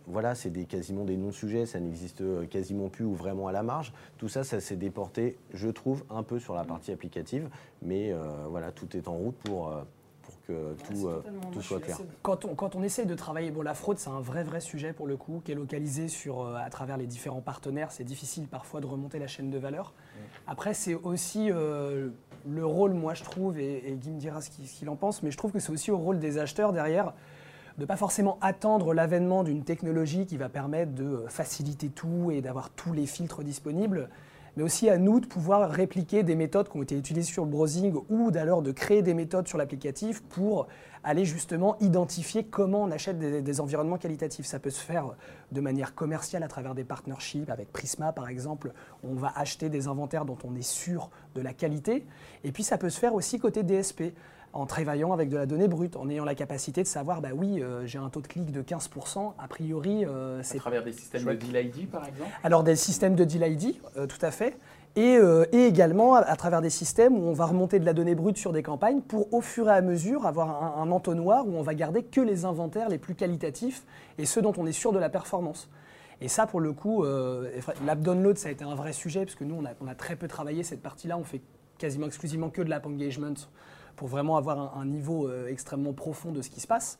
voilà, 0.08 0.36
c'est 0.36 0.52
quasiment 0.66 1.06
des 1.06 1.18
non-sujets, 1.18 1.66
ça 1.66 1.80
n'existe 1.80 2.22
euh, 2.22 2.46
quasiment 2.46 2.90
plus 2.90 3.06
ou 3.06 3.14
vraiment 3.14 3.48
à 3.48 3.52
la 3.52 3.64
marge. 3.64 3.94
Tout 4.18 4.28
ça, 4.28 4.44
ça 4.44 4.60
s'est 4.60 4.76
déporté, 4.76 5.38
je 5.54 5.70
trouve, 5.70 6.04
un 6.10 6.24
peu 6.24 6.40
sur 6.40 6.56
la 6.56 6.64
partie 6.64 6.92
applicative, 6.92 7.50
mais 7.82 8.12
euh, 8.12 8.46
voilà, 8.50 8.72
tout 8.72 8.98
est 8.98 9.08
en 9.08 9.14
route 9.14 9.36
pour, 9.36 9.70
euh, 9.70 9.82
pour 10.24 10.42
que 10.42 10.76
tout, 10.84 11.62
soit 11.62 11.80
clair. 11.80 11.98
Quand 12.22 12.44
on, 12.46 12.56
quand 12.56 12.76
on 12.76 12.84
essaye 12.84 13.06
de 13.06 13.16
travailler, 13.16 13.52
bon, 13.52 13.62
la 13.62 13.74
fraude, 13.74 13.98
c'est 13.98 14.10
un 14.10 14.20
vrai, 14.20 14.44
vrai 14.44 14.60
sujet 14.60 14.92
pour 14.92 15.08
le 15.08 15.16
coup, 15.16 15.42
qui 15.46 15.54
est 15.54 15.56
localisé 15.56 16.10
sur, 16.10 16.54
à 16.56 16.70
travers 16.70 16.98
les 16.98 17.08
différents 17.08 17.42
partenaires. 17.42 17.92
C'est 17.92 18.04
difficile 18.04 18.48
parfois 18.48 18.82
de 18.82 18.88
remonter 18.88 19.20
la 19.20 19.28
chaîne 19.28 19.52
de 19.52 19.58
valeur. 19.58 19.94
Après, 20.47 20.73
c'est 20.73 20.95
aussi 20.95 21.49
le 21.49 22.65
rôle, 22.65 22.93
moi, 22.93 23.13
je 23.13 23.23
trouve, 23.23 23.58
et, 23.60 23.97
Guy 23.99 24.12
me 24.12 24.19
dira 24.19 24.41
ce 24.41 24.49
qu'il 24.49 24.89
en 24.89 24.95
pense, 24.95 25.23
mais 25.23 25.32
je 25.32 25.38
trouve 25.38 25.51
que 25.51 25.60
c'est 25.60 25.71
aussi 25.71 25.91
au 25.91 25.97
rôle 25.97 26.19
des 26.19 26.38
acheteurs 26.38 26.73
derrière 26.73 27.13
de 27.77 27.82
ne 27.82 27.86
pas 27.88 27.97
forcément 27.97 28.38
attendre 28.41 28.93
l'avènement 28.93 29.43
d'une 29.43 29.63
technologie 29.63 30.25
qui 30.25 30.38
va 30.38 30.47
permettre 30.47 30.93
de 30.93 31.25
faciliter 31.27 31.89
tout 31.89 32.29
et 32.32 32.41
d'avoir 32.41 32.69
tous 32.69 32.93
les 32.93 33.08
filtres 33.08 33.43
disponibles, 33.43 34.10
mais 34.56 34.63
aussi 34.63 34.89
à 34.89 34.98
nous 34.98 35.20
de 35.20 35.26
pouvoir 35.26 35.70
répliquer 35.70 36.24
des 36.24 36.36
méthodes 36.36 36.70
qui 36.70 36.78
ont 36.78 36.84
été 36.84 36.98
utilisées 36.98 37.32
sur 37.32 37.46
le 37.46 37.52
browsing 37.52 37.94
ou 38.10 38.32
d'ailleurs 38.32 38.62
de 38.62 38.72
créer 38.72 39.02
des 39.02 39.13
méthodes 39.13 39.48
sur 39.48 39.58
l'applicatif 39.58 40.22
pour 40.24 40.68
aller 41.04 41.26
justement 41.26 41.78
identifier 41.80 42.46
comment 42.46 42.84
on 42.84 42.92
achète 42.92 43.20
des, 43.20 43.62
environnements 43.62 43.98
qualitatifs. 43.98 44.46
Ça 44.46 44.60
peut 44.60 44.70
se 44.70 44.80
faire 44.80 45.16
de 45.52 45.62
manière 45.62 45.96
commerciale 45.96 46.44
à 46.44 46.48
travers 46.48 46.76
des 46.76 46.84
partnerships 46.84 47.50
avec 47.50 47.72
Prisma 47.72 48.13
par 48.13 48.30
exemple. 48.30 48.72
On 49.04 49.13
va 49.13 49.34
acheter 49.36 49.70
des 49.70 49.88
inventaires 49.88 50.26
dont 50.26 50.38
on 50.44 50.56
est 50.56 50.62
sûr 50.62 51.10
de 51.36 51.42
la 51.42 51.54
qualité. 51.54 52.06
Et 52.44 52.52
puis 52.52 52.63
ça 52.63 52.78
peut 52.78 52.89
se 52.89 53.00
faire 53.00 53.13
aussi 53.13 53.39
côté 53.39 53.63
DSP 53.63 54.13
en 54.54 54.68
travaillant 54.68 55.12
avec 55.12 55.30
de 55.30 55.38
la 55.38 55.48
donnée 55.48 55.68
brute, 55.68 55.96
en 55.96 56.08
ayant 56.10 56.26
la 56.26 56.36
capacité 56.36 56.84
de 56.84 56.88
savoir, 56.88 57.22
bah 57.22 57.30
oui, 57.36 57.62
euh, 57.62 57.86
j'ai 57.88 57.98
un 57.98 58.10
taux 58.10 58.22
de 58.22 58.28
clic 58.28 58.52
de 58.52 58.62
15%, 58.62 59.34
a 59.38 59.48
priori, 59.48 60.06
euh, 60.06 60.42
c'est... 60.44 60.58
À 60.58 60.62
travers 60.62 60.84
des 60.84 60.94
systèmes 60.94 61.26
de 61.26 61.34
deal 61.34 61.56
ID, 61.56 61.89
par 61.89 62.08
exemple? 62.08 62.30
Alors, 62.44 62.63
des 62.63 62.76
systèmes 62.76 63.16
de 63.16 63.24
deal 63.24 63.44
ID, 63.44 63.76
euh, 63.98 64.06
tout 64.06 64.24
à 64.24 64.30
fait. 64.30 64.56
Et, 64.96 65.18
également 65.52 66.13
à, 66.13 66.36
travers 66.36 66.62
des 66.62 66.70
systèmes 66.70 67.16
où 67.16 67.24
on 67.24 67.34
va 67.34 67.48
remonter 67.48 67.80
de 67.80 67.86
la 67.86 67.94
donnée 67.94 68.13
brute 68.13 68.38
sur 68.38 68.54
des 68.54 68.62
campagnes 68.62 69.02
pour, 69.02 69.34
au 69.34 69.42
fur 69.42 69.68
et 69.68 69.72
à 69.72 69.82
mesure, 69.82 70.28
avoir 70.28 70.78
un, 70.78 70.92
entonnoir 70.92 71.48
où 71.48 71.58
on 71.58 71.63
va 71.63 71.74
garder 71.74 72.04
que 72.04 72.22
les 72.22 72.46
inventaires 72.46 72.89
les 72.89 73.00
plus 73.00 73.16
qualitatifs 73.16 73.82
et 74.20 74.28
ceux 74.28 74.44
dont 74.44 74.54
on 74.56 74.68
est 74.68 74.72
sûr 74.72 74.92
de 74.92 75.00
la 75.00 75.10
performance. 75.10 75.68
Et 76.22 76.28
ça, 76.28 76.46
pour 76.46 76.60
le 76.60 76.74
coup, 76.74 77.04
l'app 77.04 78.02
download, 78.02 78.38
ça 78.38 78.50
a 78.50 78.52
été 78.52 78.63
un 78.63 78.76
vrai 78.76 78.94
sujet, 78.94 79.26
parce 79.26 79.34
que 79.34 79.44
nous, 79.44 79.56
on 79.56 79.66
a, 79.66 79.72
on 79.82 79.88
a 79.88 79.96
très 79.96 80.16
peu 80.16 80.28
travaillé 80.28 80.62
cette 80.62 80.84
partie-là. 80.84 81.18
On 81.18 81.24
fait 81.24 81.42
quasiment 81.80 82.06
exclusivement 82.06 82.52
que 82.52 82.62
de 82.62 82.70
l'app 82.70 82.86
engagement 82.86 83.34
pour 83.95 84.08
vraiment 84.08 84.38
avoir 84.38 84.77
un, 84.77 84.86
niveau 84.86 85.27
euh, 85.27 85.47
extrêmement 85.47 85.93
profond 85.93 86.32
de 86.32 86.41
ce 86.41 86.49
qui 86.49 86.60
se 86.60 86.67
passe. 86.67 86.99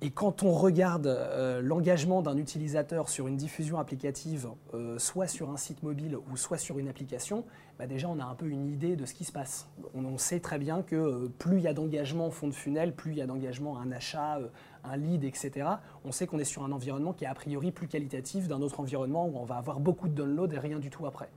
Et 0.00 0.10
quand 0.10 0.42
on 0.42 0.52
regarde 0.52 1.06
euh, 1.06 1.62
l'engagement 1.62 2.20
d'un 2.20 2.36
utilisateur 2.36 3.08
sur 3.08 3.26
une 3.28 3.36
diffusion 3.36 3.78
applicative, 3.78 4.48
euh, 4.74 4.98
soit 4.98 5.28
sur 5.28 5.50
un 5.50 5.56
site 5.56 5.82
mobile 5.82 6.18
ou 6.30 6.36
soit 6.36 6.58
sur 6.58 6.78
une 6.78 6.88
application, 6.88 7.44
bah 7.78 7.86
déjà 7.86 8.08
on 8.08 8.18
a 8.18 8.24
un 8.24 8.34
peu 8.34 8.46
une 8.48 8.66
idée 8.66 8.96
de 8.96 9.06
ce 9.06 9.14
qui 9.14 9.24
se 9.24 9.32
passe. 9.32 9.68
On, 9.94 10.18
sait 10.18 10.40
très 10.40 10.58
bien 10.58 10.82
que 10.82 11.28
plus 11.38 11.58
il 11.58 11.62
y 11.62 11.68
a 11.68 11.74
d'engagement 11.74 12.26
au 12.26 12.30
fond 12.30 12.48
de 12.48 12.52
funnel, 12.52 12.94
plus 12.94 13.12
il 13.12 13.18
y 13.18 13.22
a 13.22 13.26
d'engagement, 13.26 13.78
un 13.78 13.92
achat, 13.92 14.40
un 14.84 14.96
lead, 14.96 15.24
etc. 15.24 15.68
On 16.04 16.12
sait 16.12 16.26
qu'on 16.26 16.38
est 16.38 16.44
sur 16.44 16.64
un 16.64 16.72
environnement 16.72 17.12
qui 17.12 17.24
est 17.24 17.28
a 17.28 17.34
priori 17.34 17.70
plus 17.70 17.88
qualitatif 17.88 18.46
d'un 18.46 18.62
autre 18.62 18.80
environnement 18.80 19.26
où 19.26 19.38
on 19.38 19.44
va 19.44 19.56
avoir 19.56 19.80
beaucoup 19.80 20.08
de 20.08 20.14
downloads 20.14 20.52
et 20.52 20.58
rien 20.58 20.80
du 20.80 20.90
tout 20.90 21.06
après. 21.06 21.30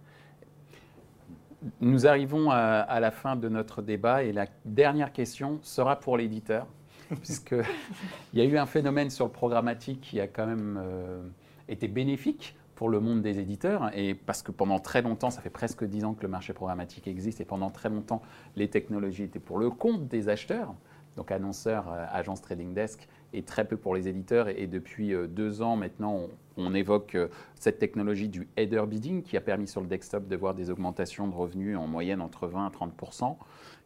Nous 1.82 2.06
arrivons 2.06 2.52
à, 2.52 3.00
la 3.00 3.12
fin 3.12 3.36
de 3.36 3.50
notre 3.50 3.82
débat 3.82 4.24
et 4.24 4.32
la 4.32 4.46
dernière 4.65 5.12
question 5.12 5.60
sera 5.63 6.00
pour 6.00 6.17
l'éditeur, 6.17 6.67
puisqu'il 7.10 8.39
y 8.39 8.41
a 8.41 8.46
eu 8.46 8.58
un 8.58 8.65
phénomène 8.65 9.10
sur 9.10 9.26
le 9.26 9.32
programmatique 9.32 10.02
qui 10.02 10.20
a 10.20 10.28
quand 10.28 10.46
même 10.46 10.80
euh, 10.80 11.22
été 11.67 11.88
bénéfique 11.88 12.56
pour 12.76 12.89
le 12.89 13.00
monde 13.00 13.24
des 13.24 13.39
éditeurs, 13.39 13.89
et 13.98 14.13
parce 14.13 14.43
que 14.43 14.52
pendant 14.52 14.78
très 14.78 15.02
longtemps, 15.02 15.32
ça 15.32 15.41
fait 15.41 15.50
presque 15.50 15.84
dix 15.84 16.06
ans 16.06 16.13
que 16.13 16.22
le 16.22 16.28
marché 16.28 16.54
programmatique 16.54 17.08
existe, 17.08 17.41
et 17.41 17.46
pendant 17.46 17.72
très 17.72 17.89
longtemps, 17.89 18.22
les 18.56 18.70
technologies 18.70 19.24
étaient 19.24 19.39
pour 19.39 19.58
le 19.58 19.72
compte 19.72 20.08
des 20.08 20.30
acheteurs, 20.30 20.76
donc 21.15 21.32
annonceurs, 21.32 21.91
euh, 21.91 22.06
agences 22.12 22.41
trading 22.41 22.76
desk, 22.76 23.08
et 23.34 23.41
très 23.41 23.65
peu 23.65 23.78
pour 23.78 23.96
les 23.96 24.08
éditeurs. 24.08 24.48
Et, 24.50 24.67
depuis 24.67 25.15
euh, 25.15 25.26
deux 25.26 25.63
ans 25.63 25.76
maintenant, 25.76 26.13
on, 26.13 26.30
évoque 26.74 27.15
euh, 27.15 27.28
cette 27.56 27.80
technologie 27.80 28.30
du 28.30 28.48
header 28.58 28.84
bidding 28.88 29.24
qui 29.24 29.38
a 29.38 29.41
permis 29.41 29.67
sur 29.67 29.82
le 29.82 29.88
desktop 29.88 30.28
de 30.28 30.36
voir 30.36 30.54
des 30.54 30.70
augmentations 30.70 31.28
de 31.28 31.34
revenus 31.34 31.78
en 31.78 31.88
moyenne 31.88 32.22
entre 32.22 32.48
20 32.48 32.70
et 32.70 32.76
30% 32.76 33.36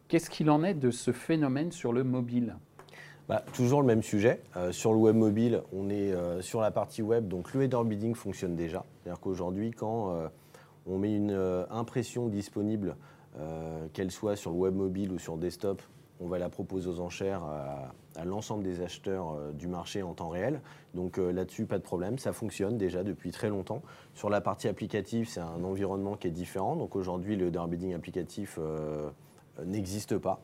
Qu'est-ce 0.08 0.28
qu'il 0.28 0.50
en 0.50 0.62
est 0.62 0.74
de 0.74 0.90
ce 0.90 1.10
phénomène 1.10 1.72
sur 1.72 1.92
le 1.92 2.04
mobile? 2.04 2.56
Bah, 3.28 3.42
toujours 3.54 3.80
le 3.80 3.86
même 3.86 4.02
sujet. 4.02 4.42
Euh, 4.56 4.72
sur 4.72 4.92
le 4.92 4.98
web 4.98 5.16
mobile, 5.16 5.62
on 5.72 5.88
est 5.88 6.12
sur 6.42 6.60
la 6.60 6.70
partie 6.70 7.02
web, 7.02 7.28
donc 7.28 7.54
le 7.54 7.62
header 7.62 7.82
bidding 7.84 8.14
fonctionne 8.14 8.54
déjà. 8.54 8.84
C'est-à-dire 9.02 9.20
qu'aujourd'hui, 9.20 9.70
quand 9.70 10.14
on 10.86 10.98
met 10.98 11.14
une 11.14 11.64
impression 11.70 12.28
disponible, 12.28 12.96
qu'elle 13.94 14.10
soit 14.10 14.36
sur 14.36 14.50
le 14.50 14.58
web 14.58 14.74
mobile 14.74 15.12
ou 15.12 15.18
sur 15.18 15.38
desktop, 15.38 15.80
on 16.20 16.26
va 16.26 16.38
la 16.38 16.50
proposer 16.50 16.88
aux 16.88 17.00
enchères 17.00 17.42
à, 17.42 17.92
l'ensemble 18.24 18.62
des 18.62 18.80
acheteurs 18.80 19.32
euh, 19.32 19.52
du 19.52 19.68
marché 19.68 20.02
en 20.02 20.14
temps 20.14 20.28
réel. 20.28 20.60
Donc 20.94 21.18
euh, 21.18 21.32
là-dessus, 21.32 21.66
pas 21.66 21.78
de 21.78 21.82
problème, 21.82 22.18
ça 22.18 22.32
fonctionne 22.32 22.78
déjà 22.78 23.02
depuis 23.02 23.30
très 23.30 23.48
longtemps. 23.48 23.82
Sur 24.14 24.30
la 24.30 24.40
partie 24.40 24.68
applicative, 24.68 25.28
c'est 25.28 25.40
un 25.40 25.64
environnement 25.64 26.16
qui 26.16 26.28
est 26.28 26.32
différent. 26.32 26.76
Donc 26.76 26.96
aujourd'hui, 26.96 27.36
le 27.36 27.50
bidding 27.50 27.94
applicatif 27.94 28.58
euh, 28.60 29.10
n'existe 29.64 30.16
pas. 30.16 30.40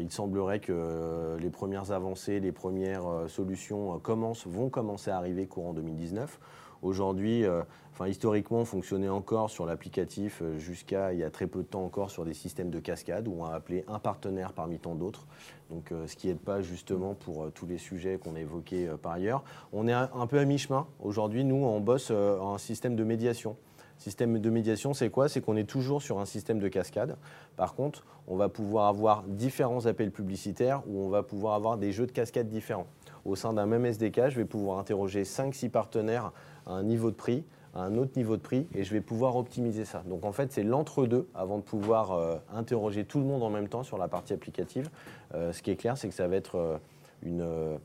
il 0.00 0.10
semblerait 0.10 0.60
que 0.60 1.36
les 1.38 1.50
premières 1.50 1.92
avancées, 1.92 2.40
les 2.40 2.52
premières 2.52 3.04
solutions 3.28 3.98
commencent, 3.98 4.46
vont 4.46 4.70
commencer 4.70 5.10
à 5.10 5.16
arriver 5.16 5.46
courant 5.46 5.74
2019. 5.74 6.38
Aujourd'hui, 6.82 7.44
euh, 7.44 7.62
enfin, 7.92 8.08
historiquement, 8.08 8.58
on 8.58 8.64
fonctionnait 8.64 9.08
encore 9.08 9.50
sur 9.50 9.66
l'applicatif 9.66 10.42
euh, 10.42 10.58
jusqu'à 10.58 11.12
il 11.12 11.20
y 11.20 11.22
a 11.22 11.30
très 11.30 11.46
peu 11.46 11.60
de 11.60 11.68
temps 11.68 11.84
encore 11.84 12.10
sur 12.10 12.24
des 12.24 12.34
systèmes 12.34 12.70
de 12.70 12.80
cascade 12.80 13.28
où 13.28 13.36
on 13.38 13.44
a 13.44 13.54
appelé 13.54 13.84
un 13.86 14.00
partenaire 14.00 14.52
parmi 14.52 14.80
tant 14.80 14.96
d'autres. 14.96 15.24
Donc, 15.70 15.92
euh, 15.92 16.08
ce 16.08 16.16
qui 16.16 16.26
n'aide 16.26 16.40
pas 16.40 16.60
justement 16.60 17.14
pour 17.14 17.52
tous 17.52 17.66
les 17.66 17.78
sujets 17.78 18.18
qu'on 18.18 18.34
a 18.34 18.40
évoqués 18.40 18.90
par 19.00 19.12
ailleurs. 19.12 19.44
On 19.72 19.86
est 19.86 19.92
un, 19.92 20.26
peu 20.26 20.40
à 20.40 20.44
mi-chemin. 20.44 20.88
Aujourd'hui, 21.00 21.44
nous, 21.44 21.64
on 21.64 21.80
bosse 21.80 22.10
un 22.10 22.58
système 22.58 22.96
de 22.96 23.04
médiation. 23.04 23.56
Système 23.96 24.40
de 24.40 24.50
médiation, 24.50 24.94
c'est 24.94 25.10
quoi? 25.10 25.28
C'est 25.28 25.40
qu'on 25.40 25.56
est 25.56 25.68
toujours 25.68 26.02
sur 26.02 26.18
un 26.18 26.24
système 26.24 26.58
de 26.58 26.66
cascade. 26.66 27.16
Par 27.56 27.74
contre, 27.74 28.04
on 28.26 28.34
va 28.36 28.48
pouvoir 28.48 28.88
avoir 28.88 29.22
différents 29.22 29.86
appels 29.86 30.10
publicitaires 30.10 30.82
où 30.88 30.98
on 30.98 31.08
va 31.08 31.22
pouvoir 31.22 31.54
avoir 31.54 31.78
des 31.78 31.92
jeux 31.92 32.06
de 32.06 32.12
cascade 32.12 32.48
différents. 32.48 32.88
Au 33.24 33.36
sein 33.36 33.52
d'un 33.52 33.66
même 33.66 33.86
SDK, 33.86 34.30
je 34.30 34.36
vais 34.36 34.44
pouvoir 34.44 34.80
interroger 34.80 35.22
5-6 35.22 35.70
partenaires 35.70 36.32
à 36.66 36.72
un 36.72 36.82
niveau 36.82 37.10
de 37.10 37.16
prix, 37.16 37.44
à 37.74 37.82
un 37.82 37.96
autre 37.96 38.12
niveau 38.16 38.36
de 38.36 38.42
prix, 38.42 38.66
et 38.74 38.84
je 38.84 38.92
vais 38.92 39.00
pouvoir 39.00 39.36
optimiser 39.36 39.84
ça. 39.84 40.02
Donc 40.06 40.24
en 40.24 40.32
fait, 40.32 40.52
c'est 40.52 40.62
l'entre-deux 40.62 41.28
avant 41.34 41.56
de 41.56 41.62
pouvoir 41.62 42.12
euh, 42.12 42.36
interroger 42.52 43.04
tout 43.04 43.18
le 43.18 43.24
monde 43.24 43.42
en 43.42 43.50
même 43.50 43.68
temps 43.68 43.82
sur 43.82 43.98
la 43.98 44.08
partie 44.08 44.32
applicative. 44.32 44.90
Euh, 45.34 45.52
ce 45.52 45.62
qui 45.62 45.70
est 45.70 45.76
clair, 45.76 45.96
c'est 45.96 46.08
que 46.08 46.14
ça 46.14 46.28
va 46.28 46.36
être 46.36 46.56
euh, 46.56 46.78
une, 47.22 47.78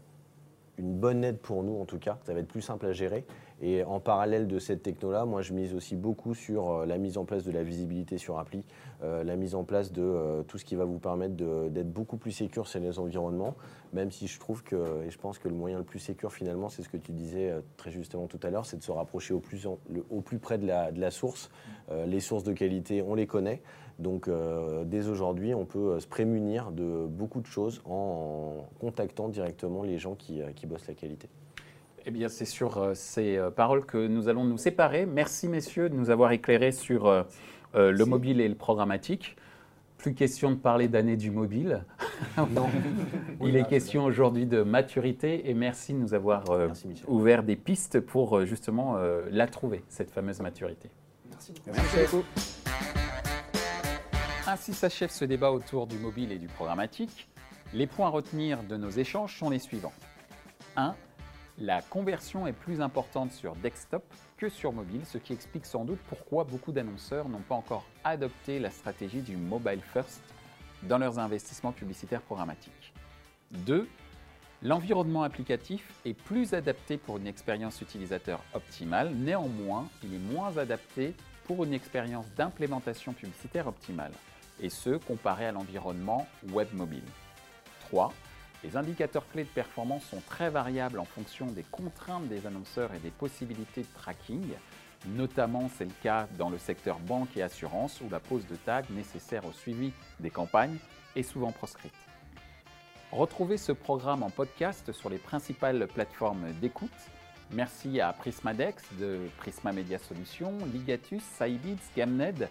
une 0.78 0.93
bonne 0.93 1.23
aide 1.23 1.38
pour 1.38 1.63
nous 1.63 1.80
en 1.80 1.86
tout 1.86 1.99
cas. 1.99 2.17
Ça 2.25 2.34
va 2.34 2.39
être 2.39 2.47
plus 2.47 2.61
simple 2.61 2.86
à 2.86 2.91
gérer. 2.91 3.25
Et 3.62 3.84
en 3.84 3.99
parallèle 3.99 4.47
de 4.47 4.60
cette 4.60 4.84
techno-là, 4.84 5.26
moi 5.26 5.41
je 5.41 5.53
mise 5.53 5.74
aussi 5.74 5.95
beaucoup 5.95 6.36
sur 6.36 6.70
euh, 6.70 6.86
la 6.86 6.99
mise 6.99 7.18
en 7.18 7.26
place 7.26 7.43
de 7.43 7.51
la 7.51 7.64
visibilité 7.64 8.20
sur 8.20 8.38
appli, 8.38 8.64
euh, 9.03 9.24
la 9.24 9.36
mise 9.36 9.55
en 9.55 9.64
place 9.64 9.91
de 9.91 10.03
euh, 10.03 10.43
tout 10.43 10.60
ce 10.60 10.66
qui 10.66 10.76
va 10.76 10.86
vous 10.86 10.99
permettre 10.99 11.36
d'être 11.36 11.91
beaucoup 11.91 12.18
plus 12.18 12.32
sécure 12.32 12.68
sur 12.68 12.80
les 12.80 12.99
environnements, 12.99 13.55
même 13.93 14.12
si 14.12 14.28
je 14.28 14.39
trouve 14.39 14.64
que, 14.64 15.03
et 15.03 15.10
je 15.10 15.18
pense 15.18 15.39
que 15.39 15.47
le 15.47 15.55
moyen 15.55 15.80
le 15.80 15.84
plus 15.84 15.97
sécure 15.97 16.32
finalement, 16.32 16.70
c'est 16.70 16.84
ce 16.84 16.89
que 16.89 16.97
tu 16.97 17.14
disais 17.14 17.51
très 17.78 17.89
justement 17.89 18.28
tout 18.28 18.39
à 18.43 18.51
l'heure, 18.51 18.66
c'est 18.66 18.78
de 18.78 18.84
se 18.84 18.91
rapprocher 18.91 19.34
au 19.34 19.39
plus, 19.39 20.38
près 20.38 20.60
de 20.60 20.68
la, 20.68 21.12
source. 21.12 21.49
les 22.05 22.20
sources 22.20 22.43
de 22.43 22.53
qualité, 22.53 23.01
on 23.01 23.16
les 23.16 23.28
connaît. 23.28 23.62
Donc 23.97 24.30
dès 24.86 25.08
aujourd'hui, 25.08 25.55
on 25.55 25.66
peut 25.66 25.99
se 25.99 26.08
prémunir 26.08 26.72
de 26.72 27.08
beaucoup 27.08 27.41
de 27.41 27.47
choses 27.47 27.82
en 27.86 28.68
contactant 28.80 29.30
directement 29.30 29.84
les 29.84 29.97
gens 29.97 30.16
qui 30.16 30.66
bossent 30.68 30.88
la 30.88 30.93
qualité. 30.93 31.30
Eh 32.10 32.12
bien, 32.12 32.30
c'est 32.30 32.45
sur 32.45 32.78
euh, 32.78 32.93
ces 32.93 33.36
euh, 33.36 33.51
paroles 33.51 33.86
que 33.86 34.08
nous 34.08 34.30
allons 34.30 34.45
nous 34.45 34.58
séparer. 34.58 35.05
Merci, 35.05 35.49
messieurs, 35.49 35.89
de 35.89 35.93
nous 35.93 36.10
avoir 36.10 36.32
éclairés 36.32 36.72
sur 36.72 37.05
euh, 37.08 37.24
le 37.74 38.05
mobile 38.05 38.39
et 38.39 38.47
le 38.47 38.55
programmatique. 38.55 39.36
Plus 39.97 40.14
question 40.14 40.51
de 40.51 40.55
parler 40.55 40.88
d'année 40.88 41.18
du 41.18 41.32
mobile. 41.32 41.84
non. 42.38 42.70
Il 43.43 43.58
est 43.58 43.68
question 43.68 44.05
aujourd'hui 44.05 44.45
de 44.45 44.64
maturité 44.64 45.49
et 45.49 45.53
merci 45.53 45.91
de 45.91 45.97
nous 45.97 46.14
avoir 46.14 46.45
ouvert 47.08 47.43
des 47.43 47.58
pistes 47.58 47.99
pour 47.99 48.45
justement 48.45 48.95
la 49.30 49.47
trouver, 49.47 49.84
cette 49.89 50.12
fameuse 50.12 50.39
maturité. 50.39 50.89
Merci. 51.30 51.53
merci 51.66 51.97
beaucoup. 52.12 52.26
Ainsi 54.45 54.74
s'achève 54.74 55.10
ce 55.10 55.26
débat 55.26 55.51
autour 55.51 55.88
du 55.88 55.97
mobile 55.97 56.32
et 56.32 56.38
du 56.38 56.47
programmatique. 56.47 57.28
Les 57.74 57.88
points 57.88 58.08
à 58.08 58.12
retenir 58.12 58.64
de 58.64 58.78
nos 58.78 58.91
échanges 58.91 59.38
sont 59.38 59.49
les 59.49 59.60
suivants. 59.60 59.93
1 60.76 60.95
la 61.60 61.82
conversion 61.82 62.45
est 62.45 62.53
plus 62.53 62.82
importante 62.82 63.32
sur 63.32 63.55
desktop 63.55 64.03
que 64.38 64.47
sur 64.47 64.74
mobile, 64.74 65.05
ce 65.05 65.18
qui 65.18 65.34
explique 65.34 65.66
sans 65.66 65.86
doute 65.86 65.99
pourquoi 66.08 66.43
beaucoup 66.43 66.72
d'annonceurs 66.72 67.30
n'ont 67.30 67.39
pas 67.39 67.55
encore 67.55 67.86
adopté 68.03 68.60
la 68.60 68.70
stratégie 68.70 69.22
du 69.22 69.36
mobile 69.36 69.82
first 69.82 70.22
dans 70.84 70.99
leurs 70.99 71.18
investissements 71.18 71.72
publicitaires 71.72 72.22
programmatiques. 72.22 72.93
2. 73.51 73.88
L'environnement 74.62 75.24
applicatif 75.24 75.91
est 76.05 76.14
plus 76.14 76.53
adapté 76.53 76.97
pour 76.97 77.18
une 77.18 77.28
expérience 77.28 77.82
utilisateur 77.82 78.39
optimale, 78.53 79.12
néanmoins, 79.14 79.88
il 80.03 80.14
est 80.14 80.34
moins 80.34 80.55
adapté 80.58 81.16
pour 81.45 81.64
une 81.64 81.74
expérience 81.74 82.26
d'implémentation 82.36 83.14
publicitaire 83.14 83.68
optimale, 83.68 84.12
et 84.60 84.70
ce 84.70 84.97
comparé 84.97 85.47
à 85.47 85.51
l'environnement 85.51 86.28
web 86.51 86.68
mobile. 86.74 87.05
3. 87.89 88.12
Les 88.64 88.76
indicateurs 88.76 89.28
clés 89.30 89.43
de 89.43 89.49
performance 89.49 90.03
sont 90.05 90.22
très 90.28 90.49
variables 90.49 90.99
en 90.99 91.05
fonction 91.05 91.45
des 91.45 91.64
contraintes 91.64 92.28
des 92.28 92.47
annonceurs 92.47 92.93
et 92.93 92.99
des 92.99 93.12
possibilités 93.12 93.82
de 93.82 93.99
tracking. 93.99 94.47
Notamment, 95.10 95.70
c'est 95.78 95.86
le 95.86 95.93
cas 96.01 96.28
dans 96.38 96.49
le 96.49 96.58
secteur 96.58 96.97
banque 96.99 97.38
et 97.38 97.43
assurance 97.43 98.01
où 98.01 98.10
la 98.10 98.20
pose 98.20 98.47
de 98.47 98.55
tag 98.55 98.86
nécessaire 98.89 99.45
au 99.45 99.51
suivi 99.51 99.93
des 100.20 100.32
campagnes 100.32 100.78
est 101.16 101.24
souvent 101.24 101.51
proscrite. 101.51 101.93
Retrouvez 103.12 103.58
ce 103.58 103.72
programme 103.72 104.24
en 104.24 104.30
podcast 104.30 104.91
sur 104.91 105.10
les 105.10 105.20
principales 105.20 105.88
plateformes 105.88 106.51
d'écoute. 106.60 106.89
Merci 107.53 108.01
à 108.01 108.12
Prismadex 108.12 108.84
de 108.99 109.30
Prisma 109.38 109.72
Media 109.72 109.99
Solutions, 109.99 110.58
Ligatus, 110.74 111.24
Cybids, 111.24 111.78
Gamned 111.95 112.49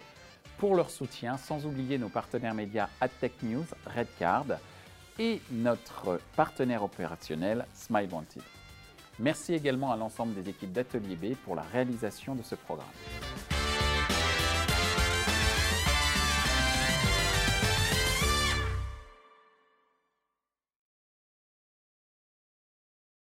pour 0.57 0.73
leur 0.73 0.89
soutien, 0.89 1.37
sans 1.37 1.65
oublier 1.65 1.99
nos 1.99 2.09
partenaires 2.09 2.55
médias 2.55 2.89
AdTech 3.01 3.43
News, 3.43 3.65
Redcard 3.85 4.57
et 5.19 5.41
notre 5.51 6.19
partenaire 6.35 6.83
opérationnel 6.83 7.65
Smile 7.73 8.09
Wanted. 8.11 8.43
Merci 9.19 9.53
également 9.53 9.91
à 9.91 9.97
l'ensemble 9.97 10.33
des 10.35 10.49
équipes 10.49 10.71
d'Atelier 10.71 11.15
B 11.15 11.35
pour 11.43 11.55
la 11.55 11.63
réalisation 11.63 12.35
de 12.35 12.43
ce 12.43 12.55
programme. 12.55 12.85